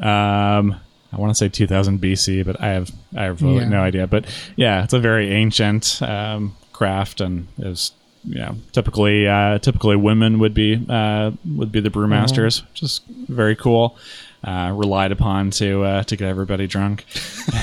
Um, 0.00 0.76
I 1.12 1.16
want 1.18 1.30
to 1.30 1.34
say 1.34 1.48
2000 1.48 2.00
BC, 2.00 2.42
but 2.44 2.60
I 2.60 2.68
have 2.68 2.90
I 3.16 3.24
have 3.24 3.42
really 3.42 3.58
Yeah. 3.64 3.68
no 3.68 3.82
idea. 3.82 4.06
But 4.06 4.24
yeah, 4.56 4.82
it's 4.84 4.94
a 4.94 4.98
very 5.00 5.30
ancient 5.30 6.00
um, 6.02 6.54
craft, 6.72 7.20
and 7.20 7.48
is 7.58 7.92
you 8.24 8.38
know 8.40 8.56
typically 8.72 9.26
uh, 9.28 9.58
typically 9.58 9.96
women 9.96 10.38
would 10.38 10.54
be 10.54 10.80
uh, 10.88 11.32
would 11.56 11.70
be 11.70 11.80
the 11.80 11.90
brewmasters, 11.90 12.62
which 12.70 12.82
is 12.82 13.00
very 13.28 13.54
cool. 13.56 13.96
Uh, 14.44 14.72
relied 14.74 15.12
upon 15.12 15.50
to 15.50 15.84
uh, 15.84 16.02
to 16.04 16.16
get 16.16 16.26
everybody 16.28 16.66
drunk. 16.66 17.04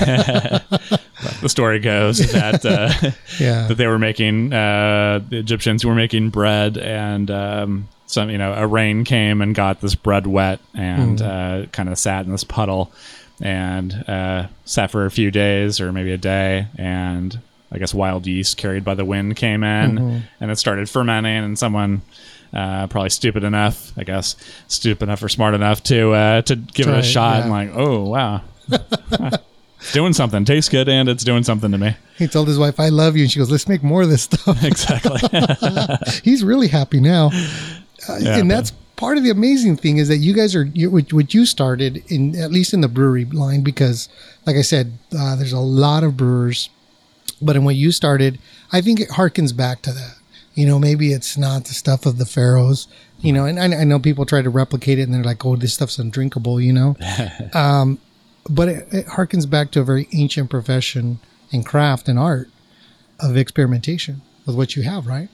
The 1.42 1.48
story 1.48 1.78
goes 1.80 2.18
that 2.32 2.64
uh, 2.64 3.10
Yeah. 3.38 3.66
that 3.68 3.74
they 3.76 3.86
were 3.86 3.98
making 3.98 4.52
uh, 4.52 5.20
the 5.28 5.36
Egyptians 5.38 5.84
were 5.84 5.94
making 5.94 6.30
bread 6.30 6.78
and 6.78 7.30
um, 7.30 7.88
some 8.10 8.30
you 8.30 8.38
know 8.38 8.52
a 8.52 8.66
rain 8.66 9.04
came 9.04 9.40
and 9.40 9.54
got 9.54 9.80
this 9.80 9.94
bread 9.94 10.26
wet 10.26 10.60
and 10.74 11.22
uh, 11.22 11.66
kind 11.72 11.88
of 11.88 11.98
sat 11.98 12.24
in 12.24 12.32
this 12.32 12.44
puddle 12.44 12.92
and 13.40 13.92
uh, 14.08 14.48
sat 14.64 14.90
for 14.90 15.06
a 15.06 15.10
few 15.10 15.30
days 15.30 15.80
or 15.80 15.92
maybe 15.92 16.12
a 16.12 16.18
day 16.18 16.66
and 16.76 17.40
I 17.72 17.78
guess 17.78 17.94
wild 17.94 18.26
yeast 18.26 18.56
carried 18.56 18.84
by 18.84 18.94
the 18.94 19.04
wind 19.04 19.36
came 19.36 19.62
in 19.62 20.24
and 20.40 20.50
it 20.50 20.56
started 20.56 20.88
fermenting 20.88 21.44
and 21.44 21.58
someone 21.58 22.02
uh, 22.52 22.88
probably 22.88 23.10
stupid 23.10 23.44
enough 23.44 23.92
I 23.96 24.04
guess 24.04 24.36
stupid 24.66 25.04
enough 25.04 25.22
or 25.22 25.28
smart 25.28 25.54
enough 25.54 25.82
to 25.84 26.12
uh, 26.12 26.42
to 26.42 26.56
give 26.56 26.88
it 26.88 26.98
a 26.98 27.02
shot 27.02 27.36
yeah. 27.36 27.42
and 27.42 27.50
like 27.50 27.70
oh 27.74 28.02
wow. 28.08 28.42
It's 29.80 29.92
doing 29.92 30.12
something. 30.12 30.44
Tastes 30.44 30.68
good 30.68 30.88
and 30.88 31.08
it's 31.08 31.24
doing 31.24 31.42
something 31.42 31.72
to 31.72 31.78
me. 31.78 31.96
He 32.18 32.28
told 32.28 32.48
his 32.48 32.58
wife 32.58 32.78
i 32.78 32.90
love 32.90 33.16
you. 33.16 33.22
And 33.22 33.32
she 33.32 33.38
goes 33.38 33.50
let's 33.50 33.66
make 33.66 33.82
more 33.82 34.02
of 34.02 34.10
this 34.10 34.24
stuff. 34.24 34.62
Exactly. 34.62 35.20
He's 36.22 36.44
really 36.44 36.68
happy 36.68 37.00
now 37.00 37.30
Yeah, 38.18 38.38
and 38.38 38.50
that's 38.50 38.72
part 39.00 39.16
of 39.16 39.24
the 39.24 39.30
amazing 39.30 39.78
thing 39.78 39.96
is 39.96 40.08
that 40.08 40.18
you 40.18 40.34
guys 40.34 40.54
are 40.54 40.64
you, 40.64 40.90
what 40.90 41.32
you 41.32 41.46
started 41.46 42.04
in 42.12 42.36
at 42.36 42.50
least 42.50 42.74
in 42.74 42.82
the 42.82 42.88
Bruery 42.88 43.32
line 43.32 43.62
because 43.62 44.10
like 44.46 44.56
i 44.56 44.62
said 44.62 44.98
uh, 45.18 45.34
there's 45.36 45.54
a 45.54 45.58
lot 45.58 46.04
of 46.04 46.16
brewers. 46.16 46.68
But 47.42 47.56
in 47.56 47.64
what 47.64 47.76
you 47.76 47.90
started 47.92 48.38
i 48.70 48.82
think 48.82 49.00
it 49.00 49.08
harkens 49.10 49.56
back 49.56 49.80
to 49.82 49.92
that. 49.92 50.16
You 50.54 50.66
know 50.66 50.78
maybe 50.78 51.12
it's 51.12 51.38
not 51.38 51.64
the 51.64 51.72
stuff 51.72 52.04
of 52.04 52.18
the 52.18 52.26
pharaohs 52.26 52.88
you 53.20 53.32
know 53.32 53.46
and 53.46 53.58
i, 53.58 53.80
I 53.80 53.84
know 53.84 53.98
people 53.98 54.26
try 54.26 54.42
to 54.42 54.50
replicate 54.50 54.98
it 54.98 55.04
and 55.04 55.14
they're 55.14 55.24
like 55.24 55.46
oh 55.46 55.56
this 55.56 55.72
stuff's 55.72 55.98
undrinkable 55.98 56.60
you 56.60 56.72
know? 56.72 56.96
Um, 57.54 57.98
but 58.48 58.68
it, 58.68 58.88
it 58.92 59.06
harkens 59.06 59.48
back 59.48 59.70
to 59.72 59.80
a 59.80 59.84
very 59.84 60.08
ancient 60.12 60.50
profession 60.50 61.20
and 61.52 61.64
craft 61.64 62.08
and 62.08 62.18
art 62.18 62.50
of 63.18 63.36
experimentation 63.38 64.20
with 64.44 64.56
what 64.56 64.76
you 64.76 64.82
have 64.82 65.06
right? 65.06 65.30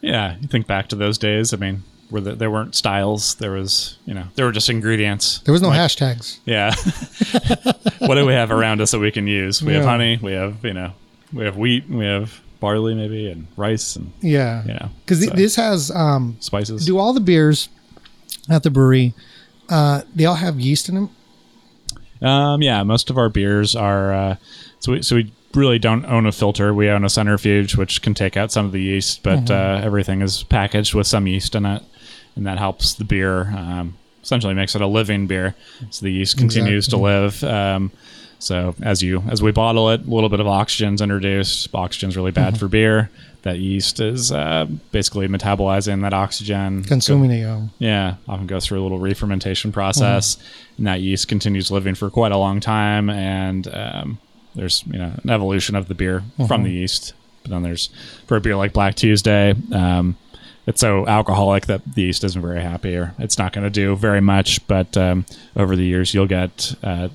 Yeah, 0.00 0.36
you 0.40 0.48
think 0.48 0.66
back 0.66 0.88
to 0.88 0.96
those 0.96 1.18
days. 1.18 1.52
I 1.52 1.56
mean, 1.56 1.82
where 2.10 2.22
the, 2.22 2.32
there 2.34 2.50
weren't 2.50 2.74
styles. 2.74 3.34
There 3.36 3.52
was, 3.52 3.98
you 4.06 4.14
know, 4.14 4.24
there 4.34 4.46
were 4.46 4.52
just 4.52 4.68
ingredients. 4.68 5.40
there 5.40 5.52
was 5.52 5.62
no 5.62 5.68
Like, 5.68 5.80
hashtags 5.80 6.38
Yeah. 6.44 6.74
what 8.06 8.14
do 8.16 8.26
we 8.26 8.32
have 8.32 8.50
around 8.50 8.80
us 8.80 8.90
that 8.92 8.98
we 9.00 9.10
can 9.10 9.26
use? 9.26 9.62
We 9.62 9.74
have 9.74 9.84
honey. 9.84 10.18
We 10.22 10.32
have, 10.32 10.64
you 10.64 10.74
know, 10.74 10.92
we 11.32 11.44
have 11.44 11.56
wheat. 11.56 11.88
We 11.88 12.04
have 12.04 12.40
barley, 12.60 12.94
maybe, 12.94 13.30
and 13.30 13.46
rice, 13.56 13.96
and 13.96 14.12
yeah 14.22 14.62
you 14.64 14.72
know, 14.74 14.88
because 15.04 15.24
so- 15.24 15.30
this 15.34 15.56
has 15.56 15.90
um 15.90 16.36
spices. 16.40 16.86
do 16.86 16.96
all 16.98 17.12
the 17.12 17.20
beers 17.20 17.68
at 18.48 18.62
the 18.62 18.70
Bruery 18.70 19.12
uh 19.68 20.02
they 20.14 20.24
all 20.24 20.36
have 20.36 20.58
yeast 20.60 20.88
in 20.88 20.94
them 20.94 21.10
Um, 22.22 22.62
yeah, 22.62 22.82
most 22.82 23.10
of 23.10 23.18
our 23.18 23.28
beers 23.28 23.76
are. 23.76 24.14
Uh, 24.14 24.36
so 24.80 24.92
we 24.92 25.02
so 25.02 25.16
we 25.16 25.32
really 25.54 25.78
don't 25.78 26.04
own 26.06 26.24
a 26.26 26.32
filter. 26.32 26.72
We 26.72 26.88
own 26.88 27.04
a 27.04 27.08
centrifuge, 27.10 27.76
which 27.76 28.00
can 28.02 28.14
take 28.14 28.36
out 28.36 28.52
some 28.52 28.64
of 28.66 28.72
the 28.72 28.80
yeast, 28.80 29.22
but 29.22 29.50
uh, 29.50 29.80
everything 29.82 30.22
is 30.22 30.42
packaged 30.44 30.94
with 30.94 31.06
some 31.06 31.26
yeast 31.26 31.54
in 31.54 31.66
it. 31.66 31.82
And 32.36 32.46
that 32.46 32.58
helps 32.58 32.94
the 32.94 33.04
beer. 33.04 33.42
Um, 33.42 33.96
essentially, 34.22 34.54
makes 34.54 34.74
it 34.74 34.80
a 34.82 34.86
living 34.86 35.26
beer, 35.26 35.54
so 35.90 36.04
the 36.04 36.12
yeast 36.12 36.36
continues 36.38 36.88
to 36.88 36.96
live. 36.96 37.42
Um, 37.44 37.90
so 38.38 38.74
as 38.82 39.02
you 39.02 39.22
as 39.28 39.42
we 39.42 39.50
bottle 39.52 39.90
it, 39.90 40.06
a 40.06 40.10
little 40.10 40.28
bit 40.28 40.40
of 40.40 40.46
oxygen's 40.46 41.00
introduced. 41.00 41.74
Oxygen's 41.74 42.16
really 42.16 42.32
bad 42.32 42.58
for 42.58 42.68
beer. 42.68 43.10
That 43.42 43.58
yeast 43.60 44.00
is 44.00 44.32
uh, 44.32 44.66
basically 44.90 45.28
metabolizing 45.28 46.02
that 46.02 46.12
oxygen, 46.12 46.82
Consuming 46.82 47.30
it. 47.30 47.44
Um, 47.44 47.70
yeah, 47.78 48.16
often 48.28 48.46
goes 48.48 48.66
through 48.66 48.80
a 48.80 48.82
little 48.82 48.98
re-fermentation 48.98 49.70
process, 49.70 50.36
and 50.76 50.86
that 50.88 51.00
yeast 51.00 51.28
continues 51.28 51.70
living 51.70 51.94
for 51.94 52.10
quite 52.10 52.32
a 52.32 52.36
long 52.36 52.58
time. 52.58 53.08
And 53.08 53.68
um, 53.72 54.18
there's 54.56 54.82
you 54.86 54.98
know 54.98 55.12
an 55.22 55.30
evolution 55.30 55.76
of 55.76 55.86
the 55.86 55.94
beer 55.94 56.24
from 56.48 56.64
the 56.64 56.70
yeast. 56.70 57.14
But 57.42 57.52
then 57.52 57.62
there's 57.62 57.88
for 58.26 58.36
a 58.36 58.40
beer 58.40 58.56
like 58.56 58.72
Black 58.72 58.96
Tuesday, 58.96 59.54
um, 59.72 60.16
it's 60.66 60.80
so 60.80 61.06
alcoholic 61.06 61.66
that 61.66 61.82
the 61.94 62.02
yeast 62.02 62.24
isn't 62.24 62.42
very 62.42 62.60
happy, 62.60 62.96
or 62.96 63.14
it's 63.18 63.38
not 63.38 63.52
going 63.52 63.64
to 63.64 63.70
do 63.70 63.94
very 63.96 64.20
much. 64.20 64.66
But 64.66 64.96
um, 64.96 65.24
over 65.54 65.76
the 65.76 65.84
years, 65.84 66.12
you'll 66.12 66.26
get 66.26 66.74
uh, 66.82 67.08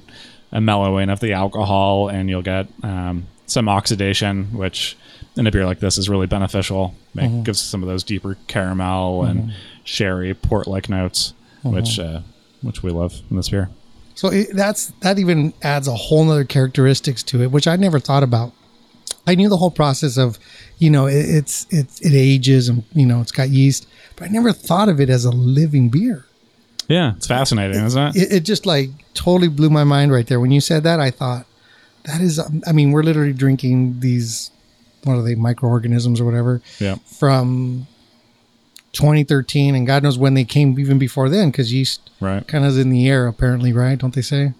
a 0.51 0.61
mellowing 0.61 1.09
of 1.09 1.19
the 1.19 1.33
alcohol, 1.33 2.07
and 2.07 2.29
you'll 2.29 2.41
get 2.41 2.67
um, 2.83 3.27
some 3.45 3.67
oxidation, 3.67 4.45
which 4.57 4.97
in 5.35 5.47
a 5.47 5.51
beer 5.51 5.65
like 5.65 5.79
this 5.79 5.97
is 5.97 6.09
really 6.09 6.27
beneficial. 6.27 6.95
Make, 7.13 7.43
Gives 7.43 7.61
some 7.61 7.83
of 7.83 7.89
those 7.89 8.03
deeper 8.03 8.37
caramel 8.47 9.23
and 9.23 9.53
sherry 9.83 10.33
port 10.33 10.67
like 10.67 10.89
notes, 10.89 11.33
which 11.63 11.99
uh, 11.99 12.21
which 12.61 12.83
we 12.83 12.91
love 12.91 13.21
in 13.29 13.37
this 13.37 13.49
beer. 13.49 13.69
So 14.15 14.29
it, 14.29 14.49
that's 14.53 14.87
that 15.01 15.19
even 15.19 15.53
adds 15.61 15.87
a 15.87 15.95
whole 15.95 16.23
nother 16.23 16.45
characteristics 16.45 17.23
to 17.23 17.41
it, 17.41 17.51
which 17.51 17.67
I 17.67 17.75
never 17.75 17.99
thought 17.99 18.23
about. 18.23 18.53
I 19.27 19.35
knew 19.35 19.49
the 19.49 19.57
whole 19.57 19.71
process 19.71 20.17
of, 20.17 20.39
you 20.79 20.89
know, 20.89 21.05
it, 21.07 21.13
it's 21.29 21.67
it's 21.69 21.99
it 22.01 22.13
ages 22.13 22.69
and 22.69 22.83
you 22.93 23.05
know 23.05 23.21
it's 23.21 23.31
got 23.31 23.49
yeast, 23.49 23.87
but 24.15 24.25
I 24.25 24.27
never 24.29 24.51
thought 24.51 24.89
of 24.89 24.99
it 24.99 25.09
as 25.09 25.25
a 25.25 25.31
living 25.31 25.89
beer. 25.89 26.25
Yeah, 26.87 27.13
it's 27.15 27.27
fascinating, 27.27 27.83
isn't 27.85 28.15
it? 28.15 28.21
It, 28.21 28.31
it 28.33 28.39
just 28.41 28.65
like 28.65 28.89
totally 29.13 29.47
blew 29.47 29.69
my 29.69 29.83
mind 29.83 30.11
right 30.11 30.25
there 30.27 30.39
when 30.39 30.51
you 30.51 30.59
said 30.59 30.83
that. 30.83 30.99
I 30.99 31.11
thought 31.11 31.45
that 32.03 32.19
is, 32.19 32.39
um, 32.39 32.61
I 32.67 32.71
mean, 32.71 32.91
we're 32.91 33.03
literally 33.03 33.31
drinking 33.31 33.99
these, 33.99 34.49
what 35.03 35.13
are 35.13 35.21
they, 35.21 35.35
microorganisms 35.35 36.19
or 36.19 36.25
whatever, 36.25 36.61
Yeah. 36.79 36.95
from 37.05 37.85
2013, 38.93 39.73
and 39.75 39.87
God 39.87 40.03
knows 40.03 40.17
when 40.17 40.33
they 40.33 40.43
came 40.43 40.77
even 40.79 40.97
before 40.99 41.29
then, 41.29 41.49
because 41.51 41.71
yeast 41.71 42.09
Right. 42.19 42.45
kind 42.47 42.65
of 42.65 42.71
is 42.71 42.77
in 42.77 42.89
the 42.89 43.07
air 43.07 43.27
apparently, 43.27 43.71
right? 43.71 43.97
Don't 43.97 44.13
they 44.13 44.21
say? 44.21 44.53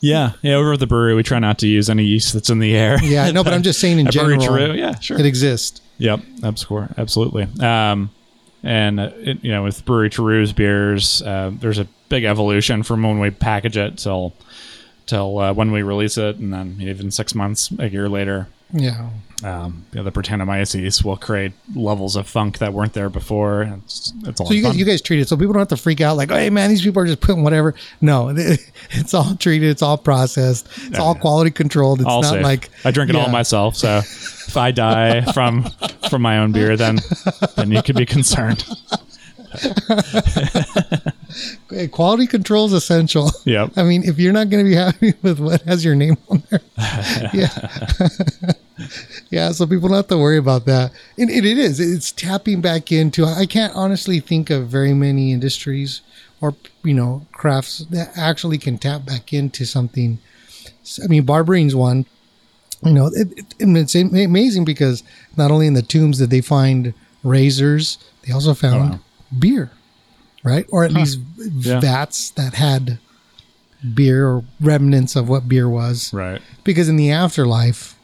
Yeah, 0.00 0.32
yeah. 0.42 0.54
Over 0.54 0.74
at 0.74 0.80
the 0.80 0.86
Bruery, 0.86 1.16
we 1.16 1.22
try 1.22 1.38
not 1.38 1.58
to 1.60 1.66
use 1.66 1.88
any 1.88 2.04
yeast 2.04 2.32
that's 2.34 2.50
in 2.50 2.58
the 2.58 2.76
air. 2.76 3.02
Yeah, 3.02 3.30
no, 3.30 3.42
but 3.42 3.52
I'm 3.54 3.62
just 3.64 3.80
saying 3.80 3.98
in 3.98 4.10
general, 4.10 4.44
True, 4.44 4.72
yeah, 4.72 4.98
sure. 4.98 5.18
it 5.18 5.26
exists. 5.26 5.80
Yep, 5.98 6.20
absolutely. 6.44 7.48
Um, 7.60 8.10
and 8.62 9.00
uh, 9.00 9.10
it, 9.14 9.42
you 9.42 9.50
know, 9.52 9.62
with 9.62 9.84
Bruery 9.84 10.10
Terreux's 10.10 10.52
beers, 10.52 11.22
uh, 11.22 11.52
there's 11.54 11.78
a 11.78 11.86
big 12.08 12.24
evolution 12.24 12.82
from 12.82 13.02
when 13.02 13.18
we 13.18 13.30
package 13.30 13.76
it 13.76 13.98
till 13.98 14.34
till 15.06 15.38
uh, 15.38 15.52
when 15.52 15.70
we 15.72 15.82
release 15.82 16.18
it, 16.18 16.36
and 16.36 16.52
then 16.52 16.76
even 16.80 17.10
six 17.10 17.34
months, 17.34 17.72
a 17.78 17.88
year 17.88 18.08
later, 18.08 18.48
Yeah. 18.72 19.10
um, 19.44 19.84
you 19.92 19.98
know, 19.98 20.02
the 20.02 20.10
Brettanomyces 20.10 21.04
will 21.04 21.16
create 21.16 21.52
levels 21.74 22.16
of 22.16 22.26
funk 22.26 22.58
that 22.58 22.72
weren't 22.72 22.94
there 22.94 23.08
before. 23.08 23.62
It's, 23.84 24.12
it's 24.24 24.40
all 24.40 24.48
So 24.48 24.54
you 24.54 24.62
guys, 24.62 24.72
fun. 24.72 24.78
you 24.78 24.84
guys 24.84 25.00
treat 25.00 25.20
it 25.20 25.28
so 25.28 25.36
people 25.36 25.52
don't 25.52 25.60
have 25.60 25.68
to 25.68 25.76
freak 25.76 26.00
out 26.00 26.16
like, 26.16 26.30
hey 26.30 26.50
man, 26.50 26.70
these 26.70 26.82
people 26.82 27.00
are 27.02 27.06
just 27.06 27.20
putting 27.20 27.44
whatever. 27.44 27.74
No, 28.00 28.30
it's 28.36 29.14
all 29.14 29.36
treated, 29.36 29.70
it's 29.70 29.82
all 29.82 29.96
processed, 29.98 30.66
it's 30.86 30.98
all 30.98 31.14
quality 31.14 31.50
controlled. 31.52 32.00
It's 32.00 32.08
all 32.08 32.22
not 32.22 32.32
safe. 32.34 32.42
like 32.42 32.70
I 32.84 32.90
drink 32.90 33.10
it 33.10 33.16
all 33.16 33.28
myself, 33.28 33.76
so 33.76 33.98
if 34.04 34.56
I 34.56 34.72
die 34.72 35.20
from 35.32 35.64
from 36.10 36.22
my 36.22 36.38
own 36.38 36.50
beer, 36.52 36.76
then 36.76 36.98
then 37.56 37.70
you 37.70 37.82
could 37.82 37.96
be 37.96 38.06
concerned. 38.06 38.64
Quality 41.92 42.26
control 42.26 42.66
is 42.66 42.72
essential. 42.72 43.30
Yep. 43.44 43.72
I 43.76 43.82
mean, 43.84 44.02
if 44.04 44.18
you're 44.18 44.32
not 44.32 44.50
going 44.50 44.64
to 44.64 44.68
be 44.70 44.76
happy 44.76 45.14
with 45.22 45.38
what 45.40 45.62
has 45.62 45.84
your 45.84 45.94
name 45.94 46.16
on 46.28 46.42
there, 46.50 46.60
yeah, 47.32 47.68
yeah. 49.30 49.52
So 49.52 49.66
people 49.66 49.88
don't 49.88 49.96
have 49.96 50.08
to 50.08 50.18
worry 50.18 50.38
about 50.38 50.64
that. 50.66 50.92
And 51.18 51.30
it, 51.30 51.44
it 51.44 51.58
is. 51.58 51.80
It's 51.80 52.12
tapping 52.12 52.60
back 52.60 52.92
into. 52.92 53.24
I 53.24 53.46
can't 53.46 53.74
honestly 53.74 54.20
think 54.20 54.50
of 54.50 54.68
very 54.68 54.94
many 54.94 55.32
industries 55.32 56.00
or 56.40 56.54
you 56.82 56.94
know 56.94 57.26
crafts 57.32 57.78
that 57.90 58.10
actually 58.16 58.58
can 58.58 58.78
tap 58.78 59.04
back 59.06 59.32
into 59.32 59.64
something. 59.64 60.18
I 61.02 61.06
mean, 61.06 61.24
barbarian's 61.24 61.74
one. 61.74 62.06
You 62.84 62.92
know, 62.92 63.06
it, 63.06 63.32
it, 63.38 63.54
and 63.58 63.76
it's 63.76 63.94
amazing 63.94 64.64
because 64.64 65.02
not 65.36 65.50
only 65.50 65.66
in 65.66 65.72
the 65.74 65.82
tombs 65.82 66.18
did 66.18 66.30
they 66.30 66.42
find 66.42 66.92
razors, 67.24 67.98
they 68.22 68.32
also 68.32 68.52
found 68.54 68.74
oh, 68.76 68.94
wow. 68.96 69.00
beer, 69.38 69.70
right? 70.44 70.66
Or 70.70 70.84
at 70.84 70.92
least 70.92 71.18
Yeah. 71.38 71.80
vats 71.80 72.30
that 72.32 72.54
had 72.54 72.98
beer 73.94 74.28
or 74.28 74.44
remnants 74.60 75.16
of 75.16 75.28
what 75.28 75.48
beer 75.48 75.68
was. 75.68 76.12
Right. 76.12 76.40
Because 76.64 76.88
in 76.88 76.96
the 76.96 77.10
afterlife, 77.10 77.95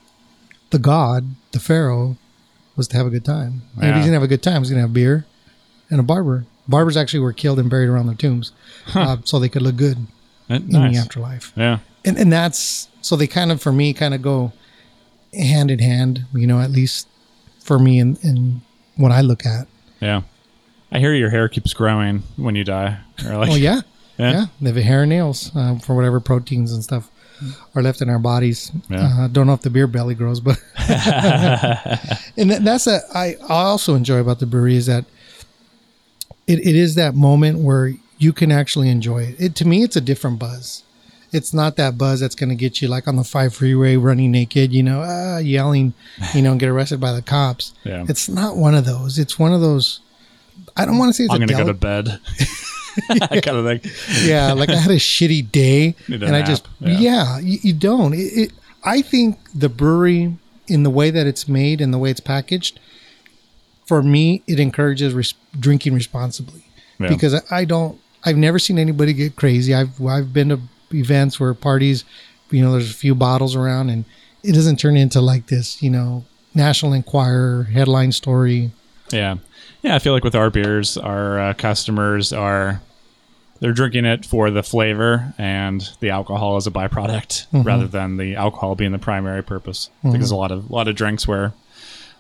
the 0.73 0.79
god, 0.79 1.35
the 1.53 1.61
pharaoh, 1.61 2.17
was 2.77 2.89
to 2.89 2.97
have 2.97 3.07
a 3.07 3.11
good 3.11 3.25
time. 3.25 3.63
And 3.77 3.85
if 3.85 3.89
Yeah. 3.91 3.97
he's 3.97 4.05
gonna 4.07 4.15
have 4.15 4.23
a 4.23 4.29
good 4.29 4.43
time, 4.43 4.63
he's 4.63 4.71
gonna 4.71 4.83
have 4.83 4.93
beer 4.93 5.25
and 5.91 6.01
a 6.01 6.03
barber. 6.03 6.45
Barbers 6.69 6.97
actually 6.97 7.21
were 7.21 7.33
killed 7.33 7.59
and 7.59 7.69
buried 7.71 7.89
around 7.89 8.07
their 8.07 8.15
tombs, 8.17 8.53
uh, 8.95 9.17
so 9.25 9.39
they 9.39 9.49
could 9.49 9.63
look 9.63 9.77
good 9.77 9.99
Uh, 10.51 10.55
in 10.57 10.69
Nice. 10.69 10.95
the 10.95 10.99
afterlife. 11.01 11.53
Yeah. 11.57 11.79
And 12.05 12.17
and 12.19 12.33
that's 12.33 12.89
so 13.01 13.15
they 13.17 13.27
kind 13.27 13.53
of 13.53 13.61
for 13.63 13.73
me 13.73 13.93
kind 13.93 14.15
of 14.15 14.23
go 14.23 14.53
hand 15.35 15.71
in 15.71 15.79
hand. 15.79 16.25
You 16.35 16.47
know, 16.47 16.61
at 16.61 16.71
least 16.71 17.07
for 17.61 17.79
me 17.79 17.99
and 18.01 18.19
and 18.25 18.61
what 18.97 19.13
I 19.13 19.21
look 19.21 19.47
at. 19.47 19.67
Yeah. 20.01 20.23
I 20.91 20.99
hear 20.99 21.15
your 21.15 21.31
hair 21.31 21.49
keeps 21.49 21.73
growing 21.73 22.23
when 22.37 22.55
you 22.55 22.65
die. 22.65 22.99
Or 23.27 23.39
like, 23.39 23.51
Oh 23.51 23.55
yeah, 23.55 23.81
Yeah. 24.19 24.33
yeah. 24.33 24.47
They 24.61 24.71
have 24.73 24.83
hair 24.85 25.03
and 25.03 25.11
nails 25.11 25.51
uh, 25.55 25.77
for 25.79 25.95
whatever 25.97 26.21
proteins 26.21 26.73
and 26.73 26.83
stuff 26.85 27.11
are 27.75 27.83
left 27.83 28.03
in 28.03 28.11
our 28.11 28.19
bodies. 28.19 28.73
Yeah. 28.89 29.25
Uh, 29.25 29.29
don't 29.29 29.47
know 29.47 29.55
if 29.55 29.63
the 29.63 29.71
beer 29.71 29.87
belly 29.87 30.15
grows, 30.15 30.41
but 30.41 30.63
and 32.37 32.51
that's 32.51 32.87
a 32.87 33.01
I 33.15 33.37
also 33.49 33.95
enjoy 33.95 34.19
about 34.19 34.41
the 34.41 34.47
Bruery 34.47 34.75
is 34.75 34.87
that 34.87 35.05
it, 36.47 36.59
it 36.61 36.77
is 36.77 36.95
that 36.97 37.15
moment 37.15 37.59
where 37.59 37.95
you 38.19 38.33
can 38.33 38.53
actually 38.53 38.89
enjoy 38.89 39.25
it. 39.25 39.41
It 39.41 39.55
to 39.57 39.67
me, 39.67 39.83
it's 39.83 39.97
a 39.97 40.01
different 40.01 40.39
buzz. 40.39 40.83
It's 41.33 41.55
not 41.55 41.77
that 41.77 41.97
buzz 41.97 42.21
that's 42.21 42.35
going 42.35 42.51
to 42.51 42.55
get 42.55 42.83
you 42.83 42.89
like 42.89 43.09
on 43.09 43.17
the 43.17 43.25
five 43.25 43.55
freeway 43.55 43.97
running 43.97 44.31
naked, 44.31 44.71
you 44.71 44.83
know, 44.83 45.03
ah, 45.03 45.39
yelling, 45.39 45.95
you 46.35 46.43
know, 46.43 46.51
and 46.51 46.61
get 46.61 46.69
arrested 46.69 47.01
by 47.01 47.13
the 47.13 47.23
cops. 47.23 47.73
Yeah. 47.85 48.05
It's 48.07 48.29
not 48.29 48.57
one 48.57 48.75
of 48.75 48.85
those. 48.85 49.19
It's 49.19 49.39
one 49.39 49.53
of 49.53 49.63
those. 49.63 50.01
I 50.77 50.85
don't 50.85 50.99
want 50.99 51.09
to 51.09 51.15
say 51.15 51.25
it's 51.25 51.33
I'm 51.33 51.39
going 51.39 51.49
to 51.49 51.55
go 51.55 51.65
to 51.65 51.75
bed. 51.75 52.21
kind 53.09 53.57
of 53.57 53.65
thing. 53.65 53.81
yeah, 54.29 54.53
like 54.53 54.69
I 54.71 54.77
had 54.77 54.91
a 54.91 54.97
shitty 54.97 55.51
day, 55.53 55.95
and 56.09 56.37
I 56.37 56.43
just 56.43 56.67
yeah. 56.81 56.99
yeah, 56.99 57.39
you, 57.39 57.59
you 57.63 57.73
don't. 57.73 58.15
It, 58.15 58.19
it, 58.19 58.53
I 58.85 59.03
think 59.03 59.39
the 59.55 59.69
Bruery, 59.69 60.37
in 60.69 60.83
the 60.83 60.91
way 60.91 61.11
that 61.11 61.27
it's 61.27 61.49
made 61.49 61.81
and 61.81 61.93
the 61.95 61.99
way 61.99 62.11
it's 62.11 62.21
packaged, 62.21 62.81
for 63.87 64.03
me, 64.03 64.43
it 64.47 64.59
encourages 64.61 65.15
res- 65.15 65.35
drinking 65.59 65.95
responsibly 65.95 66.65
Yeah. 66.99 67.09
because 67.09 67.35
I, 67.35 67.41
I 67.51 67.65
don't. 67.65 67.99
I've 68.25 68.37
never 68.37 68.59
seen 68.59 68.79
anybody 68.79 69.13
get 69.13 69.37
crazy. 69.37 69.75
I've 69.75 70.01
I've 70.05 70.33
been 70.33 70.49
to 70.51 70.61
events 70.93 71.41
where 71.41 71.55
parties, 71.55 72.05
you 72.51 72.63
know, 72.63 72.73
there's 72.73 72.91
a 72.91 72.95
few 72.95 73.15
bottles 73.15 73.57
around, 73.57 73.91
and 73.91 74.05
it 74.43 74.53
doesn't 74.53 74.77
turn 74.79 74.97
into 74.97 75.21
like 75.21 75.47
this, 75.47 75.83
you 75.83 75.91
know, 75.91 76.25
National 76.55 76.93
Enquirer 76.93 77.65
headline 77.65 78.13
story. 78.13 78.71
Yeah. 79.11 79.37
Yeah. 79.83 79.95
I 79.95 79.99
feel 79.99 80.13
like 80.13 80.25
with 80.25 80.35
our 80.35 80.51
beers, 80.51 80.97
our 80.97 81.39
uh, 81.41 81.55
customers 81.55 82.33
are. 82.33 82.81
They're 83.61 83.73
drinking 83.73 84.07
it 84.07 84.27
for 84.27 84.51
the 84.51 84.65
flavor 84.65 85.33
and 85.39 85.89
the 86.01 86.11
alcohol 86.11 86.57
as 86.57 86.67
a 86.67 86.73
byproduct, 86.73 87.47
rather 87.65 87.87
than 87.87 88.17
the 88.17 88.35
alcohol 88.35 88.75
being 88.75 88.91
the 88.91 88.99
primary 88.99 89.41
purpose. 89.45 89.89
I 90.01 90.09
think 90.09 90.15
there's 90.15 90.33
a 90.33 90.37
lot 90.37 90.51
of 90.51 90.69
a 90.69 90.73
lot 90.73 90.89
of 90.89 90.97
drinks 90.97 91.29
where, 91.29 91.53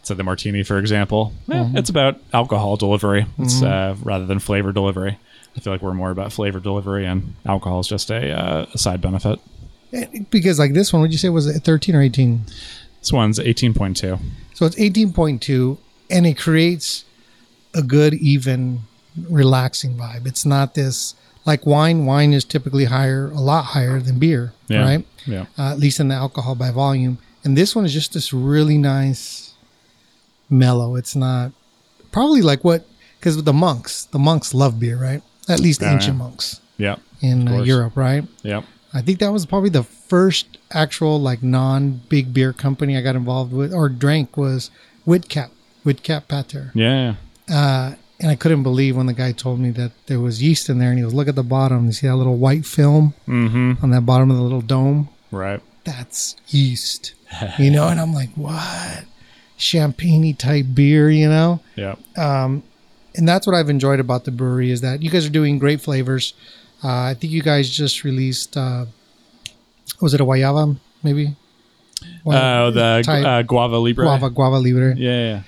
so 0.04 0.14
the 0.14 0.22
martini, 0.22 0.62
for 0.62 0.78
example, 0.78 1.32
eh, 1.50 1.68
it's 1.74 1.90
about 1.90 2.20
alcohol 2.32 2.76
delivery. 2.76 3.26
It's 3.40 3.60
uh, 3.60 3.96
rather 4.04 4.24
than 4.24 4.38
flavor 4.38 4.70
delivery. 4.72 5.18
I 5.56 5.60
feel 5.60 5.72
like 5.72 5.82
we're 5.82 5.94
more 5.94 6.12
about 6.12 6.32
flavor 6.32 6.60
delivery, 6.60 7.06
and 7.06 7.34
alcohol 7.44 7.80
is 7.80 7.88
just 7.88 8.08
a, 8.12 8.30
uh, 8.30 8.66
a 8.72 8.78
side 8.78 9.00
benefit. 9.00 9.40
Eh, 9.92 10.06
Because 10.30 10.60
like 10.60 10.74
this 10.74 10.92
one, 10.92 11.02
would 11.02 11.10
you 11.10 11.18
say 11.18 11.28
was 11.28 11.48
it 11.48 11.64
13 11.64 11.96
or 11.96 12.02
18? 12.02 12.42
This 13.00 13.12
one's 13.12 13.40
18.2. 13.40 14.20
So 14.54 14.64
it's 14.64 14.76
18.2 14.76 15.76
and 16.08 16.24
it 16.24 16.38
creates 16.38 17.04
a 17.74 17.82
good, 17.82 18.14
even, 18.14 18.80
relaxing 19.28 19.94
vibe. 19.96 20.26
It's 20.26 20.44
not 20.46 20.74
this 20.74 21.14
like 21.44 21.66
wine. 21.66 22.06
Wine 22.06 22.32
is 22.32 22.44
typically 22.44 22.84
higher, 22.86 23.30
a 23.30 23.40
lot 23.40 23.64
higher 23.66 23.98
than 24.00 24.18
beer, 24.18 24.52
Yeah. 24.68 24.82
right? 24.82 25.06
Yeah. 25.26 25.46
Uh, 25.58 25.72
at 25.72 25.78
least 25.78 26.00
in 26.00 26.08
the 26.08 26.14
alcohol 26.14 26.54
by 26.54 26.70
volume. 26.70 27.18
And 27.44 27.56
this 27.58 27.74
one 27.74 27.84
is 27.84 27.92
just 27.92 28.12
this 28.14 28.32
really 28.32 28.78
nice, 28.78 29.52
mellow. 30.48 30.96
It's 30.96 31.16
not 31.16 31.52
probably 32.10 32.42
like 32.42 32.62
what, 32.64 32.86
because 33.18 33.42
the 33.42 33.52
monks, 33.52 34.04
the 34.04 34.18
monks 34.18 34.54
love 34.54 34.78
beer, 34.78 34.96
right? 34.96 35.22
At 35.48 35.60
least 35.60 35.82
Yeah, 35.82 35.94
ancient 35.94 36.14
yeah. 36.14 36.18
monks 36.24 36.60
Yep. 36.78 37.00
in 37.20 37.48
uh. 37.48 37.62
Europe, 37.62 37.96
right? 37.96 38.24
Yeah. 38.42 38.62
I 38.94 39.00
think 39.00 39.18
that 39.20 39.32
was 39.32 39.46
probably 39.46 39.70
the 39.70 39.82
first 39.84 40.58
actual 40.70 41.18
like 41.20 41.42
non 41.42 42.02
big 42.08 42.34
beer 42.34 42.52
company 42.52 42.96
I 42.96 43.00
got 43.00 43.16
involved 43.16 43.52
with 43.52 43.72
or 43.72 43.88
drank 43.88 44.36
was 44.36 44.70
Witkap, 45.06 45.48
Witkap 45.84 46.28
Pater. 46.28 46.70
Yeah. 46.74 47.14
Uh, 47.50 47.94
and 48.20 48.30
I 48.30 48.36
couldn't 48.36 48.62
believe 48.62 48.96
when 48.96 49.06
the 49.06 49.12
guy 49.14 49.32
told 49.32 49.58
me 49.58 49.70
that 49.72 49.92
there 50.06 50.20
was 50.20 50.42
yeast 50.42 50.68
in 50.68 50.78
there, 50.78 50.90
and 50.90 50.98
he 50.98 51.04
was 51.04 51.12
look 51.14 51.28
at 51.28 51.34
the 51.34 51.42
bottom. 51.42 51.86
You 51.86 51.92
see 51.92 52.06
that 52.06 52.14
little 52.16 52.36
white 52.36 52.64
film 52.66 53.14
Mm-hmm. 53.26 53.82
on 53.84 53.90
that 53.90 54.06
bottom 54.06 54.30
of 54.30 54.36
the 54.36 54.42
little 54.42 54.60
dome? 54.60 55.08
Right. 55.30 55.60
That's 55.84 56.36
yeast, 56.48 57.14
you 57.58 57.70
know. 57.70 57.88
And 57.88 58.00
I'm 58.00 58.12
like, 58.14 58.30
what? 58.34 59.04
Champagne 59.56 60.34
type 60.36 60.66
beer, 60.74 61.10
you 61.10 61.28
know. 61.28 61.60
Yeah. 61.76 61.96
and 62.16 62.62
that's 63.28 63.46
what 63.46 63.54
I've 63.56 63.68
enjoyed 63.68 63.98
about 64.00 64.24
the 64.24 64.30
Bruery 64.30 64.70
is 64.70 64.80
that 64.82 65.02
you 65.02 65.10
guys 65.10 65.26
are 65.26 65.30
doing 65.30 65.58
great 65.58 65.80
flavors. 65.80 66.34
Uh, 66.84 66.88
I 67.10 67.14
think 67.14 67.32
you 67.32 67.42
guys 67.42 67.68
just 67.70 68.04
released. 68.04 68.56
Uh, 68.56 68.86
was 70.00 70.14
it 70.14 70.20
a 70.20 70.24
guayaba? 70.24 70.76
Maybe. 71.02 71.34
Oh, 72.26 72.70
the 72.70 73.02
type- 73.04 73.24
uh, 73.24 73.42
guava 73.42 73.78
libre. 73.78 74.04
guava 74.04 74.30
guava 74.30 74.58
libre. 74.58 74.94
Yeah, 74.96 75.10
yeah. 75.34 75.42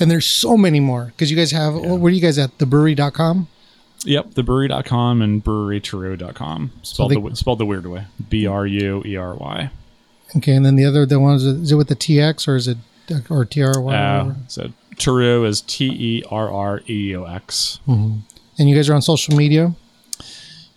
And 0.00 0.10
there's 0.10 0.26
so 0.26 0.56
many 0.56 0.80
more 0.80 1.06
because 1.06 1.30
you 1.30 1.36
guys 1.36 1.50
have. 1.50 1.74
Where 1.74 1.94
are 2.04 2.08
you 2.10 2.20
guys 2.20 2.38
at? 2.38 2.56
Thebruery.com. 2.58 3.48
Yep, 4.04 4.34
thebruery.com 4.34 5.22
and 5.22 5.42
brewerytrue.com. 5.44 6.70
Spelled, 6.82 7.10
they- 7.10 7.20
the, 7.20 7.34
spelled 7.36 7.58
the 7.58 7.66
weird 7.66 7.86
way. 7.86 8.04
B 8.30 8.46
R 8.46 8.66
U 8.66 9.02
E 9.04 9.16
R 9.16 9.34
Y. 9.34 9.70
Okay, 10.36 10.52
and 10.52 10.64
then 10.64 10.76
the 10.76 10.84
other 10.84 11.04
the 11.06 11.18
ones 11.18 11.44
is 11.44 11.72
it 11.72 11.74
with 11.74 11.88
the 11.88 11.96
TX 11.96 12.46
or 12.46 12.56
is 12.56 12.68
it 12.68 12.76
or 13.30 13.44
TR 13.44 13.62
or 13.64 13.78
Uh, 13.78 13.80
whatever? 13.80 14.36
so 14.46 14.70
Terreux 14.96 15.44
is 15.46 15.62
T 15.62 15.86
E 15.86 16.24
R 16.30 16.50
R 16.50 16.82
E 16.88 17.16
O 17.16 17.24
X. 17.24 17.80
and 17.86 18.22
you 18.58 18.76
guys 18.76 18.88
are 18.88 18.94
on 18.94 19.02
social 19.02 19.34
media. 19.34 19.74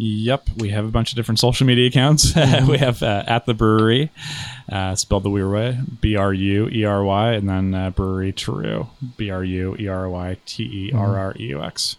Yep, 0.04 0.50
we 0.58 0.70
have 0.70 0.84
a 0.84 0.90
bunch 0.90 1.12
of 1.12 1.16
different 1.16 1.38
social 1.38 1.68
media 1.68 1.86
accounts. 1.86 2.36
we 2.68 2.80
have 2.80 3.04
uh, 3.04 3.24
at 3.28 3.46
the 3.46 3.54
Bruery, 3.54 4.10
uh, 4.68 4.96
spelled 4.96 5.22
the 5.22 5.30
weird 5.30 5.52
way, 5.52 5.78
B 6.02 6.16
R 6.16 6.34
U 6.34 6.68
E 6.70 6.84
R 6.84 7.04
Y, 7.04 7.34
and 7.34 7.48
then 7.48 7.76
uh, 7.76 7.92
Bruery 7.92 8.34
Terreux, 8.34 8.88
B 9.16 9.30
R 9.30 9.44
U 9.44 9.76
E 9.80 9.88
R 9.88 10.10
Y 10.10 10.38
T 10.48 10.64
E 10.64 10.92
R 10.92 11.20
R 11.20 11.36
E 11.40 11.54
O 11.54 11.62
X. 11.62 11.98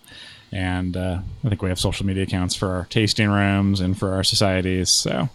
And 0.50 0.96
uh, 0.96 1.20
I 1.44 1.48
think 1.48 1.62
we 1.62 1.68
have 1.68 1.78
social 1.78 2.04
media 2.04 2.24
accounts 2.24 2.56
for 2.56 2.70
our 2.70 2.86
tasting 2.90 3.30
rooms 3.30 3.80
and 3.80 3.96
for 3.96 4.12
our 4.14 4.24
societies. 4.24 4.90
So 4.90 5.28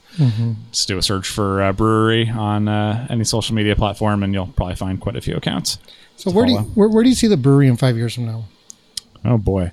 just 0.71 0.89
do 0.89 0.97
a 0.97 1.01
search 1.01 1.29
for 1.29 1.61
uh, 1.61 1.71
Bruery 1.71 2.35
on 2.35 2.67
uh, 2.67 3.07
any 3.09 3.23
social 3.23 3.55
media 3.55 3.77
platform, 3.77 4.23
and 4.23 4.33
you'll 4.33 4.47
probably 4.47 4.75
find 4.75 4.99
quite 4.99 5.15
a 5.15 5.21
few 5.21 5.37
accounts. 5.37 5.79
So 6.17 6.31
where 6.31 6.45
do 6.45 6.51
you, 6.51 6.59
where, 6.59 6.89
where 6.89 7.03
do 7.03 7.07
you 7.09 7.15
see 7.15 7.27
the 7.27 7.37
Bruery 7.37 7.69
in 7.69 7.77
five 7.77 7.95
years 7.95 8.13
from 8.13 8.25
now? 8.25 8.43
Oh 9.23 9.37
boy. 9.37 9.71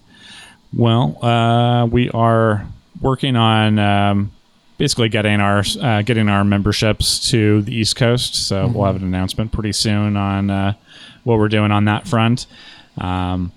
Well, 0.72 1.24
uh, 1.24 1.86
we 1.86 2.08
are 2.10 2.66
working 3.04 3.36
on 3.36 3.78
um, 3.78 4.32
basically 4.78 5.10
getting 5.10 5.38
our 5.38 5.62
uh, 5.80 6.02
getting 6.02 6.28
our 6.28 6.42
memberships 6.42 7.30
to 7.30 7.60
the 7.62 7.74
East 7.74 7.96
Coast. 7.96 8.34
So 8.48 8.66
we'll 8.66 8.86
have 8.86 8.96
an 8.96 9.04
announcement 9.04 9.52
pretty 9.52 9.72
soon 9.72 10.16
on 10.16 10.50
uh, 10.50 10.72
what 11.22 11.38
we're 11.38 11.50
doing 11.50 11.70
on 11.70 11.84
that 11.84 12.08
front. 12.08 12.46
Um, 12.98 13.52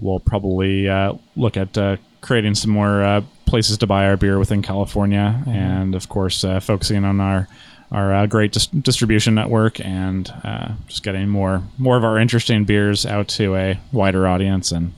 we'll 0.00 0.18
probably 0.18 0.88
uh, 0.88 1.12
look 1.36 1.58
at 1.58 1.76
uh, 1.76 1.98
creating 2.22 2.54
some 2.54 2.70
more 2.70 3.04
uh, 3.04 3.20
places 3.44 3.76
to 3.78 3.86
buy 3.86 4.06
our 4.06 4.16
beer 4.16 4.38
within 4.38 4.62
California, 4.62 5.42
and 5.46 5.94
of 5.94 6.08
course, 6.08 6.42
uh, 6.42 6.58
focusing 6.58 7.04
on 7.04 7.20
our 7.20 7.48
our 7.92 8.14
uh, 8.14 8.26
great 8.26 8.52
dis- 8.52 8.68
distribution 8.68 9.34
network 9.34 9.80
and 9.80 10.32
uh, 10.42 10.68
just 10.86 11.02
getting 11.02 11.28
more 11.28 11.62
more 11.76 11.98
of 11.98 12.04
our 12.04 12.18
interesting 12.18 12.64
beers 12.64 13.04
out 13.04 13.28
to 13.28 13.56
a 13.56 13.78
wider 13.92 14.26
audience 14.26 14.72
and 14.72 14.94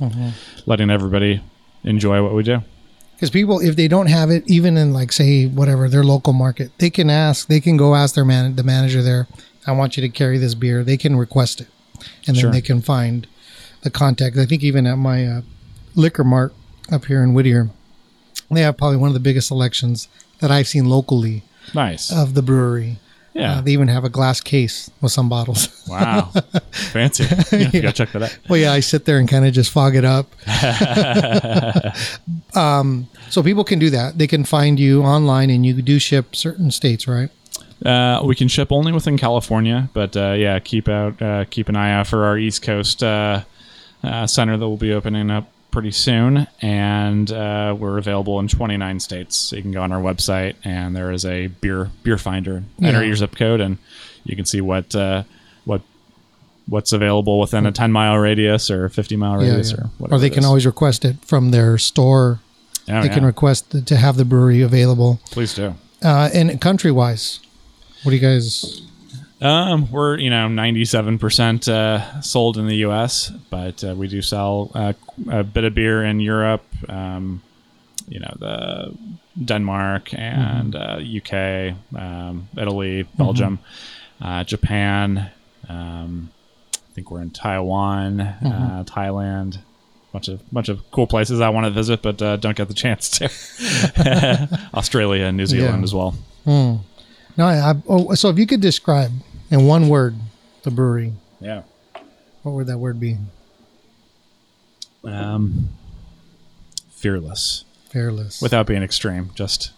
letting 0.67 0.89
everybody 0.89 1.43
enjoy 1.83 2.23
what 2.23 2.33
we 2.33 2.45
do. 2.45 2.63
Because 3.23 3.31
people, 3.31 3.61
if 3.61 3.77
they 3.77 3.87
don't 3.87 4.09
have 4.09 4.31
it, 4.33 4.43
even 4.49 4.77
in 4.77 4.93
like 4.93 5.13
say 5.13 5.47
whatever 5.47 5.89
their 5.89 6.03
local 6.03 6.33
market, 6.33 6.73
they 6.79 6.91
can 6.91 7.09
ask. 7.09 7.47
They 7.47 7.61
can 7.61 7.77
go 7.77 7.95
ask 7.95 8.17
their 8.17 8.25
man, 8.25 8.57
the 8.57 8.65
manager 8.65 9.01
there. 9.01 9.29
I 9.65 9.71
want 9.71 9.97
you 9.97 10.01
to 10.01 10.09
carry 10.09 10.39
this 10.39 10.57
beer. 10.57 10.83
They 10.83 10.97
can 10.97 11.15
request 11.15 11.61
it, 11.61 11.69
and 12.27 12.35
then 12.35 12.41
Sure. 12.43 12.51
they 12.51 12.61
can 12.61 12.83
find 12.83 13.29
the 13.83 13.91
contact. 13.91 14.37
I 14.37 14.45
think 14.45 14.65
even 14.65 14.89
at 14.89 14.97
my 14.99 15.25
uh, 15.25 15.41
liquor 15.95 16.25
mart 16.25 16.53
up 16.91 17.05
here 17.05 17.23
in 17.23 17.33
Whittier, 17.33 17.71
they 18.51 18.63
have 18.63 18.77
probably 18.77 18.97
one 18.97 19.07
of 19.07 19.15
the 19.15 19.21
biggest 19.21 19.47
selections 19.47 20.09
that 20.41 20.51
I've 20.51 20.67
seen 20.67 20.87
locally 20.87 21.45
Nice. 21.73 22.11
of 22.11 22.35
the 22.35 22.43
Bruery. 22.43 22.97
Yeah. 23.35 23.59
Uh, 23.59 23.61
they 23.63 23.73
even 23.73 23.89
have 23.89 24.05
a 24.05 24.09
glass 24.09 24.41
case 24.41 24.91
with 25.01 25.13
some 25.13 25.29
bottles. 25.29 25.69
wow. 25.89 26.31
Fancy. 26.71 27.25
Yeah, 27.53 27.81
Go 27.83 27.91
check 27.91 28.13
that 28.13 28.23
out. 28.23 28.39
well, 28.49 28.59
yeah, 28.59 28.73
I 28.73 28.81
sit 28.81 29.05
there 29.05 29.19
and 29.19 29.29
kind 29.29 29.47
of 29.47 29.53
just 29.53 29.71
fog 29.71 29.97
it 29.97 30.05
up. 30.05 30.27
um, 32.55 33.09
so 33.31 33.43
people 33.43 33.65
can 33.65 33.79
do 33.79 33.91
that. 33.91 34.19
They 34.19 34.27
can 34.27 34.45
find 34.45 34.79
you 34.79 35.03
online, 35.03 35.51
and 35.51 35.65
you 35.65 35.81
do 35.81 35.99
ship 35.99 36.37
certain 36.37 36.71
states, 36.71 37.09
right? 37.09 37.31
Uh, 37.85 38.23
we 38.25 38.35
can 38.35 38.49
ship 38.49 38.71
only 38.71 38.93
within 38.93 39.19
California, 39.19 39.89
but 39.93 40.17
uh, 40.17 40.33
yeah, 40.33 40.59
keep 40.59 40.89
out, 40.89 41.21
uh, 41.21 41.45
keep 41.51 41.69
an 41.69 41.77
eye 41.77 41.93
out 41.93 42.07
for 42.07 42.25
our 42.25 42.39
East 42.39 42.63
Coast 42.63 43.03
uh, 43.03 43.43
uh, 44.05 44.27
center 44.27 44.57
that 44.57 44.69
will 44.69 44.77
be 44.77 44.93
opening 44.93 45.31
up 45.31 45.52
pretty 45.73 45.91
soon, 45.91 46.47
and 46.61 47.33
uh, 47.33 47.75
we're 47.77 47.99
available 47.99 48.39
in 48.39 48.47
29 48.47 49.01
states. 49.01 49.37
So 49.37 49.57
you 49.57 49.63
can 49.63 49.73
go 49.73 49.83
on 49.83 49.91
our 49.91 50.01
website, 50.01 50.55
and 50.65 50.95
there 50.95 51.11
is 51.11 51.25
a 51.25 51.49
beer 51.49 51.91
beer 52.05 52.19
finder. 52.19 52.63
Enter 52.81 53.01
Yeah. 53.01 53.07
your 53.07 53.17
zip 53.17 53.35
code, 53.35 53.61
and 53.61 53.79
you 54.25 54.37
can 54.37 54.45
see 54.45 54.61
what 54.61 54.95
uh, 54.95 55.25
what 55.65 55.83
what's 56.69 56.93
available 56.93 57.41
within 57.41 57.67
a 57.67 57.73
10 57.73 57.91
mile 57.91 58.17
radius 58.19 58.71
or 58.71 58.89
50 58.89 59.17
mile 59.17 59.37
radius 59.39 59.73
or 59.73 59.91
whatever. 59.99 60.17
or 60.17 60.21
they 60.21 60.31
can 60.31 60.45
always 60.45 60.65
request 60.65 61.05
it 61.05 61.17
from 61.25 61.51
their 61.51 61.77
store. 61.79 62.39
Oh, 62.89 63.01
they 63.01 63.09
yeah. 63.09 63.15
can 63.15 63.25
request 63.25 63.87
to 63.87 63.97
have 63.97 64.17
the 64.17 64.25
Bruery 64.25 64.65
available. 64.65 65.21
please 65.31 65.55
do. 65.55 65.75
Uh, 66.03 66.29
and 66.35 66.61
country 66.61 66.91
wise, 66.93 67.41
what 68.03 68.11
do 68.11 68.17
you 68.17 68.23
guys? 68.23 68.82
Um, 69.43 69.91
we're 69.91 70.19
you 70.19 70.31
know 70.31 70.47
ninety 70.49 70.85
seven 70.85 71.19
percent 71.19 71.65
sold 72.25 72.59
in 72.59 72.67
the 72.69 72.77
U.S., 72.77 73.31
but 73.51 73.83
uh, 73.83 73.95
we 73.97 74.07
do 74.09 74.23
sell 74.23 74.71
uh, 74.75 74.93
a 75.31 75.43
bit 75.43 75.65
of 75.65 75.75
beer 75.75 76.05
in 76.05 76.21
Europe. 76.21 76.65
Um, 76.89 77.43
you 78.09 78.21
know 78.21 78.35
the 78.39 78.95
Denmark 79.45 80.15
and 80.15 80.77
uh, 80.77 81.01
UK, 81.01 81.75
um, 82.01 82.49
Italy, 82.57 83.03
Belgium, 83.19 83.59
uh, 84.21 84.45
Japan. 84.45 85.31
Um, 85.69 86.31
I 86.75 86.95
think 86.95 87.11
we're 87.11 87.23
in 87.23 87.31
Taiwan, 87.31 88.21
uh, 88.21 88.85
Thailand. 88.87 89.59
Bunch 90.13 90.29
of 90.29 90.41
bunch 90.53 90.69
of 90.69 90.89
cool 90.91 91.07
places 91.07 91.41
I 91.41 91.49
want 91.49 91.65
to 91.67 91.71
visit, 91.71 92.03
but 92.03 92.21
uh, 92.23 92.37
don't 92.37 92.57
get 92.57 92.69
the 92.69 92.75
chance 92.75 93.09
to. 93.19 93.31
Australia 94.75 95.25
and 95.25 95.37
New 95.37 95.47
Zealand 95.47 95.79
Yeah. 95.79 95.85
as 95.85 95.95
well. 95.95 96.15
No, 96.45 97.47
I, 97.47 97.71
I, 97.71 97.75
oh, 97.89 98.13
so 98.15 98.29
if 98.29 98.39
you 98.39 98.47
could 98.47 98.61
describe 98.61 99.11
in 99.53 99.67
one 99.67 99.89
word 99.89 100.17
the 100.63 100.71
Bruery, 100.71 101.13
Yeah. 101.41 101.63
what 102.43 102.53
would 102.53 102.67
that 102.69 102.79
word 102.79 102.99
be? 102.99 103.19
Um, 105.05 105.69
fearless. 106.91 107.65
Fearless. 107.91 108.41
without 108.41 108.67
being 108.67 108.83
extreme. 108.83 109.31
Just 109.35 109.73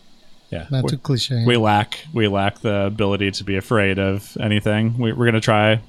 yeah, 0.50 0.66
not 0.70 0.88
too 0.88 0.98
cliche. 0.98 1.44
we 1.44 1.56
lack 1.56 2.04
we 2.12 2.28
lack 2.28 2.60
the 2.60 2.86
ability 2.86 3.32
to 3.32 3.44
be 3.44 3.56
afraid 3.56 3.98
of 3.98 4.36
anything. 4.38 4.98
We, 4.98 5.12
we're 5.12 5.24
gonna 5.24 5.40
try. 5.40 5.80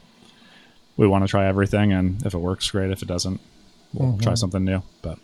We 0.98 1.06
want 1.08 1.24
to 1.26 1.28
try 1.28 1.46
everything, 1.46 1.92
and 1.92 2.26
if 2.26 2.34
it 2.34 2.38
works, 2.38 2.72
great. 2.72 2.90
If 2.90 3.02
it 3.04 3.08
doesn't, 3.08 3.42
we'll 3.94 4.18
try 4.18 4.34
something 4.34 4.64
new. 4.64 4.82
But 5.02 5.20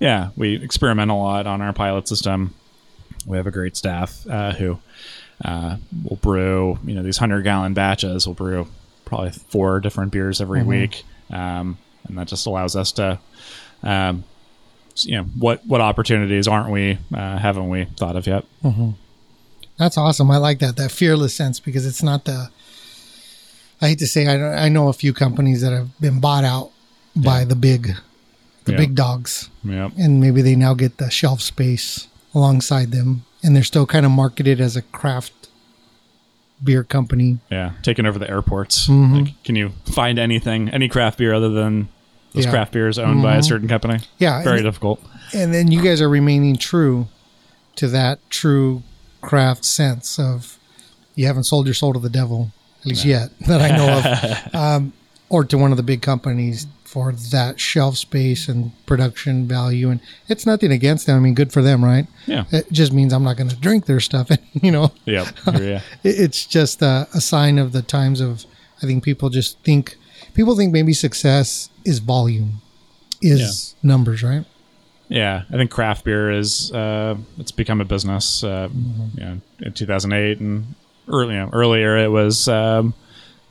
yeah, 0.00 0.30
we 0.36 0.56
experiment 0.56 1.10
a 1.10 1.14
lot 1.14 1.46
on 1.46 1.62
our 1.62 1.72
pilot 1.72 2.08
system. 2.08 2.52
We 3.24 3.36
have 3.36 3.46
a 3.46 3.52
great 3.52 3.76
staff 3.76 4.26
uh, 4.28 4.52
who 4.52 4.80
uh, 5.44 5.76
will 6.04 6.16
brew. 6.16 6.78
You 6.84 6.94
know, 6.96 7.02
these 7.02 7.16
hundred 7.18 7.42
gallon 7.42 7.72
batches. 7.74 8.26
We'll 8.26 8.34
brew 8.34 8.66
probably 9.04 9.30
four 9.30 9.80
different 9.80 10.12
beers 10.12 10.40
every 10.40 10.62
week, 10.62 11.04
um, 11.30 11.78
and 12.08 12.18
that 12.18 12.28
just 12.28 12.46
allows 12.46 12.76
us 12.76 12.92
to. 12.92 13.18
Um, 13.82 14.24
you 14.98 15.16
know 15.16 15.24
what 15.38 15.66
what 15.66 15.80
opportunities 15.80 16.46
aren't 16.46 16.70
we 16.70 16.98
uh, 17.12 17.36
haven't 17.38 17.68
we 17.68 17.84
thought 17.98 18.14
of 18.14 18.28
yet 18.28 18.44
That's 19.76 19.98
awesome. 19.98 20.30
I 20.30 20.36
like 20.36 20.60
that 20.60 20.76
that 20.76 20.92
fearless 20.92 21.34
sense 21.34 21.58
because 21.58 21.84
it's 21.84 22.02
not 22.02 22.24
the. 22.26 22.48
I 23.82 23.88
hate 23.88 23.98
to 23.98 24.06
say 24.06 24.28
I 24.28 24.36
don't- 24.36 24.54
I 24.58 24.68
know 24.68 24.88
a 24.88 24.92
few 24.92 25.12
companies 25.12 25.62
that 25.62 25.72
have 25.72 25.98
been 26.00 26.20
bought 26.20 26.44
out 26.44 26.70
by 27.16 27.44
the 27.44 27.56
big, 27.56 27.96
the 28.64 28.72
Yeah. 28.72 28.78
big 28.78 28.94
dogs, 28.94 29.50
yeah 29.64 29.90
and 29.98 30.20
maybe 30.20 30.42
they 30.42 30.54
now 30.54 30.74
get 30.74 30.98
the 30.98 31.10
shelf 31.10 31.40
space 31.42 32.06
alongside 32.32 32.92
them, 32.92 33.24
and 33.44 33.54
they're 33.54 33.62
still 33.62 33.86
kind 33.86 34.04
of 34.04 34.10
marketed 34.10 34.60
as 34.60 34.74
a 34.76 34.82
craft 34.82 35.32
beer 36.62 36.82
company. 36.84 37.38
yeah 37.50 37.72
taking 37.82 38.06
over 38.06 38.18
the 38.18 38.28
airports. 38.30 38.88
Mm-hmm. 38.88 39.14
like, 39.14 39.44
can 39.44 39.54
you 39.54 39.72
find 39.84 40.18
anything 40.18 40.68
any 40.70 40.88
craft 40.88 41.18
beer 41.18 41.34
other 41.34 41.50
than 41.50 41.88
those 42.32 42.44
Yeah. 42.46 42.50
craft 42.50 42.72
beers 42.72 42.98
owned 42.98 43.22
by 43.22 43.36
a 43.36 43.42
certain 43.42 43.68
company? 43.68 43.98
Yeah, 44.18 44.42
very 44.42 44.58
and- 44.58 44.64
difficult. 44.64 45.00
and 45.32 45.52
then 45.54 45.70
you 45.70 45.82
guys 45.82 46.00
are 46.00 46.08
remaining 46.08 46.56
true 46.56 47.06
to 47.76 47.88
that 47.88 48.18
true 48.30 48.82
craft 49.20 49.64
sense 49.64 50.18
of 50.18 50.58
you 51.14 51.26
haven't 51.26 51.44
sold 51.44 51.66
your 51.66 51.74
soul 51.74 51.92
to 51.92 51.98
the 51.98 52.10
devil 52.10 52.50
at 52.80 52.86
least 52.86 53.04
yet 53.04 53.30
that 53.46 53.60
i 53.60 53.76
know 53.76 53.98
of. 53.98 54.54
Um, 54.54 54.92
or 55.30 55.44
to 55.44 55.56
one 55.58 55.70
of 55.70 55.76
the 55.76 55.82
big 55.82 56.02
companies 56.02 56.66
for 56.94 57.10
that 57.10 57.58
shelf 57.58 57.96
space 57.96 58.48
and 58.48 58.70
production 58.86 59.48
value 59.48 59.90
and 59.90 60.00
it's 60.28 60.46
nothing 60.46 60.70
against 60.70 61.06
them 61.06 61.16
i 61.16 61.20
mean 61.20 61.34
good 61.34 61.52
for 61.52 61.60
them 61.60 61.84
right 61.84 62.06
yeah 62.26 62.44
it 62.52 62.70
just 62.70 62.92
means 62.92 63.12
i'm 63.12 63.24
not 63.24 63.36
going 63.36 63.48
to 63.50 63.56
drink 63.56 63.86
their 63.86 63.98
stuff 64.00 64.30
and 64.34 64.38
you 64.62 64.70
know 64.70 64.92
yeah 65.04 65.28
yeah 65.60 65.80
it's 66.04 66.46
just 66.46 66.80
a, 66.82 67.08
a 67.12 67.20
sign 67.20 67.58
of 67.58 67.72
the 67.72 67.82
times 67.82 68.20
of 68.20 68.44
i 68.82 68.86
think 68.86 69.02
people 69.02 69.28
just 69.28 69.58
think 69.64 69.96
people 70.34 70.54
think 70.56 70.72
maybe 70.72 70.92
success 70.92 71.68
is 71.84 71.98
volume 71.98 72.60
is 73.22 73.74
numbers, 73.82 74.22
right? 74.22 74.44
Yeah, 75.08 75.42
I 75.50 75.56
think 75.56 75.70
craft 75.70 76.04
beer 76.04 76.30
is 76.30 76.72
uh, 76.72 77.16
it's 77.38 77.52
become 77.52 77.80
a 77.80 77.84
business. 77.84 78.44
Uh, 78.44 78.68
Mm-hmm. 78.68 79.18
you 79.18 79.24
know, 79.24 79.40
in 79.60 79.72
2008 79.72 80.40
and 80.40 80.74
early, 81.08 81.34
you 81.34 81.40
know, 81.40 81.50
earlier 81.52 81.96
it 81.96 82.10
was. 82.10 82.48
Um, 82.48 82.94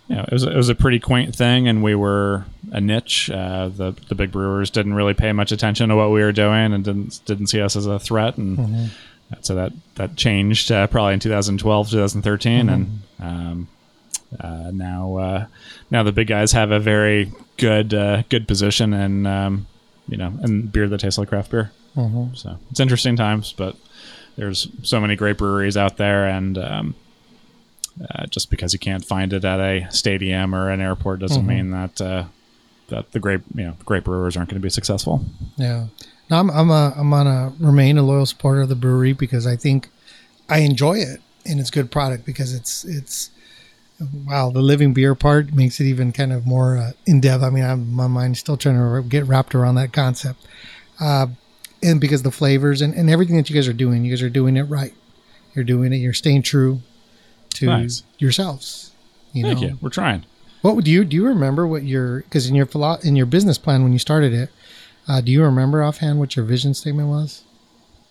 you 0.07 0.15
know, 0.15 0.23
it 0.23 0.31
was 0.31 0.43
it 0.43 0.55
was 0.55 0.69
a 0.69 0.75
pretty 0.75 0.99
quaint 0.99 1.35
thing, 1.35 1.67
and 1.67 1.81
we 1.81 1.95
were 1.95 2.45
a 2.73 2.81
niche. 2.81 3.29
Uh, 3.29 3.69
the 3.69 3.95
the 4.09 4.15
big 4.15 4.31
brewers 4.31 4.69
didn't 4.69 4.95
really 4.95 5.13
pay 5.13 5.31
much 5.31 5.51
attention 5.53 5.87
to 5.89 5.95
what 5.95 6.11
we 6.11 6.21
were 6.21 6.31
doing, 6.33 6.73
and 6.73 6.83
didn't 6.83 7.21
didn't 7.25 7.47
see 7.47 7.61
us 7.61 7.75
as 7.77 7.85
a 7.85 7.99
threat. 7.99 8.37
And 8.37 8.57
Mm-hmm. 8.57 8.85
so 9.41 9.55
that 9.55 9.71
that 9.95 10.15
changed 10.17 10.71
uh, 10.71 10.87
probably 10.87 11.13
in 11.13 11.19
2012, 11.19 11.89
2013, 11.91 12.69
and 12.69 12.99
um, 13.21 13.67
uh, 14.39 14.71
now 14.73 15.15
uh, 15.17 15.45
now 15.91 16.03
the 16.03 16.11
big 16.11 16.27
guys 16.27 16.51
have 16.51 16.71
a 16.71 16.79
very 16.79 17.31
good 17.57 17.93
uh, 17.93 18.23
good 18.29 18.47
position 18.47 18.93
and 18.93 19.27
um, 19.27 19.67
you 20.09 20.17
know 20.17 20.33
and 20.41 20.71
beer 20.71 20.89
that 20.89 20.99
tastes 20.99 21.17
like 21.17 21.29
craft 21.29 21.51
beer. 21.51 21.71
So 22.33 22.57
it's 22.71 22.79
interesting 22.79 23.15
times, 23.15 23.53
but 23.53 23.75
there's 24.35 24.67
so 24.81 24.99
many 24.99 25.15
great 25.15 25.37
breweries 25.37 25.77
out 25.77 25.97
there, 25.97 26.25
and 26.27 26.57
um, 26.57 26.95
uh, 28.09 28.25
just 28.25 28.49
because 28.49 28.73
you 28.73 28.79
can't 28.79 29.05
find 29.05 29.31
it 29.31 29.45
at 29.45 29.59
a 29.59 29.87
stadium 29.91 30.55
or 30.55 30.71
an 30.71 30.81
airport 30.81 31.19
doesn't 31.19 31.45
mean 31.45 31.69
that 31.71 32.01
uh, 32.01 32.23
that 32.87 33.11
the 33.11 33.19
great 33.19 33.41
you 33.55 33.63
know 33.65 33.75
great 33.85 34.03
brewers 34.03 34.35
aren't 34.37 34.49
going 34.49 34.61
to 34.61 34.65
be 34.65 34.69
successful. 34.69 35.25
Yeah. 35.57 35.87
No, 36.29 36.37
I'm 36.39 36.49
I'm 36.49 36.69
a, 36.69 36.93
I'm 36.95 37.09
gonna 37.09 37.53
remain 37.59 37.97
a 37.97 38.03
loyal 38.03 38.25
supporter 38.25 38.61
of 38.61 38.69
the 38.69 38.75
Bruery 38.75 39.17
because 39.17 39.45
I 39.45 39.55
think 39.55 39.89
I 40.49 40.59
enjoy 40.59 40.97
it 40.97 41.21
and 41.45 41.59
it's 41.59 41.69
good 41.69 41.91
product 41.91 42.25
because 42.25 42.53
it's 42.53 42.85
it's 42.85 43.29
wow 44.25 44.49
the 44.49 44.61
living 44.61 44.93
beer 44.93 45.15
part 45.15 45.53
makes 45.53 45.79
it 45.79 45.85
even 45.85 46.11
kind 46.11 46.31
of 46.33 46.45
more 46.45 46.77
uh, 46.77 46.91
in 47.05 47.19
depth. 47.21 47.43
I 47.43 47.49
mean, 47.49 47.63
I'm, 47.63 47.91
my 47.91 48.07
mind's 48.07 48.39
still 48.39 48.57
trying 48.57 48.75
to 48.75 49.07
get 49.07 49.25
wrapped 49.25 49.53
around 49.53 49.75
that 49.75 49.91
concept, 49.93 50.39
uh, 50.99 51.27
and 51.81 51.99
because 51.99 52.23
the 52.23 52.31
flavors 52.31 52.81
and, 52.81 52.93
and 52.93 53.09
everything 53.09 53.35
that 53.37 53.49
you 53.49 53.55
guys 53.55 53.67
are 53.67 53.73
doing, 53.73 54.03
you 54.05 54.11
guys 54.11 54.21
are 54.21 54.29
doing 54.29 54.55
it 54.57 54.63
right. 54.63 54.93
You're 55.53 55.65
doing 55.65 55.93
it. 55.93 55.97
You're 55.97 56.13
staying 56.13 56.41
true 56.43 56.81
to 57.55 57.65
Nice. 57.67 58.03
yourselves. 58.17 58.91
You 59.33 59.43
Thank 59.43 59.61
know, 59.61 59.67
you. 59.67 59.77
We're 59.81 59.89
trying. 59.89 60.25
What 60.63 60.77
would 60.77 60.87
you 60.87 61.03
do? 61.03 61.17
You 61.17 61.27
remember 61.27 61.67
what 61.67 61.83
your 61.83 62.21
because 62.21 62.47
in 62.47 62.55
your 62.55 62.65
philo- 62.65 62.99
in 63.03 63.17
your 63.17 63.25
business 63.25 63.57
plan 63.57 63.83
when 63.83 63.91
you 63.91 63.99
started 63.99 64.33
it, 64.33 64.49
uh, 65.09 65.19
do 65.19 65.29
you 65.29 65.43
remember 65.43 65.83
offhand 65.83 66.19
what 66.19 66.37
your 66.37 66.45
vision 66.45 66.73
statement 66.73 67.09
was? 67.09 67.43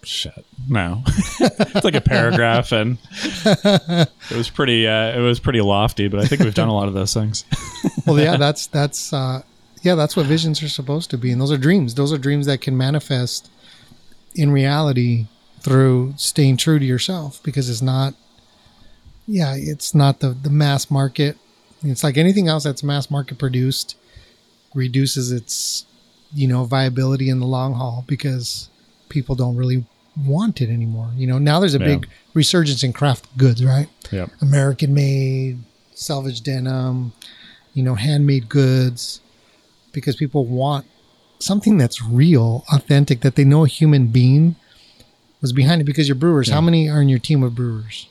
Shit. 0.05 0.45
No. 0.69 1.03
it's 1.41 1.85
like 1.85 1.95
a 1.95 2.01
paragraph, 2.01 2.73
and 2.73 2.99
it 3.15 4.37
was 4.37 4.51
pretty. 4.51 4.87
Uh, 4.87 5.17
it 5.17 5.21
was 5.21 5.41
pretty 5.41 5.63
lofty, 5.63 6.09
but 6.09 6.21
I 6.21 6.27
think 6.27 6.43
we've 6.43 6.55
done 6.55 6.69
a 6.69 6.75
lot 6.75 6.89
of 6.89 6.95
those 6.95 7.13
things. 7.15 7.45
Well, 8.07 8.19
yeah, 8.19 8.37
that's 8.37 8.67
that's 8.69 9.13
uh, 9.13 9.43
yeah, 9.83 9.95
that's 9.95 10.17
what 10.17 10.27
visions 10.27 10.63
are 10.63 10.69
supposed 10.69 11.11
to 11.11 11.19
be, 11.19 11.31
and 11.33 11.41
those 11.41 11.53
are 11.53 11.57
dreams. 11.57 11.95
Those 11.95 12.13
are 12.13 12.19
dreams 12.19 12.47
that 12.47 12.61
can 12.61 12.77
manifest 12.77 13.51
in 14.35 14.51
reality 14.51 15.27
through 15.61 16.15
staying 16.17 16.57
true 16.59 16.79
to 16.79 16.85
yourself 16.85 17.41
because 17.43 17.71
it's 17.71 17.83
not. 17.83 18.15
Yeah, 19.27 19.55
it's 19.57 19.95
not 19.95 20.21
the 20.21 20.31
the 20.31 20.51
mass 20.51 20.91
market. 20.91 21.37
It's 21.85 22.05
like 22.05 22.17
anything 22.17 22.49
else 22.49 22.65
that's 22.65 22.83
mass 22.83 23.11
market 23.11 23.39
produced 23.39 23.97
reduces 24.75 25.31
its 25.33 25.85
you 26.35 26.49
know 26.49 26.65
viability 26.65 27.29
in 27.29 27.41
the 27.41 27.47
long 27.47 27.75
haul 27.75 28.05
because 28.07 28.69
people 29.09 29.35
don't 29.35 29.57
really 29.57 29.85
want 30.27 30.61
it 30.61 30.71
anymore. 30.71 31.11
You 31.17 31.27
know, 31.27 31.39
now 31.39 31.59
there's 31.61 31.75
a 31.75 31.79
Yeah. 31.79 31.87
big 31.87 32.09
resurgence 32.35 32.83
in 32.83 32.93
craft 32.93 33.27
goods, 33.37 33.65
right? 33.65 33.89
Yep. 34.11 34.31
American 34.41 34.95
made, 34.95 35.59
salvage 35.95 36.43
denim, 36.43 37.13
you 37.75 37.83
know, 37.83 37.95
handmade 37.95 38.49
goods, 38.49 39.21
because 39.93 40.17
people 40.17 40.45
want 40.47 40.87
something 41.39 41.77
that's 41.79 42.03
real, 42.03 42.65
authentic, 42.73 43.21
that 43.23 43.35
they 43.37 43.45
know 43.45 43.65
a 43.65 43.69
human 43.69 44.07
being 44.09 44.55
was 45.41 45.53
behind 45.53 45.81
it. 45.81 45.85
Because 45.85 46.09
you're 46.09 46.15
brewers, 46.15 46.49
how 46.51 46.61
many 46.61 46.89
are 46.89 47.01
in 47.03 47.09
your 47.09 47.19
team 47.19 47.43
of 47.43 47.55
brewers? 47.55 48.07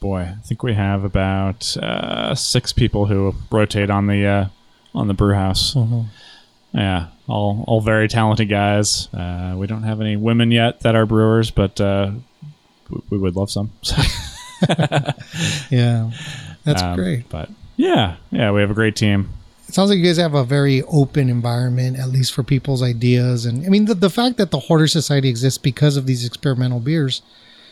Boy, 0.00 0.20
I 0.20 0.36
think 0.44 0.62
we 0.62 0.74
have 0.74 1.02
about 1.04 1.76
uh, 1.76 2.34
six 2.34 2.72
people 2.72 3.06
who 3.06 3.34
rotate 3.50 3.90
on 3.90 4.06
the 4.06 4.24
uh, 4.26 4.46
on 4.94 5.08
the 5.08 5.14
brew 5.14 5.34
house. 5.34 5.76
Yeah, 6.72 7.08
all 7.26 7.64
all 7.66 7.80
very 7.80 8.06
talented 8.08 8.48
guys. 8.48 9.12
Uh, 9.12 9.54
we 9.58 9.66
don't 9.66 9.82
have 9.82 10.00
any 10.00 10.16
women 10.16 10.50
yet 10.52 10.80
that 10.80 10.94
are 10.94 11.04
brewers, 11.06 11.50
but 11.50 11.80
uh, 11.80 12.12
w- 12.84 13.02
we 13.10 13.18
would 13.18 13.34
love 13.36 13.50
some. 13.50 13.72
Yeah, 15.70 16.10
that's 16.64 16.82
Um, 16.82 16.96
great. 16.96 17.28
But 17.28 17.48
yeah, 17.76 18.16
yeah, 18.30 18.50
we 18.50 18.60
have 18.60 18.70
a 18.70 18.74
great 18.74 18.96
team. 18.96 19.28
It 19.68 19.74
sounds 19.74 19.90
like 19.90 19.98
you 19.98 20.04
guys 20.04 20.16
have 20.16 20.34
a 20.34 20.44
very 20.44 20.82
open 20.84 21.28
environment, 21.28 21.98
at 21.98 22.08
least 22.08 22.32
for 22.32 22.42
people's 22.42 22.82
ideas. 22.82 23.44
And 23.46 23.64
I 23.66 23.68
mean, 23.68 23.84
the, 23.84 23.94
the 23.94 24.10
fact 24.10 24.36
that 24.38 24.50
the 24.50 24.58
Hoarder 24.60 24.86
Society 24.88 25.28
exists 25.28 25.58
because 25.58 25.96
of 25.96 26.06
these 26.06 26.24
experimental 26.26 26.80
beers 26.80 27.22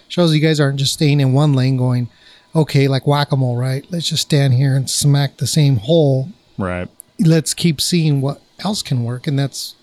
shows 0.08 0.34
you 0.34 0.40
guys 0.40 0.60
aren't 0.60 0.78
just 0.78 0.92
staying 0.92 1.20
in 1.20 1.32
one 1.32 1.54
lane 1.54 1.76
going, 1.76 2.08
okay, 2.54 2.88
like 2.88 3.06
whack 3.06 3.32
a 3.32 3.36
mole, 3.36 3.56
right? 3.56 3.84
Let's 3.90 4.08
just 4.08 4.22
stand 4.22 4.54
here 4.54 4.74
and 4.74 4.88
smack 4.88 5.36
the 5.36 5.46
same 5.46 5.76
hole. 5.76 6.30
Right. 6.58 6.88
Let's 7.18 7.54
keep 7.54 7.80
seeing 7.80 8.20
what 8.20 8.40
else 8.60 8.82
can 8.82 9.04
work. 9.04 9.26
And 9.26 9.38
that's, 9.38 9.74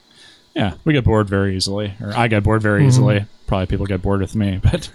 Yeah, 0.56 0.76
we 0.84 0.94
get 0.94 1.04
bored 1.04 1.30
very 1.30 1.56
easily, 1.56 1.94
or 2.02 2.14
I 2.16 2.28
get 2.28 2.44
bored 2.44 2.62
very 2.62 2.86
easily. 2.86 3.26
Probably 3.48 3.68
people 3.68 3.86
get 3.86 4.02
bored 4.02 4.22
with 4.22 4.36
me, 4.36 4.60
but 4.64 4.90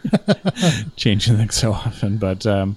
changing 0.97 1.37
things 1.37 1.55
so 1.55 1.73
often. 1.73 2.19
But 2.19 2.47
um, 2.47 2.77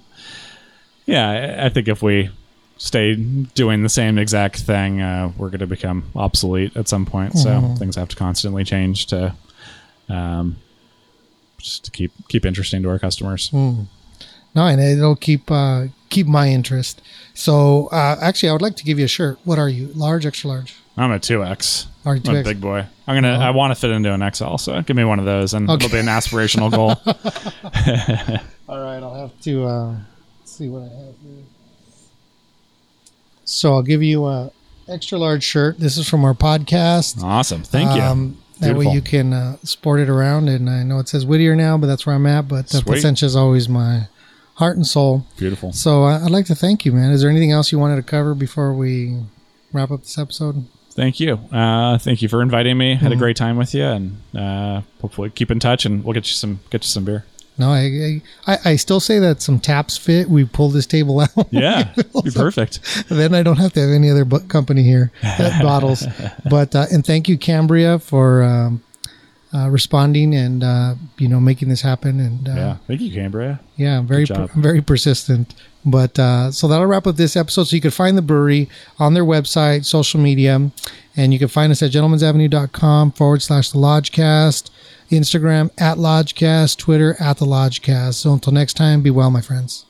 yeah, 1.06 1.64
I, 1.64 1.68
think 1.68 1.88
if 1.88 2.02
we 2.02 2.30
stay 2.76 3.14
doing 3.14 3.82
the 3.82 3.88
same 3.88 4.18
exact 4.18 4.60
thing, 4.60 5.00
uh, 5.00 5.32
we're 5.36 5.48
going 5.48 5.60
to 5.60 5.66
become 5.66 6.04
obsolete 6.14 6.76
at 6.76 6.88
some 6.88 7.06
point. 7.06 7.38
So 7.38 7.74
things 7.78 7.96
have 7.96 8.08
to 8.08 8.16
constantly 8.16 8.64
change 8.64 9.06
to 9.06 9.34
um, 10.08 10.56
just 11.62 11.84
to 11.84 11.90
keep 11.90 12.12
keep 12.28 12.44
interesting 12.44 12.82
to 12.82 12.88
our 12.88 12.98
customers. 12.98 13.50
Mm. 13.50 13.86
no, 14.54 14.66
and 14.66 14.80
it'll 14.80 15.16
keep, 15.16 15.50
uh, 15.50 15.86
keep 16.10 16.26
my 16.26 16.48
interest. 16.48 17.00
So, 17.34 17.86
uh, 17.88 18.16
actually, 18.20 18.50
I 18.50 18.52
would 18.52 18.62
like 18.62 18.76
to 18.76 18.84
give 18.84 18.98
you 18.98 19.04
a 19.06 19.08
shirt. 19.08 19.38
What 19.44 19.58
are 19.58 19.68
you? 19.68 19.88
Large, 19.94 20.26
extra 20.26 20.50
large? 20.50 20.74
I'm 20.96 21.10
a 21.10 21.18
two 21.18 21.42
X. 21.42 21.86
Are 22.04 22.16
you 22.16 22.36
a 22.36 22.42
big 22.42 22.60
boy. 22.60 22.84
I'm 23.06 23.16
gonna. 23.16 23.38
I 23.38 23.50
want 23.50 23.72
to 23.74 23.80
fit 23.80 23.90
into 23.90 24.12
an 24.12 24.32
XL, 24.34 24.56
so 24.56 24.82
give 24.82 24.96
me 24.96 25.04
one 25.04 25.18
of 25.18 25.24
those, 25.24 25.54
and 25.54 25.70
Okay. 25.70 25.86
it'll 25.86 25.94
be 25.94 26.00
an 26.00 26.06
aspirational 26.06 26.70
goal. 26.70 26.90
All 28.68 28.80
right, 28.82 29.02
I'll 29.02 29.14
have 29.14 29.40
to 29.42 29.64
uh, 29.64 29.94
see 30.44 30.68
what 30.68 30.82
I 30.82 30.88
have 30.88 31.14
here. 31.22 31.44
So 33.44 33.74
I'll 33.74 33.82
give 33.82 34.02
you 34.02 34.26
a 34.26 34.50
extra 34.88 35.18
large 35.18 35.44
shirt. 35.44 35.78
This 35.78 35.96
is 35.96 36.08
from 36.08 36.24
our 36.24 36.34
podcast. 36.34 37.22
awesome. 37.22 37.62
Thank 37.62 37.94
you. 37.94 38.02
Um, 38.02 38.38
that 38.62 38.76
way 38.76 38.86
you 38.86 39.02
can 39.02 39.32
uh, 39.32 39.56
sport 39.62 40.00
it 40.00 40.08
around. 40.08 40.48
And 40.48 40.68
I 40.68 40.82
know 40.82 40.98
it 40.98 41.08
says 41.08 41.26
Whittier 41.26 41.54
now, 41.54 41.76
but 41.78 41.86
that's 41.86 42.06
where 42.06 42.14
I'm 42.14 42.26
at. 42.26 42.48
But 42.48 42.66
uh, 42.66 42.78
Sweet. 42.78 42.84
Placentia 42.84 43.26
is 43.26 43.36
always 43.36 43.68
my 43.68 44.08
heart 44.54 44.76
and 44.76 44.86
soul. 44.86 45.26
Beautiful. 45.36 45.72
So 45.72 46.04
uh, 46.04 46.24
I'd 46.24 46.30
like 46.30 46.46
to 46.46 46.54
thank 46.54 46.84
you, 46.84 46.92
man. 46.92 47.10
Is 47.10 47.22
there 47.22 47.30
anything 47.30 47.52
else 47.52 47.72
you 47.72 47.78
wanted 47.78 47.96
to 47.96 48.02
cover 48.02 48.34
before 48.34 48.72
we 48.72 49.20
wrap 49.72 49.90
up 49.90 50.02
this 50.02 50.18
episode? 50.18 50.66
Thank 50.90 51.20
you. 51.20 51.34
Uh, 51.50 51.98
thank 51.98 52.20
you 52.20 52.28
for 52.28 52.42
inviting 52.42 52.76
me. 52.76 52.94
Mm-hmm. 52.94 53.02
Had 53.02 53.12
a 53.12 53.16
great 53.16 53.36
time 53.36 53.56
with 53.56 53.74
you, 53.74 53.84
and 53.84 54.20
uh, 54.36 54.82
hopefully 55.00 55.30
keep 55.30 55.50
in 55.50 55.58
touch, 55.58 55.86
and 55.86 56.04
we'll 56.04 56.12
get 56.12 56.28
you 56.28 56.34
some 56.34 56.60
get 56.70 56.84
you 56.84 56.88
some 56.88 57.04
beer. 57.04 57.24
No, 57.58 57.68
I, 57.70 58.22
I 58.46 58.58
I 58.64 58.76
still 58.76 58.98
say 59.00 59.18
that 59.18 59.42
some 59.42 59.60
taps 59.60 59.96
fit. 59.98 60.28
We 60.28 60.44
pull 60.44 60.70
this 60.70 60.86
table 60.86 61.20
out. 61.36 61.48
Yeah, 61.50 61.92
be 62.24 62.30
perfect. 62.30 63.04
then 63.08 63.34
I 63.34 63.42
don't 63.42 63.58
have 63.58 63.72
to 63.74 63.80
have 63.80 63.90
any 63.90 64.10
other 64.10 64.24
company 64.24 64.82
here 64.82 65.12
that 65.22 65.62
bottles. 65.68 66.06
But 66.48 66.74
uh, 66.74 66.86
and 66.90 67.04
thank 67.04 67.28
you, 67.28 67.36
Cambria, 67.36 67.98
for 67.98 68.42
um, 68.42 68.82
uh, 69.54 69.68
responding 69.68 70.34
and 70.34 70.64
uh, 70.64 70.94
you 71.18 71.28
know 71.28 71.40
making 71.40 71.68
this 71.68 71.82
happen. 71.82 72.20
And 72.20 72.48
uh, 72.48 72.54
Yeah, 72.54 72.76
thank 72.86 73.00
you, 73.02 73.12
Cambria. 73.12 73.60
yeah, 73.76 73.98
I'm 73.98 74.06
very 74.06 74.24
per- 74.26 74.48
very 74.56 74.80
persistent. 74.80 75.54
But 75.84 76.16
uh, 76.18 76.52
so 76.52 76.68
that'll 76.68 76.86
wrap 76.86 77.06
up 77.08 77.16
this 77.16 77.36
episode. 77.36 77.64
So 77.64 77.74
you 77.76 77.82
can 77.82 77.90
find 77.90 78.16
the 78.16 78.22
Bruery 78.22 78.68
on 78.98 79.14
their 79.14 79.24
website, 79.24 79.84
social 79.84 80.20
media, 80.20 80.70
and 81.16 81.32
you 81.32 81.38
can 81.40 81.48
find 81.48 81.70
us 81.72 81.82
at 81.82 81.90
gentlemansavenue.com 81.90 83.12
forward 83.12 83.42
slash 83.42 83.70
the 83.72 83.78
Lodgecast, 83.78 84.70
Instagram 85.16 85.70
at 85.78 85.98
Lodgecast, 85.98 86.76
Twitter 86.78 87.16
at 87.20 87.38
the 87.38 87.46
Lodgecast. 87.46 88.14
So 88.14 88.32
until 88.32 88.52
next 88.52 88.74
time, 88.74 89.02
be 89.02 89.10
well, 89.10 89.30
my 89.30 89.40
friends. 89.40 89.86